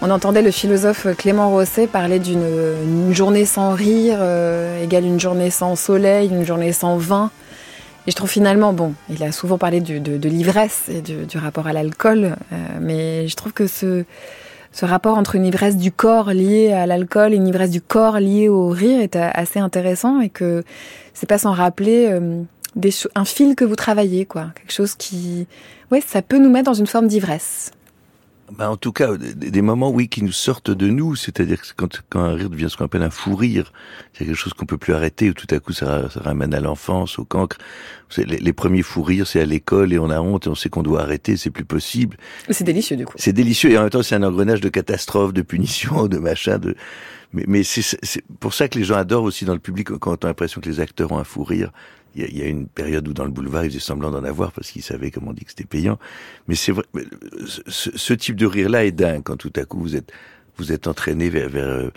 On 0.00 0.08
entendait 0.08 0.40
le 0.40 0.50
philosophe 0.50 1.06
Clément 1.18 1.50
Rosset 1.50 1.86
parler 1.86 2.20
d'une 2.20 3.12
journée 3.12 3.44
sans 3.44 3.74
rire 3.74 4.16
euh, 4.18 4.82
égale 4.82 5.04
une 5.04 5.20
journée 5.20 5.50
sans 5.50 5.76
soleil, 5.76 6.30
une 6.30 6.46
journée 6.46 6.72
sans 6.72 6.96
vin. 6.96 7.30
Et 8.06 8.10
je 8.10 8.16
trouve 8.16 8.30
finalement, 8.30 8.72
bon, 8.72 8.94
il 9.08 9.22
a 9.22 9.32
souvent 9.32 9.56
parlé 9.56 9.80
de, 9.80 9.98
de, 9.98 10.18
de 10.18 10.28
l'ivresse 10.28 10.84
et 10.88 11.00
du, 11.00 11.24
du, 11.24 11.38
rapport 11.38 11.66
à 11.66 11.72
l'alcool, 11.72 12.36
euh, 12.52 12.56
mais 12.80 13.28
je 13.28 13.34
trouve 13.36 13.52
que 13.52 13.66
ce, 13.66 14.04
ce 14.72 14.84
rapport 14.84 15.16
entre 15.16 15.36
une 15.36 15.46
ivresse 15.46 15.76
du 15.76 15.90
corps 15.90 16.30
liée 16.30 16.72
à 16.72 16.86
l'alcool 16.86 17.32
et 17.32 17.36
une 17.36 17.48
ivresse 17.48 17.70
du 17.70 17.80
corps 17.80 18.18
liée 18.18 18.48
au 18.48 18.68
rire 18.68 19.00
est 19.00 19.16
assez 19.16 19.58
intéressant 19.58 20.20
et 20.20 20.28
que 20.28 20.64
c'est 21.14 21.28
pas 21.28 21.38
sans 21.38 21.52
rappeler 21.52 22.08
euh, 22.10 22.42
des, 22.76 22.90
un 23.14 23.24
fil 23.24 23.54
que 23.54 23.64
vous 23.64 23.76
travaillez, 23.76 24.26
quoi. 24.26 24.48
Quelque 24.54 24.72
chose 24.72 24.94
qui, 24.94 25.46
ouais, 25.90 26.02
ça 26.04 26.22
peut 26.22 26.38
nous 26.38 26.50
mettre 26.50 26.66
dans 26.66 26.74
une 26.74 26.86
forme 26.86 27.06
d'ivresse. 27.06 27.70
Ben 28.52 28.68
en 28.68 28.76
tout 28.76 28.92
cas, 28.92 29.16
des 29.16 29.62
moments, 29.62 29.90
oui, 29.90 30.08
qui 30.08 30.22
nous 30.22 30.32
sortent 30.32 30.70
de 30.70 30.88
nous, 30.88 31.16
c'est-à-dire 31.16 31.60
que 31.60 31.66
quand, 31.76 32.02
quand 32.10 32.20
un 32.20 32.34
rire 32.34 32.50
devient 32.50 32.68
ce 32.68 32.76
qu'on 32.76 32.84
appelle 32.84 33.02
un 33.02 33.10
fou 33.10 33.34
rire, 33.34 33.72
c'est 34.12 34.26
quelque 34.26 34.36
chose 34.36 34.52
qu'on 34.52 34.66
peut 34.66 34.76
plus 34.76 34.92
arrêter, 34.92 35.30
ou 35.30 35.32
tout 35.32 35.46
à 35.50 35.58
coup 35.60 35.72
ça, 35.72 36.10
ça 36.10 36.20
ramène 36.20 36.52
à 36.52 36.60
l'enfance, 36.60 37.18
au 37.18 37.24
cancre. 37.24 37.56
Les, 38.18 38.38
les, 38.38 38.52
premiers 38.52 38.82
fous 38.82 39.02
rires, 39.02 39.26
c'est 39.26 39.40
à 39.40 39.46
l'école 39.46 39.92
et 39.92 39.98
on 39.98 40.10
a 40.10 40.20
honte 40.20 40.46
et 40.46 40.50
on 40.50 40.54
sait 40.54 40.68
qu'on 40.68 40.82
doit 40.82 41.00
arrêter, 41.00 41.36
c'est 41.36 41.50
plus 41.50 41.64
possible. 41.64 42.16
C'est 42.50 42.64
délicieux 42.64 42.96
du 42.96 43.06
coup. 43.06 43.14
C'est 43.16 43.32
délicieux 43.32 43.70
et 43.70 43.78
en 43.78 43.82
même 43.82 43.90
temps 43.90 44.02
c'est 44.02 44.14
un 44.14 44.22
engrenage 44.22 44.60
de 44.60 44.68
catastrophe, 44.68 45.32
de 45.32 45.42
punition, 45.42 46.06
de 46.08 46.18
machin, 46.18 46.58
de. 46.58 46.76
Mais, 47.32 47.44
mais 47.48 47.62
c'est 47.64 48.22
pour 48.38 48.54
ça 48.54 48.68
que 48.68 48.78
les 48.78 48.84
gens 48.84 48.94
adorent 48.94 49.24
aussi 49.24 49.44
dans 49.44 49.54
le 49.54 49.58
public 49.58 49.88
quand 49.98 50.24
on 50.24 50.26
a 50.26 50.30
l'impression 50.30 50.60
que 50.60 50.68
les 50.68 50.78
acteurs 50.78 51.10
ont 51.10 51.18
un 51.18 51.24
fou 51.24 51.42
rire 51.42 51.72
il 52.16 52.38
y, 52.38 52.42
a, 52.42 52.46
une 52.46 52.68
période 52.68 53.06
où 53.08 53.12
dans 53.12 53.24
le 53.24 53.30
boulevard, 53.30 53.64
ils 53.64 53.70
faisaient 53.70 53.80
semblant 53.80 54.10
d'en 54.10 54.24
avoir 54.24 54.52
parce 54.52 54.70
qu'ils 54.70 54.82
savaient, 54.82 55.10
comme 55.10 55.28
on 55.28 55.32
dit, 55.32 55.44
que 55.44 55.50
c'était 55.50 55.64
payant. 55.64 55.98
Mais 56.48 56.54
c'est 56.54 56.72
vrai, 56.72 56.84
ce, 57.46 57.90
ce, 57.96 58.14
type 58.14 58.36
de 58.36 58.46
rire-là 58.46 58.84
est 58.84 58.92
dingue 58.92 59.22
quand 59.22 59.36
tout 59.36 59.52
à 59.56 59.64
coup 59.64 59.80
vous 59.80 59.96
êtes, 59.96 60.12
vous 60.56 60.72
êtes 60.72 60.86
entraîné 60.86 61.28
vers, 61.28 61.48
vers 61.48 61.90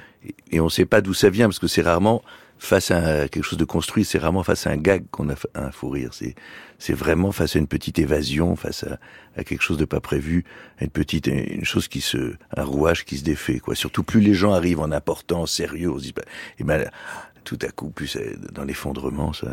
et 0.51 0.59
on 0.59 0.65
ne 0.65 0.69
sait 0.69 0.85
pas 0.85 1.01
d'où 1.01 1.13
ça 1.13 1.29
vient 1.29 1.47
parce 1.47 1.59
que 1.59 1.67
c'est 1.67 1.81
rarement 1.81 2.21
face 2.59 2.89
à 2.89 3.27
quelque 3.29 3.43
chose 3.43 3.59
de 3.59 3.65
construit, 3.65 4.03
c'est 4.03 4.17
rarement 4.17 4.41
face 4.41 4.65
à 4.65 4.71
un 4.71 4.77
gag 4.77 5.05
qu'on 5.11 5.29
a 5.29 5.35
un 5.53 5.71
fou 5.71 5.89
rire. 5.89 6.09
C'est, 6.13 6.33
c'est 6.79 6.93
vraiment 6.93 7.31
face 7.31 7.55
à 7.55 7.59
une 7.59 7.67
petite 7.67 7.99
évasion, 7.99 8.55
face 8.55 8.83
à, 8.83 8.97
à, 9.35 9.43
quelque 9.43 9.61
chose 9.61 9.77
de 9.77 9.85
pas 9.85 9.99
prévu, 9.99 10.43
à 10.79 10.85
une 10.85 10.89
petite, 10.89 11.27
une 11.27 11.65
chose 11.65 11.87
qui 11.87 12.01
se, 12.01 12.33
un 12.55 12.63
rouage 12.63 13.05
qui 13.05 13.17
se 13.17 13.23
défait, 13.23 13.59
quoi. 13.59 13.75
Surtout 13.75 14.03
plus 14.03 14.21
les 14.21 14.33
gens 14.33 14.53
arrivent 14.53 14.79
en 14.79 14.91
important, 14.91 15.45
sérieux, 15.45 15.91
on 15.91 15.99
se 15.99 16.03
dit, 16.05 16.13
et 16.59 16.63
ben, 16.63 16.89
tout 17.47 17.57
à 17.61 17.69
coup, 17.69 17.89
plus 17.91 18.17
dans 18.51 18.65
l'effondrement, 18.65 19.31
ça, 19.31 19.47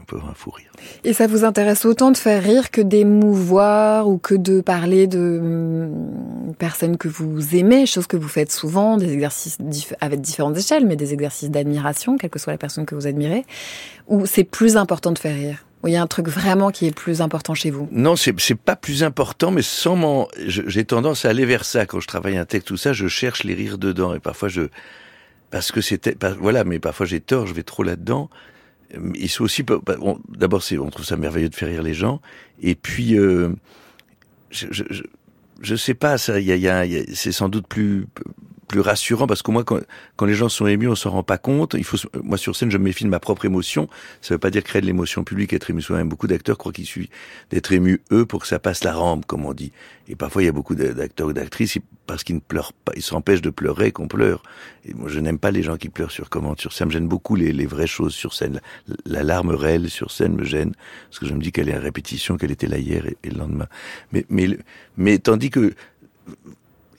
on 0.00 0.04
peut 0.04 0.16
avoir 0.16 0.32
un 0.32 0.34
fou 0.34 0.50
rire. 0.50 0.72
Et 1.04 1.12
ça 1.12 1.28
vous 1.28 1.44
intéresse 1.44 1.84
autant 1.84 2.10
de 2.10 2.16
faire 2.16 2.42
rire 2.42 2.72
que 2.72 2.80
d'émouvoir 2.80 4.08
ou 4.08 4.18
que 4.18 4.34
de 4.34 4.60
parler 4.60 5.06
de 5.06 5.38
hum, 5.40 6.52
personnes 6.58 6.96
que 6.96 7.06
vous 7.06 7.54
aimez, 7.54 7.86
chose 7.86 8.08
que 8.08 8.16
vous 8.16 8.26
faites 8.26 8.50
souvent, 8.50 8.96
des 8.96 9.12
exercices 9.12 9.58
avec 10.00 10.20
différentes 10.20 10.58
échelles, 10.58 10.84
mais 10.86 10.96
des 10.96 11.12
exercices 11.12 11.50
d'admiration, 11.50 12.18
quelle 12.18 12.30
que 12.30 12.40
soit 12.40 12.52
la 12.52 12.58
personne 12.58 12.84
que 12.84 12.96
vous 12.96 13.06
admirez, 13.06 13.44
ou 14.08 14.26
c'est 14.26 14.42
plus 14.42 14.76
important 14.76 15.12
de 15.12 15.18
faire 15.18 15.36
rire? 15.36 15.64
Ou 15.84 15.88
il 15.88 15.92
y 15.92 15.96
a 15.96 16.02
un 16.02 16.08
truc 16.08 16.26
vraiment 16.26 16.72
qui 16.72 16.88
est 16.88 16.94
plus 16.94 17.22
important 17.22 17.54
chez 17.54 17.70
vous? 17.70 17.88
Non, 17.92 18.16
c'est 18.16 18.34
c'est 18.40 18.58
pas 18.58 18.74
plus 18.74 19.04
important, 19.04 19.52
mais 19.52 19.62
sans 19.62 19.94
mon, 19.94 20.26
j'ai 20.46 20.84
tendance 20.84 21.24
à 21.24 21.28
aller 21.28 21.46
vers 21.46 21.64
ça. 21.64 21.86
Quand 21.86 22.00
je 22.00 22.08
travaille 22.08 22.36
un 22.36 22.44
texte 22.44 22.66
tout 22.66 22.76
ça, 22.76 22.92
je 22.92 23.06
cherche 23.06 23.44
les 23.44 23.54
rires 23.54 23.78
dedans 23.78 24.14
et 24.14 24.18
parfois 24.18 24.48
je 24.48 24.62
parce 25.50 25.72
que 25.72 25.80
c'était 25.80 26.16
voilà 26.38 26.64
mais 26.64 26.78
parfois 26.78 27.06
j'ai 27.06 27.20
tort 27.20 27.46
je 27.46 27.54
vais 27.54 27.62
trop 27.62 27.82
là-dedans. 27.82 28.30
Il 29.14 29.28
faut 29.28 29.44
aussi 29.44 29.64
d'abord 30.30 30.62
c'est 30.62 30.78
on 30.78 30.90
trouve 30.90 31.06
ça 31.06 31.16
merveilleux 31.16 31.48
de 31.48 31.54
faire 31.54 31.68
rire 31.68 31.82
les 31.82 31.94
gens. 31.94 32.20
Et 32.60 32.74
puis 32.74 33.18
euh, 33.18 33.50
je, 34.50 34.66
je, 34.70 34.84
je, 34.90 35.02
je 35.60 35.76
sais 35.76 35.94
pas 35.94 36.18
ça 36.18 36.40
il 36.40 36.46
y 36.46 36.52
a, 36.52 36.84
y 36.86 36.96
a 36.96 37.02
c'est 37.14 37.32
sans 37.32 37.48
doute 37.48 37.66
plus 37.66 38.06
plus 38.70 38.80
rassurant 38.80 39.26
parce 39.26 39.42
qu'au 39.42 39.50
moins 39.50 39.64
quand, 39.64 39.80
quand 40.14 40.26
les 40.26 40.34
gens 40.34 40.48
sont 40.48 40.68
émus, 40.68 40.86
on 40.86 40.94
s'en 40.94 41.10
rend 41.10 41.24
pas 41.24 41.38
compte. 41.38 41.74
Il 41.76 41.82
faut, 41.82 41.98
moi 42.22 42.38
sur 42.38 42.54
scène, 42.54 42.70
je 42.70 42.78
me 42.78 42.84
méfie 42.84 43.02
de 43.02 43.08
ma 43.08 43.18
propre 43.18 43.44
émotion. 43.44 43.88
Ça 44.20 44.34
veut 44.34 44.38
pas 44.38 44.50
dire 44.50 44.62
créer 44.62 44.80
de 44.80 44.86
l'émotion 44.86 45.24
publique, 45.24 45.52
être 45.52 45.68
ému 45.70 45.82
soi-même. 45.82 46.08
Beaucoup 46.08 46.28
d'acteurs 46.28 46.56
croient 46.56 46.72
qu'il 46.72 46.86
suffit 46.86 47.10
d'être 47.50 47.72
ému 47.72 48.00
eux 48.12 48.26
pour 48.26 48.42
que 48.42 48.46
ça 48.46 48.60
passe 48.60 48.84
la 48.84 48.94
rampe, 48.94 49.26
comme 49.26 49.44
on 49.44 49.54
dit. 49.54 49.72
Et 50.08 50.14
parfois 50.14 50.42
il 50.42 50.46
y 50.46 50.48
a 50.48 50.52
beaucoup 50.52 50.76
d'acteurs 50.76 51.26
ou 51.26 51.32
d'actrices 51.32 51.78
parce 52.06 52.22
qu'ils 52.22 52.36
ne 52.36 52.40
pleurent 52.40 52.72
pas, 52.72 52.92
ils 52.94 53.02
s'empêchent 53.02 53.42
de 53.42 53.50
pleurer 53.50 53.90
qu'on 53.90 54.06
pleure. 54.06 54.44
Et 54.84 54.94
moi 54.94 55.08
je 55.08 55.18
n'aime 55.18 55.38
pas 55.38 55.50
les 55.50 55.64
gens 55.64 55.76
qui 55.76 55.88
pleurent 55.88 56.12
sur 56.12 56.30
commande 56.30 56.60
sur 56.60 56.72
scène. 56.72 56.88
Me 56.88 56.92
gêne 56.92 57.08
beaucoup 57.08 57.34
les, 57.34 57.52
les 57.52 57.66
vraies 57.66 57.88
choses 57.88 58.14
sur 58.14 58.34
scène. 58.34 58.60
La, 58.86 58.94
la, 59.04 59.22
larme 59.24 59.50
réelle 59.50 59.90
sur 59.90 60.12
scène 60.12 60.36
me 60.36 60.44
gêne 60.44 60.74
parce 61.08 61.18
que 61.18 61.26
je 61.26 61.34
me 61.34 61.40
dis 61.40 61.50
qu'elle 61.50 61.68
est 61.68 61.76
en 61.76 61.80
répétition, 61.80 62.36
qu'elle 62.36 62.52
était 62.52 62.68
là 62.68 62.78
hier 62.78 63.04
et, 63.06 63.16
et 63.24 63.30
le 63.30 63.38
lendemain. 63.38 63.66
Mais, 64.12 64.24
mais, 64.28 64.58
mais 64.96 65.18
tandis 65.18 65.50
que 65.50 65.74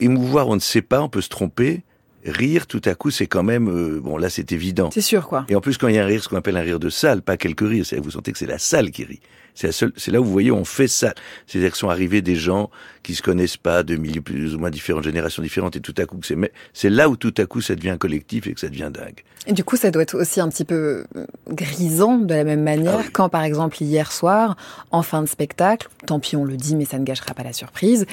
émouvoir, 0.01 0.49
on 0.49 0.55
ne 0.55 0.59
sait 0.59 0.81
pas, 0.81 1.01
on 1.01 1.09
peut 1.09 1.21
se 1.21 1.29
tromper. 1.29 1.83
Rire, 2.23 2.67
tout 2.67 2.81
à 2.85 2.93
coup, 2.93 3.09
c'est 3.09 3.25
quand 3.25 3.41
même 3.41 3.67
euh, 3.67 3.99
bon. 3.99 4.17
Là, 4.17 4.29
c'est 4.29 4.51
évident. 4.51 4.91
C'est 4.91 5.01
sûr, 5.01 5.27
quoi. 5.27 5.45
Et 5.49 5.55
en 5.55 5.61
plus, 5.61 5.79
quand 5.79 5.87
il 5.87 5.95
y 5.95 5.97
a 5.97 6.03
un 6.03 6.07
rire, 6.07 6.23
ce 6.23 6.29
qu'on 6.29 6.35
appelle 6.35 6.57
un 6.57 6.61
rire 6.61 6.79
de 6.79 6.89
salle, 6.89 7.23
pas 7.23 7.35
quelques 7.35 7.67
rires, 7.67 7.83
vous 7.97 8.11
sentez 8.11 8.31
que 8.31 8.37
c'est 8.37 8.45
la 8.45 8.59
salle 8.59 8.91
qui 8.91 9.05
rit. 9.05 9.21
C'est 9.55 9.71
c'est 9.71 10.11
là 10.11 10.21
où 10.21 10.23
vous 10.23 10.31
voyez, 10.31 10.51
on 10.51 10.63
fait 10.63 10.87
ça. 10.87 11.13
C'est-à-dire 11.47 11.71
que 11.71 11.77
sont 11.77 11.89
arrivés 11.89 12.21
des 12.21 12.35
gens 12.35 12.69
qui 13.03 13.15
se 13.15 13.21
connaissent 13.21 13.57
pas, 13.57 13.83
de 13.83 13.95
milieux 13.95 14.21
plus 14.21 14.55
ou 14.55 14.59
moins 14.59 14.69
différentes, 14.69 15.03
générations 15.03 15.43
différentes, 15.43 15.75
et 15.75 15.81
tout 15.81 15.95
à 15.97 16.05
coup, 16.05 16.17
c'est, 16.23 16.37
c'est 16.73 16.89
là 16.89 17.09
où 17.09 17.17
tout 17.17 17.33
à 17.37 17.45
coup 17.45 17.59
ça 17.59 17.75
devient 17.75 17.97
collectif 17.99 18.47
et 18.47 18.53
que 18.53 18.59
ça 18.59 18.69
devient 18.69 18.91
dingue. 18.93 19.23
Et 19.47 19.53
du 19.53 19.63
coup, 19.63 19.75
ça 19.75 19.91
doit 19.91 20.03
être 20.03 20.15
aussi 20.15 20.39
un 20.39 20.49
petit 20.49 20.65
peu 20.65 21.05
euh, 21.15 21.25
grisant 21.49 22.17
de 22.17 22.33
la 22.33 22.43
même 22.43 22.63
manière 22.63 22.97
ah 22.99 23.01
oui. 23.03 23.11
quand, 23.11 23.29
par 23.29 23.43
exemple, 23.43 23.81
hier 23.81 24.11
soir, 24.11 24.55
en 24.91 25.01
fin 25.01 25.21
de 25.21 25.27
spectacle, 25.27 25.89
tant 26.05 26.19
pis 26.19 26.35
on 26.35 26.45
le 26.45 26.55
dit, 26.55 26.75
mais 26.75 26.85
ça 26.85 26.99
ne 26.99 27.03
gâchera 27.03 27.33
pas 27.33 27.43
la 27.43 27.53
surprise, 27.53 28.05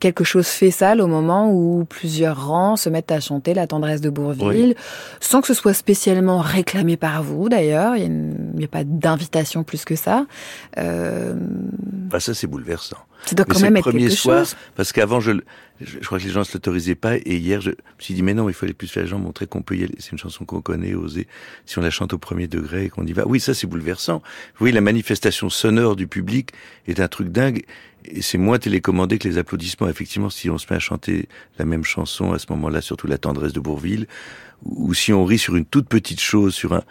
quelque 0.00 0.24
chose 0.24 0.46
fait 0.48 0.70
sale 0.70 1.00
au 1.00 1.06
moment 1.06 1.52
où 1.52 1.84
plusieurs 1.84 2.46
rangs 2.48 2.76
se 2.76 2.88
mettent 2.88 3.12
à 3.12 3.20
chanter 3.20 3.54
la 3.54 3.66
tendresse 3.66 4.00
de 4.00 4.10
Bourville, 4.10 4.68
oui. 4.70 4.74
sans 5.20 5.40
que 5.40 5.46
ce 5.46 5.54
soit 5.54 5.74
spécialement 5.74 6.38
réclamé 6.40 6.96
par 6.96 7.22
vous 7.22 7.48
d'ailleurs. 7.48 7.96
Il 7.96 8.10
n'y 8.10 8.64
a, 8.64 8.66
a, 8.66 8.68
pas 8.68 8.84
d'invitation 8.84 9.62
plus 9.62 9.84
que 9.84 9.94
ça. 9.96 10.26
Euh, 10.78 11.34
Bah 12.10 12.18
ça 12.20 12.34
c'est 12.34 12.46
bouleversant. 12.46 12.96
Ça 13.26 13.34
doit 13.34 13.44
Mais 13.48 13.54
quand 13.54 13.60
même 13.60 13.74
le 13.74 13.78
être 13.80 13.84
premier 13.84 14.06
quelque 14.06 14.16
soir, 14.16 14.38
chose. 14.46 14.56
parce 14.76 14.92
qu'avant 14.92 15.20
je, 15.20 15.32
je, 15.82 15.98
je 16.00 16.06
crois 16.06 16.18
que 16.18 16.24
les 16.24 16.30
gens 16.30 16.42
se 16.42 16.54
l'autorisaient 16.54 16.94
pas, 16.94 17.16
et 17.16 17.36
hier 17.36 17.60
je 17.60 17.70
me 17.70 17.76
suis 17.98 18.14
dit 18.14 18.22
mais 18.22 18.32
non, 18.32 18.48
il 18.48 18.54
fallait 18.54 18.72
plus 18.72 18.88
faire 18.88 19.02
les 19.02 19.08
gens 19.10 19.18
montrer 19.18 19.46
qu'on 19.46 19.60
peut 19.60 19.76
y 19.76 19.84
aller. 19.84 19.94
C'est 19.98 20.12
une 20.12 20.18
chanson 20.18 20.46
qu'on 20.46 20.62
connaît, 20.62 20.94
oser. 20.94 21.28
Si 21.66 21.78
on 21.78 21.82
la 21.82 21.90
chante 21.90 22.14
au 22.14 22.18
premier 22.18 22.48
degré 22.48 22.86
et 22.86 22.88
qu'on 22.88 23.04
y 23.06 23.12
va, 23.12 23.26
oui 23.26 23.38
ça 23.38 23.52
c'est 23.52 23.66
bouleversant. 23.66 24.22
Oui, 24.60 24.72
la 24.72 24.80
manifestation 24.80 25.50
sonore 25.50 25.96
du 25.96 26.06
public 26.06 26.52
est 26.88 26.98
un 27.00 27.08
truc 27.08 27.28
dingue. 27.28 27.62
Et 28.12 28.22
c'est 28.22 28.38
moins 28.38 28.58
télécommandé 28.58 29.18
que 29.18 29.28
les 29.28 29.38
applaudissements. 29.38 29.88
Effectivement, 29.88 30.30
si 30.30 30.50
on 30.50 30.58
se 30.58 30.66
met 30.70 30.76
à 30.76 30.80
chanter 30.80 31.28
la 31.58 31.64
même 31.64 31.84
chanson 31.84 32.32
à 32.32 32.38
ce 32.38 32.46
moment-là, 32.50 32.80
surtout 32.80 33.06
la 33.06 33.18
tendresse 33.18 33.52
de 33.52 33.60
Bourville, 33.60 34.06
ou 34.64 34.92
si 34.94 35.12
on 35.12 35.24
rit 35.24 35.38
sur 35.38 35.56
une 35.56 35.64
toute 35.64 35.88
petite 35.88 36.20
chose, 36.20 36.54
sur 36.54 36.74
un, 36.74 36.82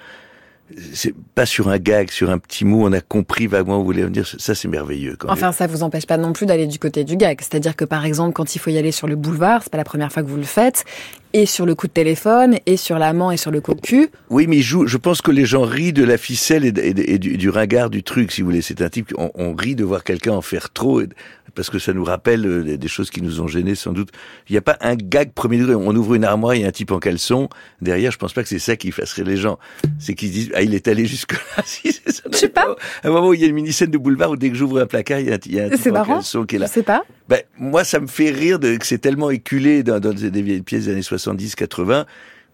c'est 0.94 1.14
pas 1.36 1.46
sur 1.46 1.70
un 1.70 1.78
gag, 1.80 2.12
sur 2.12 2.30
un 2.30 2.38
petit 2.38 2.64
mot, 2.66 2.88
on 2.88 2.92
a 2.94 3.02
compris 3.02 3.48
vaguement 3.48 3.78
où 3.78 3.80
vous 3.80 3.86
voulez 3.86 4.04
en 4.06 4.10
dire. 4.10 4.28
Ça, 4.38 4.54
c'est 4.56 4.68
merveilleux. 4.68 5.16
Quand 5.18 5.30
Enfin, 5.30 5.52
ça 5.52 5.68
vous 5.68 5.84
empêche 5.84 6.06
pas 6.06 6.18
non 6.18 6.34
plus 6.34 6.46
d'aller 6.46 6.68
du 6.68 6.78
côté 6.80 7.04
du 7.04 7.16
gag. 7.18 7.40
C'est-à-dire 7.42 7.76
que, 7.76 7.86
par 7.86 8.06
exemple, 8.06 8.34
quand 8.34 8.56
il 8.56 8.60
faut 8.60 8.70
y 8.70 8.78
aller 8.78 8.92
sur 8.92 9.08
le 9.08 9.16
boulevard, 9.16 9.64
c'est 9.64 9.72
pas 9.72 9.78
la 9.78 9.84
première 9.84 10.12
fois 10.12 10.22
que 10.24 10.28
vous 10.28 10.38
le 10.38 10.44
faites, 10.44 10.86
et 11.34 11.46
sur 11.46 11.66
le 11.66 11.76
coup 11.76 11.88
de 11.88 11.92
téléphone, 11.94 12.58
et 12.66 12.78
sur 12.78 12.98
l'amant, 13.00 13.32
et 13.32 13.38
sur 13.38 13.52
le 13.52 13.62
cocu. 13.62 14.10
Oui, 14.30 14.48
mais 14.48 14.62
joue. 14.62 14.86
Je 14.88 14.98
pense 14.98 15.22
que 15.22 15.32
les 15.32 15.46
gens 15.46 15.62
rient 15.64 15.94
de 15.94 16.04
la 16.04 16.18
ficelle 16.18 16.66
et, 16.66 16.72
de- 16.72 16.82
et 16.82 16.94
de- 16.94 17.04
et 17.08 17.18
du, 17.20 17.38
du 17.38 17.50
ringard 17.50 17.90
du 17.90 18.04
truc, 18.04 18.32
si 18.32 18.42
vous 18.42 18.48
voulez. 18.50 18.62
C'est 18.62 18.82
un 18.82 18.90
type 18.90 19.14
on, 19.18 19.32
on 19.36 19.54
rit 19.56 19.76
de 19.76 19.84
voir 19.84 20.04
quelqu'un 20.04 20.34
en 20.34 20.42
faire 20.42 20.72
trop, 20.72 21.02
et- 21.02 21.10
parce 21.60 21.69
que 21.69 21.78
ça 21.78 21.91
nous 21.91 22.06
rappelle 22.06 22.45
euh, 22.45 22.78
des- 22.78 22.88
choses 22.88 23.10
qui 23.10 23.22
nous 23.22 23.41
ont 23.41 23.48
gênés, 23.48 23.76
sans 23.76 23.91
doute. 23.91 24.12
Il 24.48 24.54
n'y 24.54 24.58
a 24.58 24.62
pas 24.62 24.78
un 24.80 24.95
gag 24.95 25.34
premier 25.34 25.58
degré. 25.58 25.76
On 25.76 25.93
ouvre 25.93 26.15
une 26.15 26.24
armoire, 26.24 26.56
il 26.56 26.62
y 26.62 26.63
a 26.63 26.69
un 26.69 26.72
type 26.72 26.91
en 26.91 27.00
caleçon. 27.00 27.50
Derrière, 27.82 28.12
je 28.13 28.17
pense 28.17 28.32
pas 28.32 28.43
que 28.43 28.48
c'est 28.48 28.60
ça 28.60 28.78
qui 28.78 28.93
fasse 28.93 29.12
rire 29.12 29.26
les 29.26 29.36
gens. 29.36 29.60
C'est 30.00 30.13
qu'ils 30.15 30.30
se 30.30 30.34
disent, 30.34 30.52
ah, 30.56 30.62
il 30.62 30.74
est 30.74 30.88
allé 30.88 31.06
jusque 31.06 31.34
là. 31.34 31.39
si, 31.65 31.91
ça. 31.91 32.24
Je 32.32 32.38
sais 32.38 32.48
pas. 32.48 32.76
À 33.04 33.10
un 33.10 33.12
moment 33.12 33.28
où 33.28 33.34
il 33.34 33.41
y 33.41 33.43
a 33.43 33.48
une 33.48 33.56
mini-scène 33.56 33.91
de 33.91 33.98
boulevard 33.98 34.32
où 34.32 34.38
dès 34.38 34.50
que 34.50 34.56
j'ouvre 34.56 34.80
un 34.80 34.86
placard, 34.86 35.19
il 35.19 35.28
y 35.28 35.32
a 35.32 35.36
un, 35.36 35.39
il 35.45 35.54
y 35.54 35.60
a 35.60 35.65
un 35.65 35.69
type 35.72 35.88
en 35.88 35.91
marrant. 35.91 36.13
caleçon 36.13 36.45
qui 36.45 36.56
est 36.56 36.60
Je 36.60 36.63
là. 36.63 36.67
sais 36.69 36.84
pas. 36.84 37.04
Ben, 37.28 37.41
moi, 37.58 37.84
ça 37.84 38.00
me 38.00 38.08
fait 38.08 38.30
rire 38.32 38.58
de, 38.58 38.78
que 38.78 38.86
c'est 38.88 39.00
tellement 39.00 39.30
éculé 39.30 39.84
dans, 39.84 40.00
dans 40.00 40.13
des 40.13 40.41
vieilles 40.41 40.62
pièces 40.62 40.86
des 40.86 40.93
années 40.93 41.02
70, 41.02 41.56
80. 41.56 42.06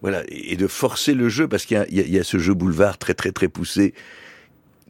Voilà. 0.01 0.23
Et 0.29 0.55
de 0.55 0.65
forcer 0.65 1.13
le 1.13 1.29
jeu, 1.29 1.47
parce 1.47 1.65
qu'il 1.65 1.85
y 1.91 2.19
a 2.19 2.23
ce 2.23 2.39
jeu 2.39 2.55
boulevard 2.55 2.97
très, 2.97 3.13
très, 3.13 3.31
très 3.31 3.49
poussé, 3.49 3.93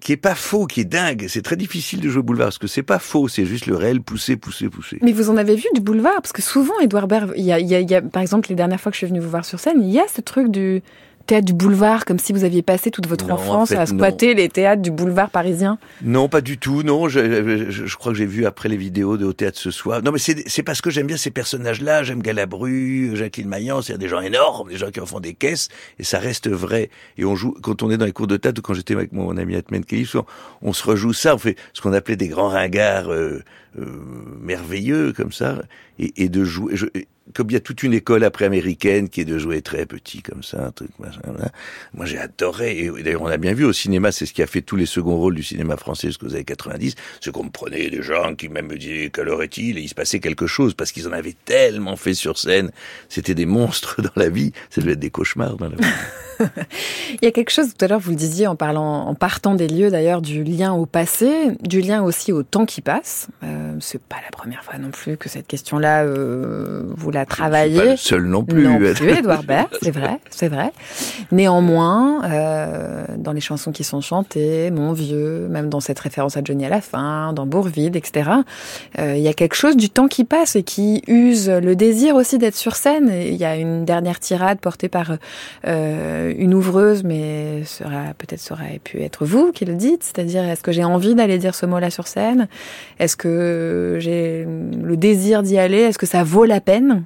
qui 0.02 0.12
est 0.12 0.18
pas 0.18 0.36
faux, 0.36 0.66
qui 0.68 0.82
est 0.82 0.86
dingue. 0.86 1.26
C'est 1.30 1.42
très 1.42 1.56
difficile 1.56 2.00
de 2.02 2.10
jouer 2.10 2.22
boulevard, 2.22 2.48
parce 2.48 2.58
que 2.58 2.68
c'est 2.68 2.84
pas 2.84 3.00
faux, 3.00 3.28
c'est 3.28 3.46
juste 3.46 3.66
le 3.66 3.76
réel 3.76 4.02
poussé, 4.02 4.36
poussé, 4.36 4.70
poussé. 4.70 5.00
Mais 5.02 5.12
vous 5.14 5.30
en 5.30 5.38
avez 5.38 5.56
vu 5.56 5.66
du 5.74 5.82
boulevard? 5.82 6.22
Parce 6.22 6.34
que 6.34 6.42
souvent, 6.42 6.78
Edouard 6.82 7.08
Baird, 7.08 7.34
y 7.38 7.52
a, 7.52 7.60
y 7.60 7.66
y 7.68 7.96
a- 7.96 8.02
par 8.02 8.22
exemple, 8.22 8.50
les 8.50 8.56
dernières 8.56 8.80
fois 8.82 8.92
que 8.92 8.96
je 8.96 9.00
suis 9.00 9.08
venue 9.08 9.20
vous 9.20 9.30
voir 9.30 9.46
sur 9.46 9.60
scène, 9.60 9.82
il 9.82 9.90
y 9.92 10.00
a 10.00 10.06
ce 10.14 10.22
truc 10.22 10.50
du 10.50 10.84
théâtre 11.26 11.46
du 11.46 11.54
boulevard, 11.54 12.06
comme 12.06 12.20
si 12.20 12.34
vous 12.34 12.44
aviez 12.44 12.62
passé 12.62 12.92
toute 12.92 13.08
votre 13.08 13.28
Non, 13.28 13.34
en 13.34 13.38
enfance 13.38 13.70
fait, 13.70 13.76
à 13.76 13.86
squatter 13.86 14.34
les 14.34 14.50
théâtres 14.50 14.82
du 14.82 14.92
boulevard 14.92 15.30
parisien. 15.30 15.78
Non, 16.04 16.30
pas 16.30 16.42
du 16.42 16.58
tout. 16.58 16.84
Non, 16.84 17.10
je, 17.10 17.70
je, 17.70 17.86
je 17.86 17.98
crois 17.98 18.12
que 18.12 18.18
j'ai 18.18 18.26
vu 18.26 18.46
après 18.46 18.70
les 18.70 18.78
vidéos 18.78 19.18
de 19.18 19.26
au 19.26 19.34
théâtre 19.34 19.58
ce 19.58 19.72
soir. 19.72 20.02
Non, 20.04 20.12
mais 20.12 20.20
c'est 20.20 20.64
parce 20.64 20.82
que 20.82 20.90
j'aime 20.90 21.08
bien 21.08 21.18
ces 21.18 21.32
personnages-là. 21.32 22.04
J'aime 22.04 22.22
Galabru, 22.22 23.12
Jacqueline 23.16 23.48
Maillan. 23.48 23.82
C'est 23.82 23.98
des 23.98 24.08
gens 24.08 24.22
énormes, 24.22 24.70
des 24.70 24.78
gens 24.78 24.92
qui 24.92 25.00
en 25.00 25.06
font 25.06 25.20
des 25.20 25.34
caisses, 25.34 25.70
et 26.00 26.04
ça 26.04 26.20
reste 26.20 26.50
vrai. 26.50 26.90
Et 27.18 27.26
on 27.26 27.36
joue 27.36 27.56
quand 27.62 27.84
on 27.84 27.90
est 27.92 27.98
dans 27.98 28.06
les 28.06 28.14
cours 28.14 28.28
de 28.28 28.38
théâtre 28.38 28.60
ou 28.60 28.62
quand 28.62 28.74
j'étais 28.74 28.94
avec 28.94 29.12
mon 29.12 29.36
ami 29.38 29.56
Atmen 29.56 29.84
Kelly, 29.84 30.10
on, 30.16 30.26
on 30.62 30.74
se 30.74 30.84
rejoue 30.84 31.14
ça. 31.14 31.36
On 31.36 31.40
fait 31.40 31.58
ce 31.74 31.82
qu'on 31.82 31.94
appelait 31.94 32.16
des 32.16 32.28
grands 32.28 32.50
ringards 32.50 33.12
euh, 33.12 33.44
euh, 33.80 33.86
merveilleux 34.40 35.14
comme 35.14 35.32
ça, 35.32 35.62
et, 36.00 36.24
et 36.24 36.30
de 36.30 36.44
jouer. 36.44 36.76
Je, 36.76 36.86
comme 37.34 37.50
il 37.50 37.54
y 37.54 37.58
a 37.58 37.60
toute 37.60 37.82
une 37.82 37.94
école 37.94 38.24
après 38.24 38.46
américaine 38.46 39.10
qui 39.10 39.22
est 39.22 39.26
de 39.26 39.38
jouer 39.38 39.62
très 39.62 39.86
petit 39.86 40.22
comme 40.22 40.44
ça, 40.44 40.68
un 40.68 40.72
truc. 40.72 40.92
Moi, 41.00 42.06
j'ai 42.06 42.20
adoré. 42.20 42.78
Et 42.78 43.04
d'ailleurs, 43.04 43.24
on 43.24 43.28
a 43.28 43.38
bien 43.38 43.54
vu 43.54 43.66
au 43.66 43.74
cinéma, 43.74 44.12
c'est 44.12 44.26
ce 44.26 44.34
qui 44.34 44.44
a 44.44 44.48
fait 44.48 44.62
tous 44.62 44.76
les 44.76 44.86
seconds 44.86 45.18
rôles 45.18 45.36
du 45.36 45.44
cinéma 45.44 45.76
français 45.76 46.08
jusqu'aux 46.08 46.34
années 46.34 46.44
90. 46.44 46.96
C'est 47.22 47.32
qu'on 47.32 47.46
me 47.46 47.50
prenait 47.50 47.90
des 47.90 48.04
gens 48.04 48.36
qui 48.36 48.48
même 48.48 48.68
me 48.68 48.78
disaient 48.78 49.10
quelle 49.12 49.30
heure 49.30 49.42
est-il 49.42 49.78
et 49.78 49.82
il 49.82 49.90
se 49.90 49.96
passait 49.96 50.20
quelque 50.20 50.46
chose 50.46 50.76
parce 50.76 50.92
qu'ils 50.92 51.08
en 51.08 51.14
avaient 51.14 51.36
tellement 51.46 51.96
fait 51.96 52.14
sur 52.14 52.38
scène. 52.38 52.72
C'était 53.10 53.36
des 53.36 53.48
monstres 53.48 54.02
dans 54.02 54.14
la 54.16 54.30
vie. 54.30 54.52
Ça 54.70 54.82
devait 54.82 54.94
être 54.94 55.00
des 55.00 55.10
cauchemars 55.10 55.58
dans 55.58 55.70
la 55.70 55.76
vie. 55.76 55.94
Il 57.22 57.26
y 57.26 57.28
a 57.28 57.32
quelque 57.32 57.50
chose, 57.50 57.74
tout 57.74 57.86
à 57.86 57.88
l'heure, 57.88 58.00
vous 58.00 58.12
le 58.12 58.18
disiez 58.18 58.48
en 58.48 58.56
parlant, 58.56 59.08
en 59.08 59.16
partant 59.16 59.56
des 59.56 59.68
lieux 59.68 59.90
d'ailleurs, 59.90 60.22
du 60.22 60.44
lien 60.44 60.74
au 60.74 60.86
passé, 60.86 61.52
du 61.62 61.82
lien 61.82 62.04
aussi 62.04 62.32
au 62.32 62.44
temps 62.44 62.66
qui 62.66 62.82
passe. 62.82 63.28
Euh, 63.44 63.76
c'est 63.80 64.02
pas 64.02 64.18
la 64.24 64.32
première 64.32 64.64
fois 64.64 64.78
non 64.78 64.92
plus 64.92 65.18
que 65.18 65.30
cette 65.30 65.48
question-là, 65.48 66.04
euh, 66.04 66.84
vous 66.96 67.12
la 67.16 67.22
C'est 67.22 67.28
travaillez. 67.28 67.80
pas 67.80 67.86
le 67.86 67.98
seul 67.98 68.26
non 68.26 68.44
plus. 68.44 68.64
Non 68.64 68.78
plus, 68.78 69.10
Edouard 69.10 69.44
Baird, 69.44 69.70
c'est 69.82 69.92
vrai, 69.92 70.20
c'est 70.30 70.48
vrai. 70.48 70.72
Néanmoins, 71.32 72.22
euh, 72.26 73.06
dans 73.18 73.32
les 73.32 73.42
chansons 73.42 73.72
qui 73.72 73.84
sont 73.84 74.02
chantées, 74.02 74.70
Mon 74.72 74.94
vieux, 74.94 75.48
même 75.50 75.70
dans 75.70 75.80
cette 75.80 76.00
référence 76.00 76.38
à 76.38 76.42
Johnny 76.44 76.66
à 76.66 76.70
la 76.70 76.82
fin, 76.82 77.34
dans 77.34 77.46
Bourvide, 77.46 77.96
etc., 77.96 78.30
euh, 79.00 79.16
il 79.16 79.22
y 79.24 79.28
a 79.28 79.34
quelque 79.34 79.56
chose 79.56 79.76
du 79.76 79.90
temps 79.90 80.08
qui 80.08 80.24
passe 80.24 80.56
et 80.56 80.64
qui 80.64 81.02
use 81.08 81.50
le 81.50 81.76
désir 81.76 82.16
aussi 82.16 82.38
d'être 82.38 82.56
sur 82.56 82.76
scène. 82.76 83.12
Il 83.12 83.36
y 83.36 83.46
a 83.46 83.56
une 83.56 83.86
dernière 83.86 84.20
tirade 84.20 84.60
portée 84.60 84.90
par 84.90 85.14
euh, 85.68 86.34
une 86.38 86.54
ouvreuse, 86.54 87.04
mais 87.04 87.64
sera 87.66 88.14
peut-être 88.18 88.40
ça 88.42 88.54
aurait 88.54 88.80
pu 88.84 89.02
être 89.02 89.26
vous 89.26 89.52
qui 89.52 89.66
le 89.66 89.74
dites, 89.76 90.04
c'est-à-dire 90.04 90.44
est-ce 90.44 90.62
que 90.62 90.72
j'ai 90.72 90.84
envie 90.84 91.16
d'aller 91.16 91.38
dire 91.38 91.56
ce 91.56 91.66
mot-là 91.66 91.90
sur 91.90 92.08
scène? 92.08 92.48
Est-ce 93.00 93.16
que 93.16 93.98
j'ai 94.00 94.46
le 94.84 94.98
désir 94.98 95.42
d'y 95.42 95.58
aller? 95.58 95.80
Est-ce 95.80 95.98
que 95.98 96.06
ça 96.06 96.24
vaut 96.24 96.46
la 96.46 96.60
peine? 96.60 97.05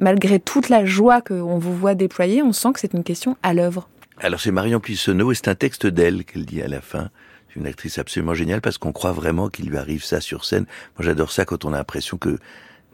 Malgré 0.00 0.38
toute 0.40 0.68
la 0.68 0.84
joie 0.84 1.20
qu'on 1.20 1.58
vous 1.58 1.76
voit 1.76 1.94
déployer, 1.94 2.42
on 2.42 2.52
sent 2.52 2.72
que 2.74 2.80
c'est 2.80 2.94
une 2.94 3.04
question 3.04 3.36
à 3.42 3.54
l'œuvre. 3.54 3.88
Alors 4.18 4.40
c'est 4.40 4.50
Marion 4.50 4.80
Pissonneau 4.80 5.32
et 5.32 5.34
c'est 5.34 5.48
un 5.48 5.54
texte 5.54 5.86
d'elle 5.86 6.24
qu'elle 6.24 6.46
dit 6.46 6.62
à 6.62 6.68
la 6.68 6.80
fin. 6.80 7.10
C'est 7.48 7.60
une 7.60 7.66
actrice 7.66 7.98
absolument 7.98 8.34
géniale 8.34 8.60
parce 8.60 8.78
qu'on 8.78 8.92
croit 8.92 9.12
vraiment 9.12 9.48
qu'il 9.48 9.68
lui 9.68 9.76
arrive 9.76 10.04
ça 10.04 10.20
sur 10.20 10.44
scène. 10.44 10.64
Moi 10.96 11.04
j'adore 11.04 11.30
ça 11.32 11.44
quand 11.44 11.64
on 11.64 11.72
a 11.72 11.78
l'impression 11.78 12.16
que 12.16 12.38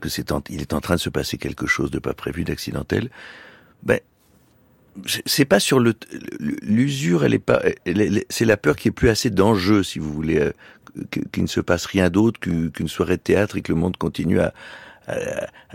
que 0.00 0.08
c'est 0.08 0.32
il 0.50 0.60
est 0.60 0.72
en 0.72 0.80
train 0.80 0.96
de 0.96 1.00
se 1.00 1.10
passer 1.10 1.38
quelque 1.38 1.66
chose 1.66 1.92
de 1.92 2.00
pas 2.00 2.12
prévu, 2.12 2.42
d'accidentel. 2.42 3.08
Ben 3.84 4.00
c'est- 5.06 5.44
pas 5.44 5.60
sur 5.60 5.78
le 5.78 5.94
l'usure, 6.40 7.24
elle 7.24 7.34
est 7.34 7.38
pas, 7.38 7.62
c'est 8.28 8.44
la 8.44 8.56
peur 8.56 8.74
qui 8.76 8.88
est 8.88 8.92
plus 8.92 9.08
assez 9.08 9.30
d'enjeu, 9.30 9.82
si 9.84 10.00
vous 10.00 10.12
voulez, 10.12 10.40
euh, 10.40 10.52
qu'il 11.32 11.42
ne 11.44 11.48
se 11.48 11.60
passe 11.60 11.86
rien 11.86 12.10
d'autre 12.10 12.40
qu'une 12.40 12.88
soirée 12.88 13.16
de 13.16 13.22
théâtre 13.22 13.56
et 13.56 13.62
que 13.62 13.72
le 13.72 13.78
monde 13.78 13.96
continue 13.96 14.40
à 14.40 14.52
à, 15.06 15.14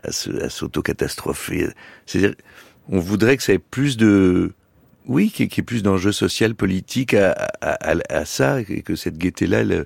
à 0.03 0.07
à 0.07 0.49
s'auto-catastropher. 0.49 1.69
C'est-à-dire, 2.05 2.35
on 2.89 2.99
voudrait 2.99 3.37
que 3.37 3.43
ça 3.43 3.53
ait 3.53 3.59
plus 3.59 3.97
de, 3.97 4.53
oui, 5.07 5.29
qu'il 5.31 5.45
y 5.45 5.59
ait- 5.59 5.61
plus 5.63 5.83
d'enjeux 5.83 6.11
social, 6.11 6.55
politique 6.55 7.13
à, 7.13 7.47
à, 7.61 8.25
ça, 8.25 8.59
et 8.61 8.81
que 8.81 8.95
cette 8.95 9.17
gaieté-là, 9.17 9.59
elle, 9.59 9.85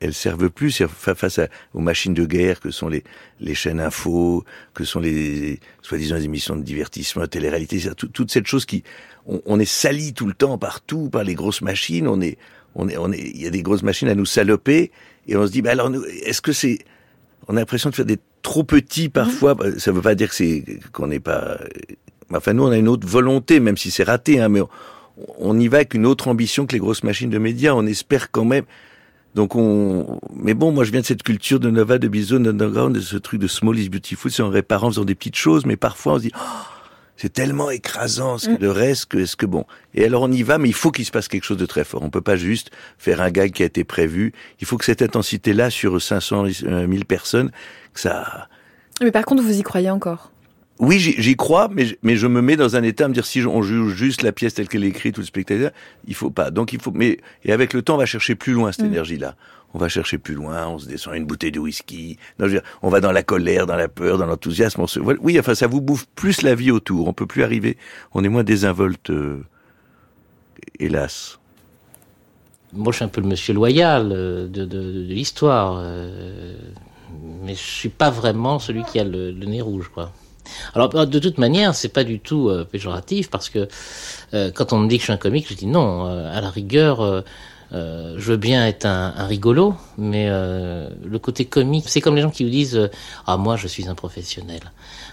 elle, 0.00 0.14
serve 0.14 0.50
plus 0.50 0.82
face 0.86 1.38
à- 1.38 1.48
aux 1.74 1.80
machines 1.80 2.14
de 2.14 2.26
guerre 2.26 2.60
que 2.60 2.70
sont 2.70 2.88
les, 2.88 3.04
les 3.40 3.54
chaînes 3.54 3.80
info, 3.80 4.44
que 4.74 4.84
sont 4.84 5.00
les 5.00 5.60
soi-disant 5.82 6.16
émissions 6.16 6.56
de 6.56 6.62
divertissement, 6.62 7.26
télé-réalité, 7.26 7.80
tout- 7.96 8.08
toute 8.08 8.30
cette 8.30 8.46
chose 8.46 8.66
qui, 8.66 8.82
on, 9.26 9.40
on 9.46 9.58
est 9.58 9.64
sali 9.64 10.12
tout 10.12 10.26
le 10.26 10.34
temps 10.34 10.58
partout 10.58 11.08
par 11.10 11.24
les 11.24 11.34
grosses 11.34 11.62
machines. 11.62 12.06
On 12.08 12.20
est, 12.20 12.36
on 12.74 12.88
est, 12.88 12.96
on 12.98 13.10
est, 13.12 13.18
il 13.18 13.40
y 13.40 13.46
a 13.46 13.50
des 13.50 13.62
grosses 13.62 13.82
machines 13.82 14.08
à 14.08 14.14
nous 14.14 14.26
saloper, 14.26 14.90
et 15.26 15.36
on 15.36 15.46
se 15.46 15.52
dit, 15.52 15.62
bah 15.62 15.70
alors, 15.72 15.90
est-ce 16.24 16.42
que 16.42 16.52
c'est, 16.52 16.78
on 17.48 17.56
a 17.56 17.60
l'impression 17.60 17.90
de 17.90 17.94
faire 17.94 18.04
des 18.04 18.18
trop 18.42 18.64
petits 18.64 19.08
parfois. 19.08 19.54
Bah, 19.54 19.66
Ça 19.78 19.92
veut 19.92 20.02
pas 20.02 20.14
dire 20.14 20.28
que 20.28 20.34
c'est 20.34 20.64
qu'on 20.92 21.08
n'est 21.08 21.20
pas. 21.20 21.58
Enfin, 22.34 22.52
nous, 22.52 22.64
on 22.64 22.70
a 22.70 22.76
une 22.76 22.88
autre 22.88 23.06
volonté, 23.06 23.60
même 23.60 23.76
si 23.76 23.90
c'est 23.90 24.04
raté, 24.04 24.40
hein, 24.40 24.48
mais 24.48 24.60
on, 24.60 24.68
on 25.38 25.58
y 25.58 25.68
va 25.68 25.78
avec 25.78 25.94
une 25.94 26.06
autre 26.06 26.28
ambition 26.28 26.66
que 26.66 26.72
les 26.72 26.78
grosses 26.78 27.04
machines 27.04 27.30
de 27.30 27.38
médias. 27.38 27.72
On 27.74 27.86
espère 27.86 28.30
quand 28.30 28.44
même. 28.44 28.64
Donc 29.36 29.54
on, 29.54 30.18
mais 30.34 30.54
bon, 30.54 30.72
moi 30.72 30.84
je 30.84 30.90
viens 30.90 31.02
de 31.02 31.06
cette 31.06 31.22
culture 31.22 31.60
de 31.60 31.68
Nova, 31.68 31.98
de 31.98 32.08
Bison, 32.08 32.40
d'Underground, 32.40 32.96
de 32.96 33.02
ce 33.02 33.18
truc 33.18 33.38
de 33.38 33.46
Small 33.46 33.78
is 33.78 33.90
Beautiful, 33.90 34.30
c'est 34.30 34.42
en 34.42 34.48
réparant, 34.48 34.86
en 34.86 34.90
faisant 34.90 35.04
des 35.04 35.14
petites 35.14 35.36
choses, 35.36 35.66
mais 35.66 35.76
parfois 35.76 36.14
on 36.14 36.16
se 36.16 36.22
dit, 36.22 36.32
oh, 36.34 36.40
c'est 37.16 37.32
tellement 37.32 37.70
écrasant 37.70 38.38
ce 38.38 38.50
que 38.50 38.60
le 38.60 38.70
reste 38.70 39.06
que 39.06 39.18
est-ce 39.18 39.36
que 39.36 39.46
bon. 39.46 39.64
Et 39.94 40.04
alors 40.04 40.22
on 40.22 40.32
y 40.32 40.42
va, 40.42 40.58
mais 40.58 40.68
il 40.68 40.74
faut 40.74 40.90
qu'il 40.90 41.04
se 41.04 41.10
passe 41.10 41.28
quelque 41.28 41.44
chose 41.44 41.56
de 41.56 41.66
très 41.66 41.84
fort. 41.84 42.02
On 42.02 42.10
peut 42.10 42.20
pas 42.20 42.36
juste 42.36 42.70
faire 42.98 43.20
un 43.20 43.30
gag 43.30 43.52
qui 43.52 43.62
a 43.62 43.66
été 43.66 43.84
prévu. 43.84 44.32
Il 44.60 44.66
faut 44.66 44.76
que 44.76 44.84
cette 44.84 45.02
intensité-là 45.02 45.70
sur 45.70 46.00
500 46.00 46.46
000 46.46 46.86
personnes, 47.08 47.50
que 47.94 48.00
ça. 48.00 48.48
Mais 49.00 49.10
par 49.10 49.24
contre, 49.24 49.42
vous 49.42 49.58
y 49.58 49.62
croyez 49.62 49.90
encore? 49.90 50.30
Oui, 50.78 50.98
j'y 50.98 51.36
crois, 51.36 51.68
mais 51.72 51.86
je, 51.86 51.94
mais 52.02 52.16
je 52.16 52.26
me 52.26 52.42
mets 52.42 52.56
dans 52.56 52.76
un 52.76 52.82
état 52.82 53.06
à 53.06 53.08
me 53.08 53.14
dire 53.14 53.24
si 53.24 53.40
on 53.46 53.62
joue 53.62 53.88
juste 53.88 54.20
la 54.20 54.32
pièce 54.32 54.52
telle 54.52 54.68
qu'elle 54.68 54.84
est 54.84 54.88
écrite 54.88 55.16
ou 55.16 55.22
le 55.22 55.26
spectateur, 55.26 55.70
il 56.06 56.14
faut 56.14 56.30
pas. 56.30 56.50
Donc 56.50 56.74
il 56.74 56.80
faut. 56.80 56.90
Mais 56.90 57.18
et 57.44 57.52
avec 57.52 57.72
le 57.72 57.80
temps, 57.80 57.94
on 57.94 57.98
va 57.98 58.04
chercher 58.04 58.34
plus 58.34 58.52
loin 58.52 58.72
cette 58.72 58.84
énergie-là. 58.84 59.36
On 59.76 59.78
va 59.78 59.90
chercher 59.90 60.16
plus 60.16 60.32
loin, 60.32 60.68
on 60.68 60.78
se 60.78 60.88
descend 60.88 61.16
une 61.16 61.26
bouteille 61.26 61.52
de 61.52 61.58
whisky. 61.58 62.16
On 62.80 62.88
va 62.88 63.00
dans 63.02 63.12
la 63.12 63.22
colère, 63.22 63.66
dans 63.66 63.76
la 63.76 63.88
peur, 63.88 64.16
dans 64.16 64.24
l'enthousiasme. 64.24 64.80
On 64.80 64.86
se... 64.86 64.98
Oui, 64.98 65.38
enfin, 65.38 65.54
ça 65.54 65.66
vous 65.66 65.82
bouffe 65.82 66.06
plus 66.14 66.40
la 66.40 66.54
vie 66.54 66.70
autour. 66.70 67.08
On 67.08 67.12
peut 67.12 67.26
plus 67.26 67.42
arriver. 67.42 67.76
On 68.14 68.24
est 68.24 68.30
moins 68.30 68.42
désinvolte, 68.42 69.10
euh, 69.10 69.44
hélas. 70.78 71.38
Moi, 72.72 72.90
je 72.90 72.96
suis 72.96 73.04
un 73.04 73.08
peu 73.08 73.20
le 73.20 73.26
monsieur 73.26 73.52
loyal 73.52 74.12
euh, 74.12 74.48
de, 74.48 75.12
l'histoire, 75.12 75.76
euh, 75.78 76.56
mais 77.42 77.54
je 77.54 77.60
suis 77.60 77.90
pas 77.90 78.08
vraiment 78.08 78.58
celui 78.58 78.82
qui 78.84 78.98
a 78.98 79.04
le, 79.04 79.32
nez 79.32 79.60
rouge, 79.60 79.90
quoi. 79.92 80.10
Alors, 80.74 80.88
de 80.88 81.18
toute 81.18 81.36
manière, 81.36 81.74
c'est 81.74 81.92
pas 81.92 82.04
du 82.04 82.18
tout 82.18 82.50
péjoratif 82.72 83.28
parce 83.28 83.50
que 83.50 83.68
quand 84.30 84.72
on 84.72 84.78
me 84.78 84.88
dit 84.88 84.96
que 84.96 85.00
je 85.00 85.06
suis 85.06 85.12
un 85.12 85.18
comique, 85.18 85.48
je 85.50 85.54
dis 85.54 85.66
non. 85.66 86.06
à 86.06 86.40
la 86.40 86.50
rigueur, 86.50 87.24
euh, 87.72 88.14
je 88.18 88.32
veux 88.32 88.36
bien 88.36 88.66
être 88.66 88.86
un, 88.86 89.12
un 89.16 89.26
rigolo, 89.26 89.74
mais 89.98 90.26
euh, 90.28 90.88
le 91.04 91.18
côté 91.18 91.44
comique, 91.46 91.88
c'est 91.88 92.00
comme 92.00 92.14
les 92.16 92.22
gens 92.22 92.30
qui 92.30 92.44
vous 92.44 92.50
disent 92.50 92.76
euh, 92.76 92.88
ah 93.26 93.36
moi 93.36 93.56
je 93.56 93.66
suis 93.66 93.88
un 93.88 93.94
professionnel. 93.94 94.60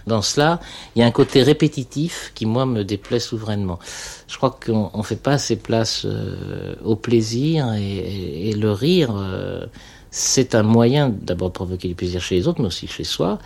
Dans 0.06 0.22
cela, 0.22 0.60
il 0.96 1.00
y 1.00 1.04
a 1.04 1.06
un 1.08 1.12
côté 1.12 1.42
répétitif 1.44 2.32
qui 2.36 2.46
moi 2.46 2.66
me 2.66 2.84
déplaît 2.84 3.20
souverainement. 3.20 3.80
Je 4.28 4.38
crois 4.38 4.52
qu'on 4.52 4.92
on 4.94 5.04
fait 5.04 5.16
pas 5.16 5.34
assez 5.34 5.56
place 5.56 6.06
euh, 6.06 6.76
au 6.84 6.96
plaisir 6.96 7.74
et, 7.74 8.50
et, 8.50 8.54
le 8.54 8.72
rire. 8.72 9.16
euh, 9.18 9.66
c'est 10.12 10.54
un 10.54 10.62
moyen 10.64 11.10
d'abord 11.10 11.50
de 11.50 11.54
provoquer 11.54 11.88
du 11.88 11.96
plaisir 11.96 12.22
chez 12.22 12.36
les 12.36 12.48
autres, 12.48 12.62
mais 12.62 12.68
aussi 12.68 12.86
chez 12.88 13.04
soi. 13.04 13.40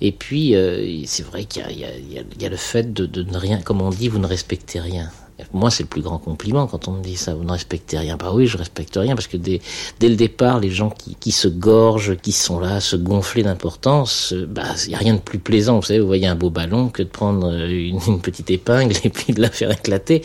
Et 0.00 0.12
puis, 0.12 0.54
euh, 0.54 1.02
c'est 1.06 1.24
vrai 1.24 1.44
qu'il 1.46 1.66
y 1.70 1.82
y, 1.82 2.42
y 2.42 2.46
a 2.46 2.48
le 2.48 2.56
fait 2.56 2.92
de, 2.92 3.06
de 3.06 3.22
ne 3.24 3.36
rien, 3.36 3.60
comme 3.60 3.82
on 3.82 3.90
dit, 3.90 4.08
vous 4.08 4.18
ne 4.20 4.26
respectez 4.26 4.78
rien. 4.78 5.10
Moi, 5.52 5.70
c'est 5.70 5.82
le 5.82 5.88
plus 5.88 6.00
grand 6.00 6.18
compliment 6.18 6.66
quand 6.66 6.88
on 6.88 6.92
me 6.92 7.02
dit 7.02 7.16
ça. 7.16 7.34
Vous 7.34 7.44
ne 7.44 7.52
respectez 7.52 7.98
rien. 7.98 8.16
Bah 8.16 8.30
oui, 8.32 8.46
je 8.46 8.56
respecte 8.56 8.96
rien 8.96 9.14
parce 9.14 9.26
que 9.26 9.36
dès, 9.36 9.60
dès 10.00 10.08
le 10.08 10.16
départ, 10.16 10.60
les 10.60 10.70
gens 10.70 10.88
qui, 10.88 11.14
qui 11.14 11.30
se 11.30 11.46
gorgent, 11.46 12.16
qui 12.16 12.32
sont 12.32 12.58
là, 12.58 12.80
se 12.80 12.96
gonfler 12.96 13.42
d'importance, 13.42 14.32
euh, 14.32 14.46
bah 14.46 14.64
il 14.86 14.92
y 14.92 14.94
a 14.94 14.98
rien 14.98 15.14
de 15.14 15.20
plus 15.20 15.38
plaisant. 15.38 15.76
Vous 15.76 15.86
savez, 15.86 16.00
vous 16.00 16.06
voyez 16.06 16.26
un 16.26 16.36
beau 16.36 16.48
ballon 16.48 16.88
que 16.88 17.02
de 17.02 17.08
prendre 17.08 17.52
une, 17.52 18.00
une 18.06 18.20
petite 18.20 18.50
épingle 18.50 18.96
et 19.04 19.10
puis 19.10 19.34
de 19.34 19.42
la 19.42 19.50
faire 19.50 19.70
éclater. 19.70 20.22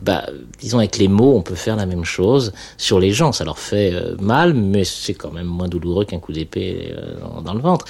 Bah, 0.00 0.26
disons 0.60 0.78
avec 0.78 0.96
les 0.96 1.08
mots, 1.08 1.36
on 1.36 1.42
peut 1.42 1.54
faire 1.54 1.76
la 1.76 1.86
même 1.86 2.04
chose 2.04 2.52
sur 2.78 2.98
les 3.00 3.12
gens. 3.12 3.32
Ça 3.32 3.44
leur 3.44 3.58
fait 3.58 3.92
euh, 3.92 4.16
mal, 4.18 4.54
mais 4.54 4.84
c'est 4.84 5.14
quand 5.14 5.30
même 5.30 5.46
moins 5.46 5.68
douloureux 5.68 6.06
qu'un 6.06 6.20
coup 6.20 6.32
d'épée 6.32 6.94
euh, 6.96 7.40
dans 7.42 7.54
le 7.54 7.60
ventre. 7.60 7.84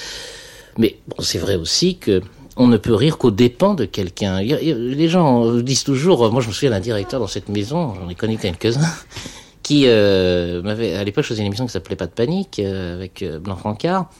Mais 0.76 0.96
bon, 1.06 1.16
c'est 1.20 1.38
vrai 1.38 1.54
aussi 1.54 1.98
que 1.98 2.20
on 2.56 2.66
ne 2.66 2.76
peut 2.76 2.94
rire 2.94 3.18
qu'aux 3.18 3.30
dépens 3.30 3.74
de 3.74 3.84
quelqu'un. 3.84 4.40
Les 4.40 5.08
gens 5.08 5.52
disent 5.56 5.84
toujours, 5.84 6.30
moi 6.32 6.40
je 6.40 6.48
me 6.48 6.52
souviens 6.52 6.70
d'un 6.70 6.80
directeur 6.80 7.20
dans 7.20 7.26
cette 7.26 7.48
maison, 7.48 7.94
j'en 7.94 8.08
ai 8.08 8.14
connu 8.14 8.38
quelques-uns, 8.38 8.80
qui 9.62 9.84
euh, 9.86 10.62
m'avait, 10.62 10.94
à 10.94 11.04
l'époque 11.04 11.24
je 11.24 11.30
faisais 11.30 11.40
une 11.40 11.46
émission 11.46 11.66
qui 11.66 11.72
s'appelait 11.72 11.96
Pas 11.96 12.06
de 12.06 12.12
panique, 12.12 12.58
euh, 12.60 12.94
avec 12.94 13.22
euh, 13.22 13.38
Blanc 13.38 13.56
Francard, 13.56 14.10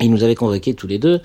il 0.00 0.10
nous 0.10 0.24
avait 0.24 0.34
convoqués 0.34 0.74
tous 0.74 0.88
les 0.88 0.98
deux 0.98 1.20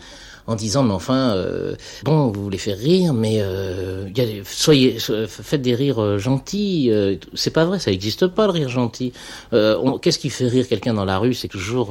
en 0.49 0.55
disant 0.55 0.81
mais 0.81 0.93
enfin 0.93 1.35
euh, 1.35 1.75
bon 2.03 2.31
vous 2.31 2.43
voulez 2.43 2.57
faire 2.57 2.77
rire 2.77 3.13
mais 3.13 3.37
euh, 3.39 4.09
soyez 4.45 4.97
faites 5.27 5.61
des 5.61 5.75
rires 5.75 5.99
euh, 5.99 6.17
gentils 6.17 6.91
c'est 7.35 7.51
pas 7.51 7.65
vrai 7.65 7.77
ça 7.77 7.91
n'existe 7.91 8.27
pas 8.27 8.47
le 8.47 8.51
rire 8.51 8.69
gentil. 8.69 9.13
Qu'est-ce 9.51 10.19
qui 10.19 10.29
fait 10.29 10.47
rire 10.47 10.67
quelqu'un 10.67 10.93
dans 10.93 11.05
la 11.05 11.19
rue? 11.19 11.33
C'est 11.33 11.47
toujours 11.47 11.89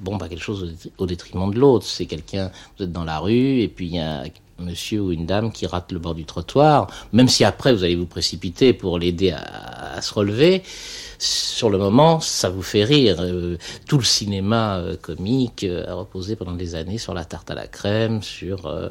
bon 0.00 0.16
bah 0.16 0.28
quelque 0.28 0.42
chose 0.42 0.72
au 0.98 1.06
détriment 1.06 1.52
de 1.52 1.58
l'autre. 1.58 1.86
C'est 1.86 2.06
quelqu'un 2.06 2.50
vous 2.78 2.84
êtes 2.84 2.92
dans 2.92 3.04
la 3.04 3.18
rue 3.18 3.60
et 3.60 3.68
puis 3.68 3.86
il 3.86 3.94
y 3.96 3.98
a 3.98 4.24
monsieur 4.58 5.00
ou 5.00 5.12
une 5.12 5.26
dame 5.26 5.50
qui 5.52 5.66
rate 5.66 5.90
le 5.90 5.98
bord 5.98 6.14
du 6.14 6.24
trottoir. 6.24 6.86
Même 7.12 7.28
si 7.28 7.44
après 7.44 7.72
vous 7.72 7.82
allez 7.82 7.96
vous 7.96 8.06
précipiter 8.06 8.72
pour 8.72 8.98
l'aider 8.98 9.32
à 9.32 10.00
se 10.00 10.14
relever 10.14 10.62
sur 11.20 11.68
le 11.68 11.76
moment, 11.76 12.20
ça 12.20 12.48
vous 12.48 12.62
fait 12.62 12.82
rire. 12.82 13.16
Euh, 13.20 13.56
tout 13.86 13.98
le 13.98 14.04
cinéma 14.04 14.78
euh, 14.78 14.96
comique 14.96 15.64
euh, 15.64 15.86
a 15.86 15.94
reposé 15.94 16.34
pendant 16.34 16.54
des 16.54 16.74
années 16.74 16.98
sur 16.98 17.12
la 17.12 17.24
tarte 17.24 17.50
à 17.50 17.54
la 17.54 17.66
crème, 17.66 18.22
sur 18.22 18.90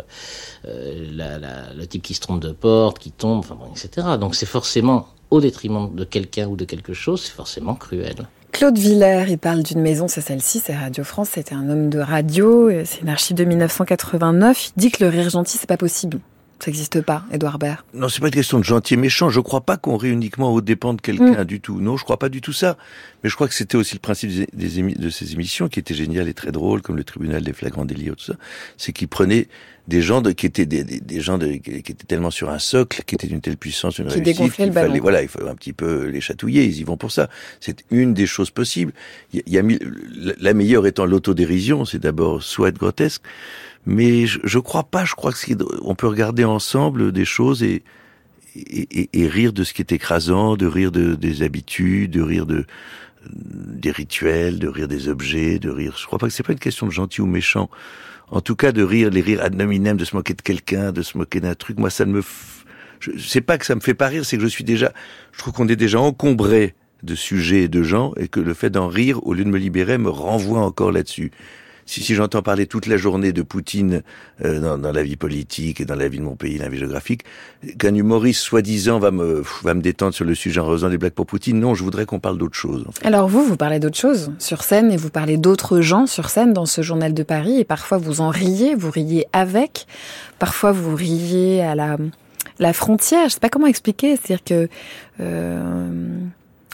le 0.64 1.86
type 1.86 2.04
qui 2.04 2.14
se 2.14 2.22
trompe 2.22 2.40
de 2.40 2.52
porte, 2.52 3.00
qui 3.00 3.12
tombe, 3.12 3.44
etc. 3.72 4.08
Donc 4.20 4.36
c'est 4.36 4.46
forcément 4.46 5.08
au 5.32 5.42
détriment 5.42 5.94
de 5.94 6.04
quelqu'un 6.04 6.48
ou 6.48 6.56
de 6.56 6.66
quelque 6.66 6.94
chose, 6.94 7.24
c'est 7.24 7.34
forcément 7.34 7.76
cruel. 7.76 8.28
Claude 8.52 8.78
Villers, 8.78 9.26
il 9.30 9.38
parle 9.38 9.64
d'une 9.64 9.82
maison, 9.82 10.08
c'est 10.08 10.22
celle-ci, 10.22 10.60
c'est 10.64 10.76
Radio 10.76 11.04
France, 11.04 11.30
c'était 11.34 11.54
un 11.54 11.70
homme 11.70 11.90
de 11.90 12.00
radio, 12.00 12.70
c'est 12.84 13.02
une 13.02 13.10
archive 13.10 13.38
de 13.38 13.46
1989, 13.46 14.72
il 14.76 14.80
dit 14.80 14.92
que 14.92 15.04
le 15.04 15.10
rire 15.10 15.30
gentil, 15.30 15.58
c'est 15.58 15.68
pas 15.68 15.78
possible. 15.78 16.20
Ça 16.60 16.72
n'existe 16.72 17.01
pas, 17.01 17.24
Edouard 17.32 17.57
Baird. 17.57 17.86
Non, 17.93 18.10
c'est 18.10 18.20
pas 18.20 18.28
une 18.28 18.34
question 18.34 18.60
de 18.60 18.66
gentil 18.66 18.95
et 18.95 18.97
méchant. 18.97 19.30
Je 19.30 19.39
crois 19.39 19.62
pas 19.62 19.78
qu'on 19.78 19.95
rit 19.95 20.10
uniquement 20.10 20.53
aux 20.53 20.60
dépens 20.60 20.93
de 20.93 20.99
quelqu'un 20.99 21.43
mmh. 21.43 21.45
du 21.45 21.62
tout. 21.62 21.80
Non, 21.80 21.95
je 21.95 22.03
crois 22.03 22.20
pas 22.20 22.28
du 22.28 22.41
tout 22.41 22.51
ça. 22.51 22.78
Mais 23.24 23.30
je 23.30 23.36
crois 23.36 23.47
que 23.47 23.53
c'était 23.53 23.78
aussi 23.78 23.95
le 23.95 23.99
principe 23.99 24.30
des, 24.30 24.47
des 24.53 24.82
de 24.93 25.10
ces 25.10 25.34
émissions 25.34 25.70
qui 25.70 25.80
étaient 25.80 25.93
géniales 25.93 26.28
et 26.28 26.34
très 26.34 26.51
drôles, 26.51 26.82
comme 26.82 26.97
le 26.97 27.05
tribunal 27.05 27.43
des 27.43 27.53
flagrants 27.53 27.86
délits, 27.86 28.12
tout 28.12 28.26
ça. 28.26 28.34
C'est 28.76 28.91
qu'ils 28.91 29.07
prenaient 29.07 29.47
des 29.88 30.01
gens 30.01 30.22
de, 30.22 30.32
qui 30.32 30.45
étaient 30.45 30.66
des, 30.66 30.84
des, 30.84 30.99
des 30.99 31.22
gens 31.22 31.38
de, 31.38 31.47
qui 31.47 31.78
étaient 31.78 31.93
tellement 31.93 32.30
sur 32.30 32.49
un 32.49 32.60
socle, 32.60 33.03
qui 33.05 33.16
étaient 33.16 33.28
d'une 33.28 33.41
telle 33.41 33.57
puissance, 33.57 33.97
une 33.97 34.07
qui 34.07 34.20
réussite, 34.20 34.53
qu'il 34.53 34.74
fallait, 34.74 34.99
voilà, 34.99 35.22
il 35.22 35.30
faut 35.30 35.47
un 35.47 35.55
petit 35.55 35.74
peu 35.74 36.07
les 36.07 36.20
chatouiller. 36.20 36.66
Ils 36.66 36.78
y 36.80 36.84
vont 36.84 36.97
pour 36.97 37.12
ça. 37.12 37.30
C'est 37.62 37.86
une 37.89 38.14
des 38.14 38.26
choses 38.26 38.51
possibles. 38.51 38.91
Il 39.34 39.39
y 39.47 39.57
a, 39.57 39.62
il 39.62 39.72
y 39.72 40.30
a 40.30 40.34
la 40.39 40.53
meilleure 40.53 40.86
étant 40.86 41.05
l'autodérision. 41.05 41.86
C'est 41.86 41.99
d'abord 41.99 42.43
soit 42.43 42.68
être 42.68 42.78
grotesque 42.78 43.24
mais 43.86 44.26
je, 44.26 44.40
je 44.44 44.60
crois 44.60 44.84
pas. 44.84 45.06
Je 45.06 45.16
crois 45.16 45.32
qu'on 45.32 45.96
peut 45.96 46.08
regarder 46.08 46.44
ensemble 46.44 47.12
des 47.12 47.26
choses 47.26 47.64
et, 47.64 47.84
et, 48.56 49.10
et, 49.14 49.28
rire 49.28 49.54
de 49.54 49.64
ce 49.64 49.74
qui 49.74 49.82
est 49.82 49.92
écrasant, 49.92 50.58
de 50.58 50.66
rire 50.66 50.92
de, 50.92 51.16
des 51.16 51.44
habitudes, 51.44 52.12
de 52.12 52.22
rire 52.22 52.46
de 52.46 52.66
des 53.32 53.92
rituels, 53.92 54.60
de 54.60 54.68
rire 54.68 54.88
des 54.88 55.10
objets, 55.10 55.60
de 55.60 55.70
rire. 55.70 55.96
Je 56.00 56.06
crois 56.06 56.20
pas 56.20 56.28
que 56.28 56.34
c'est 56.34 56.44
pas 56.44 56.54
une 56.54 56.60
question 56.60 56.88
de 56.88 56.92
gentil 56.92 57.22
ou 57.22 57.26
méchant. 57.26 57.70
En 58.32 58.42
tout 58.42 58.56
cas, 58.56 58.72
de 58.72 58.82
rire, 58.84 59.10
les 59.10 59.22
rires 59.22 59.44
ad 59.44 59.56
nominem, 59.56 59.98
de 59.98 60.06
se 60.06 60.16
moquer 60.16 60.34
de 60.34 60.42
quelqu'un, 60.42 60.92
de 60.92 61.02
se 61.02 61.18
moquer 61.18 61.40
d'un 61.40 61.56
truc. 61.56 61.78
Moi, 61.78 61.90
ça 61.90 62.06
ne 62.06 62.14
me. 62.14 62.22
Je 63.00 63.18
sais 63.18 63.42
pas 63.42 63.58
que 63.58 63.66
ça 63.66 63.76
me 63.76 63.82
fait 63.82 63.94
pas 63.94 64.08
rire, 64.08 64.26
c'est 64.26 64.38
que 64.38 64.44
je 64.44 64.48
suis 64.48 64.64
déjà. 64.64 64.94
Je 65.32 65.40
trouve 65.40 65.54
qu'on 65.54 65.68
est 65.68 65.76
déjà 65.76 66.00
encombré 66.00 66.76
de 67.04 67.16
sujets 67.16 67.64
et 67.64 67.68
de 67.68 67.82
gens 67.82 68.14
et 68.18 68.28
que 68.28 68.40
le 68.40 68.54
fait 68.54 68.70
d'en 68.70 68.88
rire, 68.88 69.26
au 69.26 69.34
lieu 69.34 69.44
de 69.44 69.50
me 69.50 69.58
libérer, 69.58 69.98
me 69.98 70.10
renvoie 70.10 70.60
encore 70.60 70.92
là-dessus 70.92 71.32
si, 71.90 72.04
si 72.04 72.14
j'entends 72.14 72.44
parler 72.44 72.68
toute 72.68 72.86
la 72.86 72.98
journée 72.98 73.34
de 73.34 73.42
Poutine 73.42 74.04
euh, 74.46 74.60
dans, 74.60 74.78
dans, 74.78 74.92
la 74.92 75.02
vie 75.02 75.16
politique 75.16 75.82
et 75.82 75.86
dans 75.86 75.96
la 75.96 76.08
vie 76.08 76.20
de 76.20 76.24
mon 76.24 76.36
pays, 76.36 76.60
la 76.60 76.70
vie 76.70 76.78
géographique, 76.78 77.24
qu'un 77.80 77.96
humoriste 77.96 78.42
soi-disant 78.42 79.00
va 79.00 79.10
me, 79.10 79.42
va 79.64 79.74
me 79.74 79.82
détendre 79.82 80.14
sur 80.14 80.24
le 80.24 80.36
sujet 80.36 80.60
en 80.60 80.70
faisant 80.70 80.90
des 80.90 81.00
blagues 81.00 81.14
pour 81.14 81.26
Poutine, 81.26 81.60
non, 81.60 81.74
je 81.74 81.84
voudrais 81.84 82.06
qu'on 82.06 82.20
parle 82.20 82.38
d'autre 82.38 82.54
chose. 82.54 82.86
Alors 83.04 83.28
vous, 83.28 83.44
vous 83.44 83.58
parlez 83.58 83.80
d'autre 83.80 83.98
chose 83.98 84.32
sur 84.38 84.62
scène 84.62 84.92
et 84.92 84.98
vous 84.98 85.10
parlez 85.10 85.38
d'autres 85.38 85.82
gens 85.82 86.06
sur 86.06 86.30
scène 86.30 86.54
dans 86.54 86.68
ce 86.68 86.84
journal 86.84 87.16
de 87.16 87.24
Paris 87.24 87.60
et 87.60 87.66
parfois 87.66 87.98
vous 87.98 88.22
en 88.22 88.30
riez, 88.30 88.76
vous 88.76 88.92
riez 88.92 89.26
avec, 89.34 89.88
parfois 90.38 90.72
vous 90.72 90.96
riez 90.96 91.64
à 91.64 91.74
la, 91.74 91.98
la 92.60 92.74
frontière, 92.74 93.30
je 93.30 93.34
sais 93.34 93.40
pas 93.40 93.50
comment 93.50 93.68
expliquer, 93.68 94.16
c'est-à-dire 94.16 94.44
que... 94.44 94.70
Euh 95.22 95.90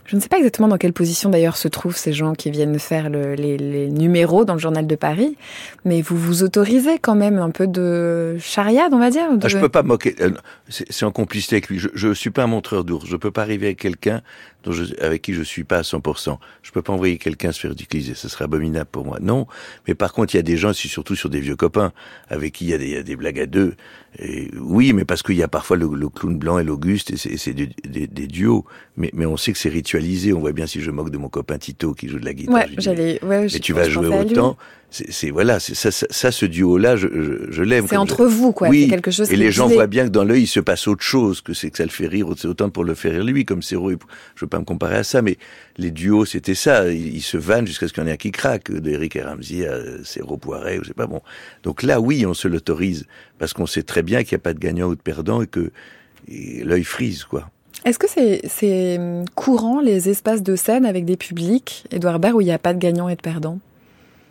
je 0.06 0.16
ne 0.16 0.22
sais 0.22 0.30
pas 0.30 0.38
exactement 0.38 0.68
dans 0.68 0.78
quelle 0.78 0.94
position 0.94 1.30
d'ailleurs 1.30 1.58
se 1.58 1.68
trouvent 1.68 1.98
ces 1.98 2.14
gens 2.14 2.34
qui 2.34 2.52
viennent 2.52 2.78
faire 2.78 3.10
le, 3.10 3.34
les, 3.34 3.90
numéros 3.90 4.46
dans 4.46 4.54
le 4.54 4.60
journal 4.60 4.86
de 4.86 4.96
Paris, 4.96 5.36
mais 5.84 6.02
vous 6.02 6.18
vous 6.18 6.44
autorisez 6.44 7.00
quand 7.00 7.16
même 7.16 7.40
un 7.40 7.50
peu 7.50 7.66
de 7.66 8.38
chariade, 8.40 8.94
on 8.94 9.00
va 9.00 9.10
dire. 9.10 9.36
De... 9.36 9.46
Ah, 9.46 9.48
je 9.48 9.58
peux 9.58 9.70
pas 9.70 9.84
moquer. 9.84 10.16
Euh, 10.22 10.32
c'est 10.70 11.06
en 11.06 11.12
complicité 11.12 11.56
avec 11.56 11.70
lui. 11.70 11.80
Je, 11.80 12.08
ne 12.08 12.14
suis 12.14 12.30
pas 12.30 12.44
un 12.44 12.48
montreur 12.48 12.84
d'ours. 12.84 13.08
Je 13.08 13.16
peux 13.16 13.32
pas 13.32 13.42
arriver 13.42 13.68
avec 13.68 13.80
quelqu'un 13.80 14.22
avec 15.00 15.22
qui 15.22 15.34
je 15.34 15.42
suis 15.42 15.64
pas 15.64 15.78
à 15.78 15.82
100%. 15.82 16.38
Je 16.64 16.72
peux 16.72 16.82
pas 16.82 16.94
envoyer 16.94 17.18
quelqu'un 17.18 17.52
se 17.52 17.60
faire 17.60 17.72
ridiculiser. 17.72 18.16
Ce 18.16 18.30
serait 18.30 18.46
abominable 18.46 18.90
pour 18.92 19.06
moi. 19.06 19.20
Non. 19.22 19.48
Mais 19.88 19.96
par 19.96 20.14
contre, 20.14 20.34
il 20.34 20.38
y 20.38 20.40
a 20.40 20.44
des 20.44 20.58
gens, 20.58 20.74
surtout 20.74 21.16
sur 21.16 21.30
des 21.30 21.40
vieux 21.40 21.56
copains, 21.56 21.94
avec 22.30 22.54
qui 22.54 22.66
il 22.66 22.70
y 22.70 22.74
a 22.74 22.78
des, 22.78 22.90
y 22.90 22.96
a 22.98 23.04
des 23.04 23.16
blagues 23.16 23.40
à 23.40 23.46
deux. 23.46 23.76
Et 24.20 24.50
oui, 24.60 24.94
mais 24.94 25.06
parce 25.06 25.24
qu'il 25.24 25.36
y 25.36 25.44
a 25.44 25.48
parfois 25.48 25.78
le, 25.78 25.90
le, 25.94 26.10
clown 26.10 26.38
blanc 26.38 26.58
et 26.60 26.64
l'Auguste, 26.64 27.12
et 27.12 27.38
c'est 27.38 27.54
des, 27.54 27.70
des, 27.84 28.08
des, 28.08 28.28
duos. 28.28 28.66
Mais, 28.98 29.12
mais 29.14 29.26
on 29.26 29.38
sait 29.38 29.52
que 29.52 29.58
c'est 29.58 29.70
ritualisé. 29.70 30.34
On 30.34 30.40
voit 30.40 30.54
bien 30.54 30.68
si 30.68 30.82
je 30.82 30.92
moque 30.92 31.10
de 31.10 31.18
mon 31.18 31.30
copain 31.30 31.58
Tito 31.58 31.94
qui 31.94 32.08
joue 32.08 32.20
de 32.20 32.26
la 32.26 32.34
guitare. 32.34 32.56
Ouais, 32.56 32.68
j'allais. 32.78 33.24
Ouais, 33.24 33.48
et 33.54 33.60
tu 33.60 33.74
vas 33.74 33.90
jouer 33.90 34.08
autant. 34.08 34.58
C'est 35.10 35.30
voilà, 35.30 35.60
ça, 35.60 35.92
ça, 35.92 36.08
ça, 36.10 36.32
ce 36.32 36.46
duo-là, 36.46 36.96
je, 36.96 37.08
je, 37.08 37.52
je 37.52 37.64
l'aime. 37.64 37.86
C'est 37.88 37.98
entre 37.98 38.30
je... 38.30 38.34
vous, 38.34 38.54
quoi. 38.54 38.70
Oui. 38.70 38.88
quelque 38.88 39.12
chose. 39.12 39.30
Et 39.30 39.36
les 39.36 39.52
gens 39.52 39.68
voient 39.68 39.88
bien 39.88 40.06
que 40.06 40.10
dans 40.10 40.24
l'œil, 40.24 40.44
il 40.44 40.48
se 40.48 40.62
passe 40.62 40.88
autre 40.88 41.04
chose, 41.04 41.42
que 41.42 41.54
c'est 41.54 41.70
que 41.70 41.78
ça 41.78 41.84
le 41.84 41.90
fait 41.90 42.08
rire. 42.08 42.28
C'est 42.38 42.48
autant 42.48 42.70
pour 42.70 42.86
le 42.86 42.96
faire 42.96 43.12
rire 43.12 43.24
lui, 43.24 43.44
comme 43.44 43.62
Serrault. 43.62 43.92
Je 44.36 44.46
veux 44.46 44.50
pas 44.50 44.60
me 44.60 44.64
comparer 44.64 44.96
à 44.96 45.04
ça, 45.04 45.22
mais 45.22 45.38
les 45.78 45.92
duos, 45.92 46.26
c'était 46.26 46.56
ça. 46.56 46.88
Ils, 46.88 47.16
ils, 47.16 47.22
se 47.22 47.38
vannent 47.38 47.68
jusqu'à 47.68 47.88
ce 47.88 47.94
qu'il 47.94 48.04
y 48.04 48.06
en 48.06 48.10
ait 48.10 48.14
un 48.14 48.18
qui 48.18 48.32
craque. 48.32 48.72
D'Eric 48.72 49.16
et 49.18 49.24
Ramsey 49.24 49.68
à 49.68 49.80
Serrault 50.04 50.38
Poiret, 50.38 50.80
ou 50.80 50.86
c'est 50.86 50.96
pas 50.96 51.08
bon. 51.08 51.22
Donc 51.64 51.84
là, 51.84 52.00
oui, 52.00 52.26
on 52.26 52.34
se 52.34 52.48
l'autorise 52.48 53.06
parce 53.38 53.54
qu'on 53.54 53.66
sait 53.66 53.84
très 53.84 54.02
bien 54.02 54.24
qu'il 54.24 54.36
n'y 54.36 54.42
a 54.42 54.44
pas 54.44 54.54
de 54.54 54.60
gagnant 54.60 54.88
ou 54.88 54.96
de 54.96 55.02
perdant 55.02 55.42
et 55.42 55.48
que 55.48 55.72
l'œil 56.30 56.84
frise, 56.84 57.26
quoi. 57.26 57.50
Est-ce 57.84 58.00
que 58.00 58.08
c'est 58.08 59.00
courant 59.36 59.82
les 59.82 60.10
espaces 60.10 60.42
de 60.42 60.56
scène 60.56 60.86
avec 60.86 61.06
des 61.06 61.18
publics, 61.18 61.86
Edouard 61.92 62.20
Baird, 62.20 62.36
où 62.36 62.42
il 62.42 62.46
n'y 62.46 62.52
a 62.52 62.58
pas 62.58 62.74
de 62.74 62.80
gagnant 62.80 63.10
et 63.10 63.16
de 63.16 63.22
perdant? 63.22 63.60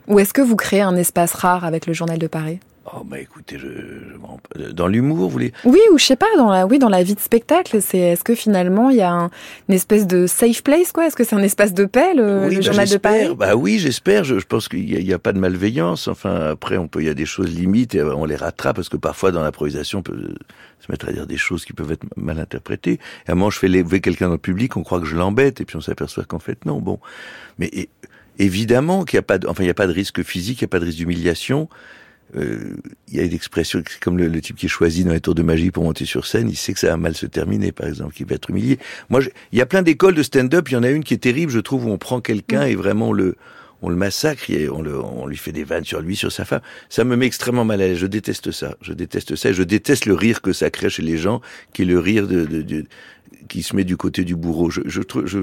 Ou 0.09 0.19
est-ce 0.19 0.33
que 0.33 0.43
vous 0.43 0.57
créez 0.57 0.83
un 0.83 0.97
espace 0.97 1.35
rare 1.35 1.65
avec 1.65 1.87
le 1.87 1.93
Journal 1.93 2.19
de 2.19 2.27
Paris? 2.27 2.61
Oh 2.93 3.03
bah 3.03 3.19
écoutez, 3.19 3.59
je, 3.59 3.67
je 3.67 4.71
dans 4.73 4.89
l'humour, 4.89 5.17
vous 5.17 5.29
voulez 5.31 5.55
Oui, 5.65 5.81
ou 5.93 5.99
je 5.99 6.05
sais 6.05 6.17
pas, 6.17 6.27
dans 6.37 6.51
la 6.51 6.67
oui, 6.67 6.79
dans 6.79 6.91
la 6.91 7.03
vie 7.03 7.15
de 7.15 7.21
spectacle, 7.21 7.81
c'est 7.81 7.99
est-ce 7.99 8.25
que 8.25 8.35
finalement 8.35 8.91
il 8.91 8.97
y 8.99 9.01
a 9.01 9.11
un, 9.11 9.31
une 9.71 9.75
espèce 9.75 10.07
de 10.07 10.27
safe 10.27 10.63
place 10.63 10.93
quoi? 10.93 11.07
Est-ce 11.07 11.17
que 11.17 11.25
c'est 11.25 11.35
un 11.35 11.43
espace 11.43 11.73
de 11.73 11.87
paix 11.87 12.13
le, 12.15 12.47
oui, 12.47 12.51
le 12.51 12.57
bah, 12.57 12.67
journal 12.67 12.89
de 12.89 12.97
Paris? 12.99 13.35
Bah 13.39 13.57
oui, 13.57 13.79
j'espère. 13.79 14.25
Je, 14.25 14.39
je, 14.39 14.45
pense 14.45 14.69
qu'il 14.69 14.85
n'y 14.85 15.13
a, 15.13 15.17
a, 15.17 15.19
pas 15.19 15.33
de 15.33 15.39
malveillance. 15.39 16.09
Enfin, 16.09 16.35
après, 16.51 16.77
on 16.77 16.87
peut, 16.87 17.01
il 17.01 17.07
y 17.07 17.11
a 17.11 17.15
des 17.15 17.25
choses 17.25 17.49
limites 17.49 17.95
et 17.95 18.03
on 18.03 18.27
les 18.27 18.37
rattrape 18.37 18.77
parce 18.77 18.91
que 18.91 18.99
parfois 18.99 19.33
dans 19.33 19.43
l'improvisation, 19.43 20.01
on 20.01 20.03
peut 20.03 20.35
se 20.81 20.93
mettre 20.93 21.09
à 21.09 21.13
dire 21.13 21.27
des 21.27 21.39
choses 21.39 21.65
qui 21.65 21.73
peuvent 21.73 21.93
être 21.93 22.05
mal 22.17 22.39
interprétées. 22.39 23.01
Et 23.27 23.31
à 23.31 23.33
un 23.33 23.35
moment, 23.35 23.49
je 23.49 23.59
fais 23.59 23.69
lever 23.69 24.03
quelqu'un 24.03 24.27
dans 24.27 24.33
le 24.33 24.39
public, 24.39 24.77
on 24.77 24.83
croit 24.83 25.01
que 25.01 25.07
je 25.07 25.17
l'embête 25.17 25.63
et 25.63 25.65
puis 25.65 25.77
on 25.77 25.81
s'aperçoit 25.81 26.25
qu'en 26.25 26.39
fait 26.39 26.67
non. 26.67 26.81
Bon, 26.81 26.99
mais 27.59 27.71
et, 27.73 27.89
évidemment 28.39 29.05
qu'il 29.05 29.17
n'y 29.17 29.21
a 29.21 29.23
pas, 29.23 29.39
de, 29.39 29.47
enfin, 29.47 29.63
il 29.63 29.67
n'y 29.67 29.71
a 29.71 29.75
pas 29.75 29.87
de 29.87 29.93
risque 29.93 30.23
physique, 30.23 30.61
il 30.61 30.65
n'y 30.65 30.69
a 30.69 30.69
pas 30.69 30.81
de 30.81 30.85
risque 30.85 30.99
d'humiliation 30.99 31.69
euh, 32.37 32.75
il 33.09 33.17
y 33.17 33.21
a 33.21 33.23
une 33.23 33.33
expression, 33.33 33.83
comme 34.01 34.19
le, 34.19 34.41
type 34.41 34.57
qui 34.57 34.67
est 34.67 34.69
choisi 34.69 35.05
dans 35.05 35.13
les 35.13 35.21
tours 35.21 35.35
de 35.35 35.43
magie 35.43 35.71
pour 35.71 35.85
monter 35.85 36.05
sur 36.05 36.27
scène, 36.27 36.49
il 36.49 36.57
sait 36.57 36.73
que 36.73 36.81
ça 36.81 36.89
va 36.89 36.97
mal 36.97 37.15
se 37.15 37.27
terminer, 37.27 37.71
par 37.71 37.87
exemple, 37.87 38.15
qu'il 38.15 38.27
va 38.27 38.35
être 38.35 38.51
humilié. 38.51 38.79
Moi, 39.09 39.21
il 39.53 39.59
y 39.59 39.63
a 39.63 39.67
plein 39.67 39.83
d'écoles 39.83 40.15
de 40.15 40.23
stand-up, 40.23 40.69
il 40.69 40.73
y 40.73 40.77
en 40.77 40.83
a 40.83 40.91
une 40.91 41.05
qui 41.05 41.15
est 41.15 41.19
terrible, 41.19 41.53
je 41.53 41.61
trouve, 41.61 41.87
où 41.87 41.91
on 41.91 41.99
prend 41.99 42.21
quelqu'un 42.21 42.65
mm. 42.65 42.69
et 42.69 42.75
vraiment 42.75 43.13
le, 43.13 43.37
on 43.83 43.89
le 43.89 43.97
massacre 43.97 44.51
et 44.51 44.69
on, 44.69 44.83
le, 44.83 44.99
on 44.99 45.27
lui 45.27 45.37
fait 45.37 45.53
des 45.53 45.65
vannes 45.65 45.85
sur 45.85 46.01
lui, 46.01 46.17
sur 46.17 46.33
sa 46.33 46.45
femme. 46.45 46.63
Ça 46.89 47.05
me 47.05 47.15
met 47.17 47.27
extrêmement 47.27 47.65
mal 47.65 47.81
à 47.83 47.89
l'aise. 47.89 47.99
Je 47.99 48.07
déteste 48.07 48.51
ça. 48.51 48.77
Je 48.81 48.93
déteste 48.93 49.37
ça. 49.37 49.51
Et 49.51 49.55
je 49.55 49.63
déteste 49.63 50.07
le 50.07 50.15
rire 50.15 50.43
que 50.43 50.53
ça 50.53 50.71
crée 50.71 50.91
chez 50.91 51.03
les 51.03 51.19
gens, 51.19 51.41
qui 51.73 51.83
est 51.83 51.87
le 51.87 51.99
rire 51.99 52.27
de, 52.27 52.45
de, 52.47 52.85
qui 53.49 53.63
se 53.63 53.77
met 53.77 53.85
du 53.85 53.97
côté 53.97 54.25
du 54.25 54.35
bourreau. 54.35 54.71
Je, 54.71 54.81
je 54.87 55.03
je, 55.25 55.39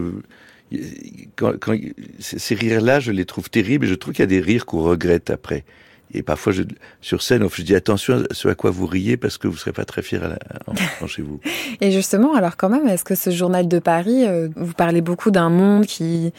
ces 2.19 2.55
rires-là, 2.55 2.99
je 2.99 3.11
les 3.11 3.25
trouve 3.25 3.49
terribles. 3.49 3.85
Et 3.85 3.89
je 3.89 3.95
trouve 3.95 4.13
qu'il 4.13 4.21
y 4.21 4.23
a 4.23 4.27
des 4.27 4.41
rires 4.41 4.65
qu'on 4.65 4.83
regrette 4.83 5.29
après. 5.29 5.65
Et 6.13 6.23
parfois, 6.23 6.51
sur 6.99 7.21
scène, 7.21 7.47
je 7.53 7.61
dis 7.61 7.75
attention 7.75 8.23
à 8.29 8.33
ce 8.33 8.47
à 8.49 8.55
quoi 8.55 8.69
vous 8.69 8.85
riez 8.85 9.15
parce 9.15 9.37
que 9.37 9.47
vous 9.47 9.53
ne 9.53 9.59
serez 9.59 9.71
pas 9.71 9.85
très 9.85 10.01
fier 10.01 10.37
en, 10.67 11.07
chez 11.07 11.21
vous. 11.21 11.39
Et 11.81 11.91
justement, 11.91 12.35
alors 12.35 12.57
quand 12.57 12.69
même, 12.69 12.87
est-ce 12.87 13.05
que 13.05 13.15
ce 13.15 13.29
journal 13.29 13.67
de 13.67 13.79
Paris, 13.79 14.25
euh, 14.25 14.49
vous 14.55 14.73
parlez 14.73 15.01
beaucoup 15.01 15.31
d'un 15.31 15.49
monde 15.49 15.85
qui 15.85 16.33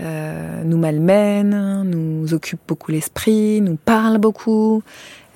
euh, 0.00 0.62
nous 0.64 0.78
malmène, 0.78 1.82
nous 1.84 2.32
occupe 2.32 2.60
beaucoup 2.66 2.92
l'esprit, 2.92 3.60
nous 3.60 3.76
parle 3.76 4.18
beaucoup. 4.18 4.82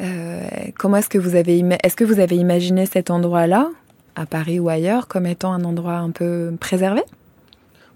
Euh, 0.00 0.40
comment 0.78 0.96
est-ce 0.96 1.10
que 1.10 1.18
vous 1.18 1.34
avez 1.34 1.62
est-ce 1.82 1.96
que 1.96 2.04
vous 2.04 2.20
avez 2.20 2.36
imaginé 2.36 2.86
cet 2.86 3.10
endroit-là, 3.10 3.68
à 4.16 4.24
Paris 4.24 4.58
ou 4.60 4.70
ailleurs, 4.70 5.08
comme 5.08 5.26
étant 5.26 5.52
un 5.52 5.64
endroit 5.64 5.96
un 5.96 6.10
peu 6.10 6.52
préservé? 6.58 7.02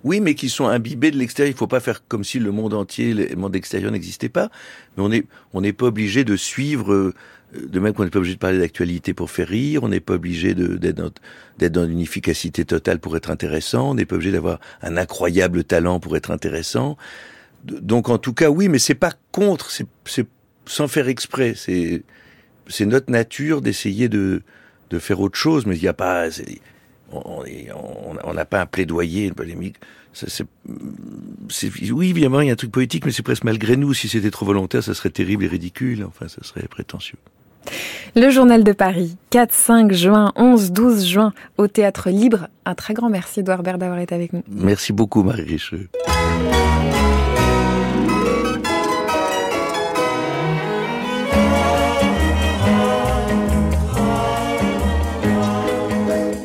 Oui, 0.05 0.21
mais 0.21 0.35
qui 0.35 0.49
sont 0.49 0.67
imbibés 0.67 1.11
de 1.11 1.17
l'extérieur. 1.17 1.51
Il 1.51 1.55
ne 1.55 1.59
faut 1.59 1.67
pas 1.67 1.81
faire 1.81 2.07
comme 2.07 2.25
si 2.25 2.39
le 2.39 2.53
monde 2.53 2.75
entier, 2.75 3.15
le 3.15 3.35
monde 3.37 3.57
extérieur 3.57 3.91
n'existait 3.91 4.29
pas. 4.29 4.51
Mais 4.97 5.03
on 5.03 5.09
n'est 5.09 5.25
on 5.53 5.61
n'est 5.61 5.73
pas 5.73 5.87
obligé 5.87 6.25
de 6.25 6.37
suivre, 6.37 6.93
euh, 6.93 7.15
de 7.55 7.81
même 7.81 7.93
qu'on 7.93 8.05
n'est 8.05 8.11
pas 8.11 8.19
obligé 8.19 8.35
de 8.35 8.41
parler 8.41 8.59
d'actualité 8.59 9.13
pour 9.13 9.31
faire 9.31 9.49
rire, 9.49 9.83
on 9.83 9.89
n'est 9.89 10.01
pas 10.01 10.15
obligé 10.15 10.55
d'être 10.55 10.97
dans, 10.97 11.11
dans 11.69 11.89
une 11.89 12.01
efficacité 12.01 12.65
totale 12.65 13.01
pour 13.01 13.17
être 13.17 13.31
intéressant, 13.31 13.91
on 13.91 13.95
n'est 13.95 14.05
pas 14.05 14.17
obligé 14.17 14.33
d'avoir 14.33 14.61
un 14.83 14.97
incroyable 14.97 15.65
talent 15.65 15.99
pour 15.99 16.17
être 16.17 16.31
intéressant. 16.31 16.97
Donc 17.65 18.09
en 18.09 18.19
tout 18.19 18.35
cas, 18.35 18.51
oui, 18.51 18.69
mais 18.69 18.79
c'est 18.79 18.95
pas 18.95 19.13
contre, 19.33 19.71
c'est 19.71 19.87
sans 20.67 20.87
faire 20.87 21.09
exprès. 21.09 21.55
C'est 21.57 22.03
c'est 22.69 22.87
notre 22.87 23.11
nature 23.11 23.63
d'essayer 23.63 24.09
de 24.09 24.43
de 24.91 24.99
faire 24.99 25.21
autre 25.21 25.39
chose, 25.39 25.67
mais 25.67 25.77
il 25.77 25.83
n'y 25.83 25.89
a 25.89 25.95
pas 25.95 26.29
on 27.13 28.35
n'a 28.35 28.45
pas 28.45 28.61
un 28.61 28.67
plaidoyer, 28.67 29.27
une 29.27 29.35
polémique. 29.35 29.77
oui, 31.93 32.11
évidemment, 32.11 32.41
il 32.41 32.47
y 32.47 32.51
a 32.51 32.53
un 32.53 32.57
truc 32.57 32.73
politique, 32.73 33.05
mais 33.05 33.13
c'est 33.13 33.23
presque 33.23 33.45
malgré 33.45 33.77
nous. 33.77 33.95
Si 33.95 34.09
c'était 34.09 34.31
trop 34.31 34.47
volontaire, 34.47 34.83
ça 34.83 34.95
serait 34.95 35.11
terrible 35.11 35.45
et 35.45 35.49
ridicule. 35.49 36.05
Enfin, 36.05 36.29
ça 36.29 36.43
serait 36.43 36.67
prétentieux. 36.69 37.19
Le 38.17 38.31
Journal 38.31 38.65
de 38.65 38.73
Paris, 38.73 39.17
4, 39.31 39.53
5 39.53 39.93
juin, 39.93 40.33
11, 40.37 40.73
12 40.73 41.07
juin, 41.07 41.33
au 41.59 41.67
Théâtre 41.67 42.11
Libre. 42.11 42.49
Un 42.65 42.75
très 42.75 42.95
grand 42.95 43.11
merci, 43.11 43.41
Edouard 43.41 43.63
Baird, 43.63 43.79
d'avoir 43.79 43.99
été 43.99 44.15
avec 44.15 44.33
nous. 44.33 44.43
Merci 44.49 44.93
beaucoup, 44.93 45.23
Marie 45.23 45.43
Richeux. 45.43 45.89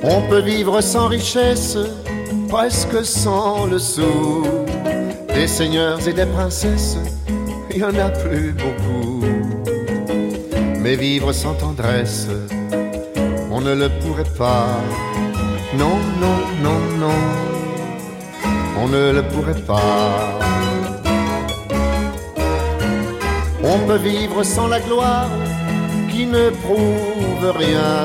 On 0.06 0.22
peut 0.24 0.41
vivre 0.41 0.82
sans 0.82 1.08
richesse, 1.08 1.78
presque 2.49 3.06
sans 3.06 3.66
le 3.66 3.80
sou. 3.80 4.45
Des 5.34 5.47
seigneurs 5.47 6.06
et 6.06 6.12
des 6.12 6.26
princesses, 6.26 6.97
il 7.72 7.78
y 7.78 7.84
en 7.86 7.97
a 7.97 8.10
plus 8.10 8.51
beaucoup. 8.51 9.24
Mais 10.82 10.97
vivre 10.97 11.32
sans 11.32 11.54
tendresse, 11.54 12.28
on 13.49 13.62
ne 13.62 13.74
le 13.74 13.88
pourrait 14.01 14.32
pas. 14.38 14.68
Non, 15.78 15.97
non, 16.20 16.38
non, 16.62 16.80
non, 16.99 17.20
on 18.82 18.88
ne 18.89 19.14
le 19.14 19.24
pourrait 19.24 19.62
pas. 19.62 20.38
On 23.64 23.80
peut 23.88 24.04
vivre 24.12 24.43
sans 24.43 24.68
la 24.68 24.82
gloire 24.82 25.30
qui 26.12 26.26
ne 26.26 26.49
prouve 26.49 27.51
rien 27.58 28.04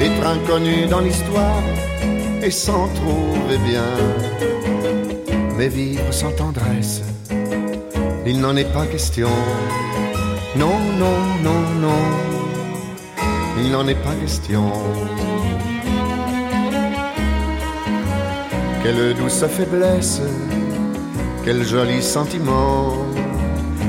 être 0.00 0.26
inconnu 0.26 0.86
dans 0.86 1.00
l'histoire 1.00 1.62
et 2.42 2.50
s'en 2.50 2.88
trouver 2.88 3.58
bien. 3.66 3.84
Mais 5.56 5.68
vivre 5.68 6.10
sans 6.10 6.32
tendresse, 6.32 7.02
il 8.26 8.40
n'en 8.40 8.56
est 8.56 8.72
pas 8.72 8.86
question. 8.86 9.28
Non, 10.56 10.78
non, 10.98 11.18
non, 11.44 11.60
non, 11.80 12.02
il 13.58 13.70
n'en 13.70 13.86
est 13.86 14.02
pas 14.02 14.14
question. 14.14 14.72
Quelle 18.82 19.14
douce 19.14 19.44
faiblesse, 19.46 20.22
quel 21.44 21.62
joli 21.64 22.02
sentiment, 22.02 22.94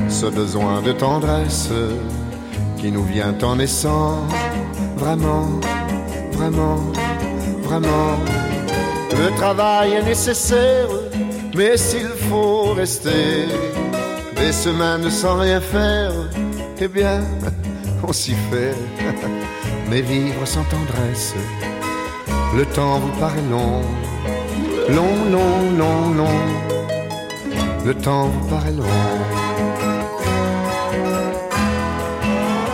ce 0.10 0.26
besoin 0.26 0.82
de 0.82 0.92
tendresse 0.92 1.70
qui 2.78 2.92
nous 2.92 3.06
vient 3.06 3.36
en 3.42 3.56
naissant, 3.56 4.28
vraiment 4.98 5.62
vraiment, 6.42 6.78
vraiment. 7.62 8.18
Le 9.12 9.30
travail 9.36 9.94
est 9.94 10.04
nécessaire, 10.04 10.90
mais 11.56 11.78
s'il 11.78 12.14
faut 12.30 12.74
rester 12.74 13.46
des 14.36 14.52
semaines 14.52 15.10
sans 15.12 15.38
rien 15.38 15.62
faire, 15.62 16.12
eh 16.80 16.88
bien, 16.88 17.22
on 18.08 18.12
s'y 18.12 18.36
fait. 18.50 18.76
Mais 19.90 20.02
vivre 20.02 20.46
sans 20.46 20.64
tendresse, 20.76 21.36
le 22.56 22.66
temps 22.66 23.00
vous 23.00 23.14
paraît 23.20 23.48
long, 23.56 23.82
long, 24.98 25.18
long, 25.36 25.58
long, 25.78 26.14
long. 26.20 26.40
Le 27.86 27.94
temps 27.94 28.28
vous 28.34 28.48
paraît 28.48 28.72
long. 28.72 28.98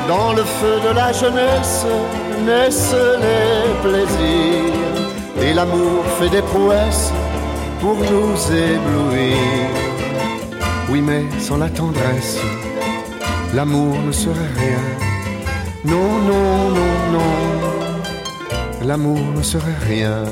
Dans 0.07 0.33
le 0.33 0.43
feu 0.43 0.75
de 0.87 0.93
la 0.93 1.11
jeunesse, 1.11 1.85
naissent 2.45 2.95
les 3.25 3.89
plaisirs 3.89 4.77
et 5.41 5.53
l'amour 5.53 6.03
fait 6.19 6.29
des 6.29 6.41
prouesses 6.41 7.11
pour 7.79 7.95
nous 7.95 8.35
éblouir. 8.51 9.37
Oui, 10.89 11.01
mais 11.01 11.23
sans 11.39 11.57
la 11.57 11.69
tendresse, 11.69 12.39
l'amour 13.53 13.99
ne 14.05 14.11
serait 14.11 14.53
rien. 14.57 14.83
Non, 15.85 16.09
non, 16.29 16.69
non, 16.77 16.93
non, 17.13 18.87
l'amour 18.87 19.19
ne 19.35 19.41
serait 19.41 19.81
rien. 19.87 20.23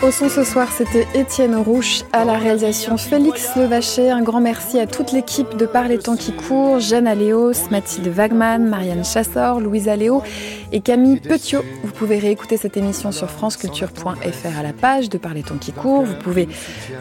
Au 0.00 0.12
son 0.12 0.28
ce 0.28 0.44
soir, 0.44 0.68
c'était 0.70 1.08
Étienne 1.12 1.56
Rouche, 1.56 2.02
à 2.12 2.24
la 2.24 2.34
réalisation 2.34 2.96
Félix 2.96 3.56
Levaché. 3.56 4.10
Un 4.10 4.22
grand 4.22 4.40
merci 4.40 4.78
à 4.78 4.86
toute 4.86 5.10
l'équipe 5.10 5.56
de 5.56 5.66
Par 5.66 5.88
les 5.88 5.98
temps 5.98 6.14
qui 6.14 6.32
courent, 6.32 6.78
Jeanne 6.78 7.08
Aléos, 7.08 7.68
Mathilde 7.72 8.06
Wagman, 8.06 8.68
Marianne 8.68 9.04
Chassor, 9.04 9.58
Louise 9.58 9.88
Aléo 9.88 10.22
et 10.70 10.80
Camille 10.82 11.18
Petiot. 11.18 11.64
Vous 11.82 11.90
pouvez 11.90 12.20
réécouter 12.20 12.56
cette 12.56 12.76
émission 12.76 13.10
sur 13.10 13.28
franceculture.fr 13.28 14.58
à 14.58 14.62
la 14.62 14.72
page 14.72 15.08
de 15.08 15.18
Par 15.18 15.34
les 15.34 15.42
temps 15.42 15.58
qui 15.60 15.72
courent. 15.72 16.04
Vous 16.04 16.14
pouvez 16.22 16.48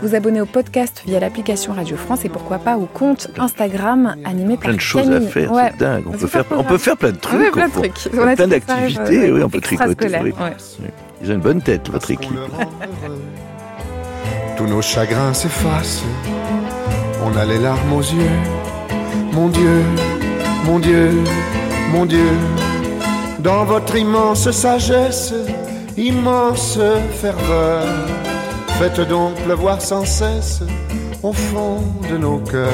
vous 0.02 0.16
abonner 0.16 0.42
au 0.42 0.48
podcast 0.48 1.04
via 1.06 1.20
l'application 1.20 1.74
Radio 1.74 1.98
France 1.98 2.26
et 2.26 2.30
pourquoi 2.30 2.58
pas 2.58 2.78
au 2.78 2.88
compte 2.88 3.28
Instagram 3.38 4.16
animé 4.26 4.56
par 4.56 4.70
Plein 4.70 4.74
de 4.74 4.80
choses 4.80 5.12
à 5.12 5.22
faire, 5.22 5.52
c'est 5.54 5.78
dingue. 5.78 6.06
On, 6.08 6.14
peut 6.14 6.28
faire, 6.28 6.46
on 6.50 6.64
peut 6.64 6.80
faire 6.80 6.98
plein 6.98 7.12
de 7.12 7.18
trucs. 7.18 7.52
plein 7.52 7.68
de 7.68 7.74
trucs. 7.74 8.10
On, 8.12 8.36
plein 8.36 8.48
d'activités, 8.48 9.32
oui, 9.32 9.44
on 9.44 9.50
peut 9.50 9.62
tricoter. 9.62 10.08
Ils 11.22 11.32
ont 11.32 11.36
une 11.36 11.42
bonne 11.42 11.62
tête, 11.62 11.90
votre 11.90 12.12
équipe. 12.12 12.34
Tous 14.58 14.66
nos 14.66 14.82
chagrins 14.82 15.34
s'effacent, 15.34 16.04
on 17.26 17.36
a 17.38 17.46
les 17.46 17.60
larmes 17.60 17.94
aux 17.94 18.02
yeux. 18.02 18.40
Mon 19.34 19.50
Dieu, 19.50 19.84
mon 20.66 20.80
Dieu, 20.80 21.12
mon 21.92 22.06
Dieu, 22.06 22.32
dans 23.40 23.66
votre 23.66 23.96
immense 23.96 24.50
sagesse, 24.52 25.34
immense 25.96 26.80
ferveur, 27.22 27.86
faites 28.80 29.02
donc 29.08 29.36
pleuvoir 29.44 29.82
sans 29.82 30.06
cesse 30.06 30.64
au 31.24 31.34
fond 31.34 31.84
de 32.10 32.18
nos 32.18 32.40
cœurs 32.40 32.72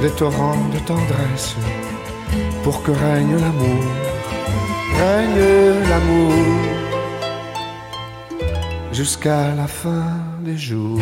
des 0.00 0.10
torrents 0.10 0.68
de 0.72 0.78
tendresse 0.80 1.54
pour 2.64 2.82
que 2.82 2.90
règne 2.90 3.36
l'amour, 3.40 3.84
règne 5.00 5.88
l'amour 5.88 6.32
jusqu'à 8.92 9.54
la 9.54 9.66
fin 9.66 10.04
des 10.44 10.56
jours. 10.56 11.00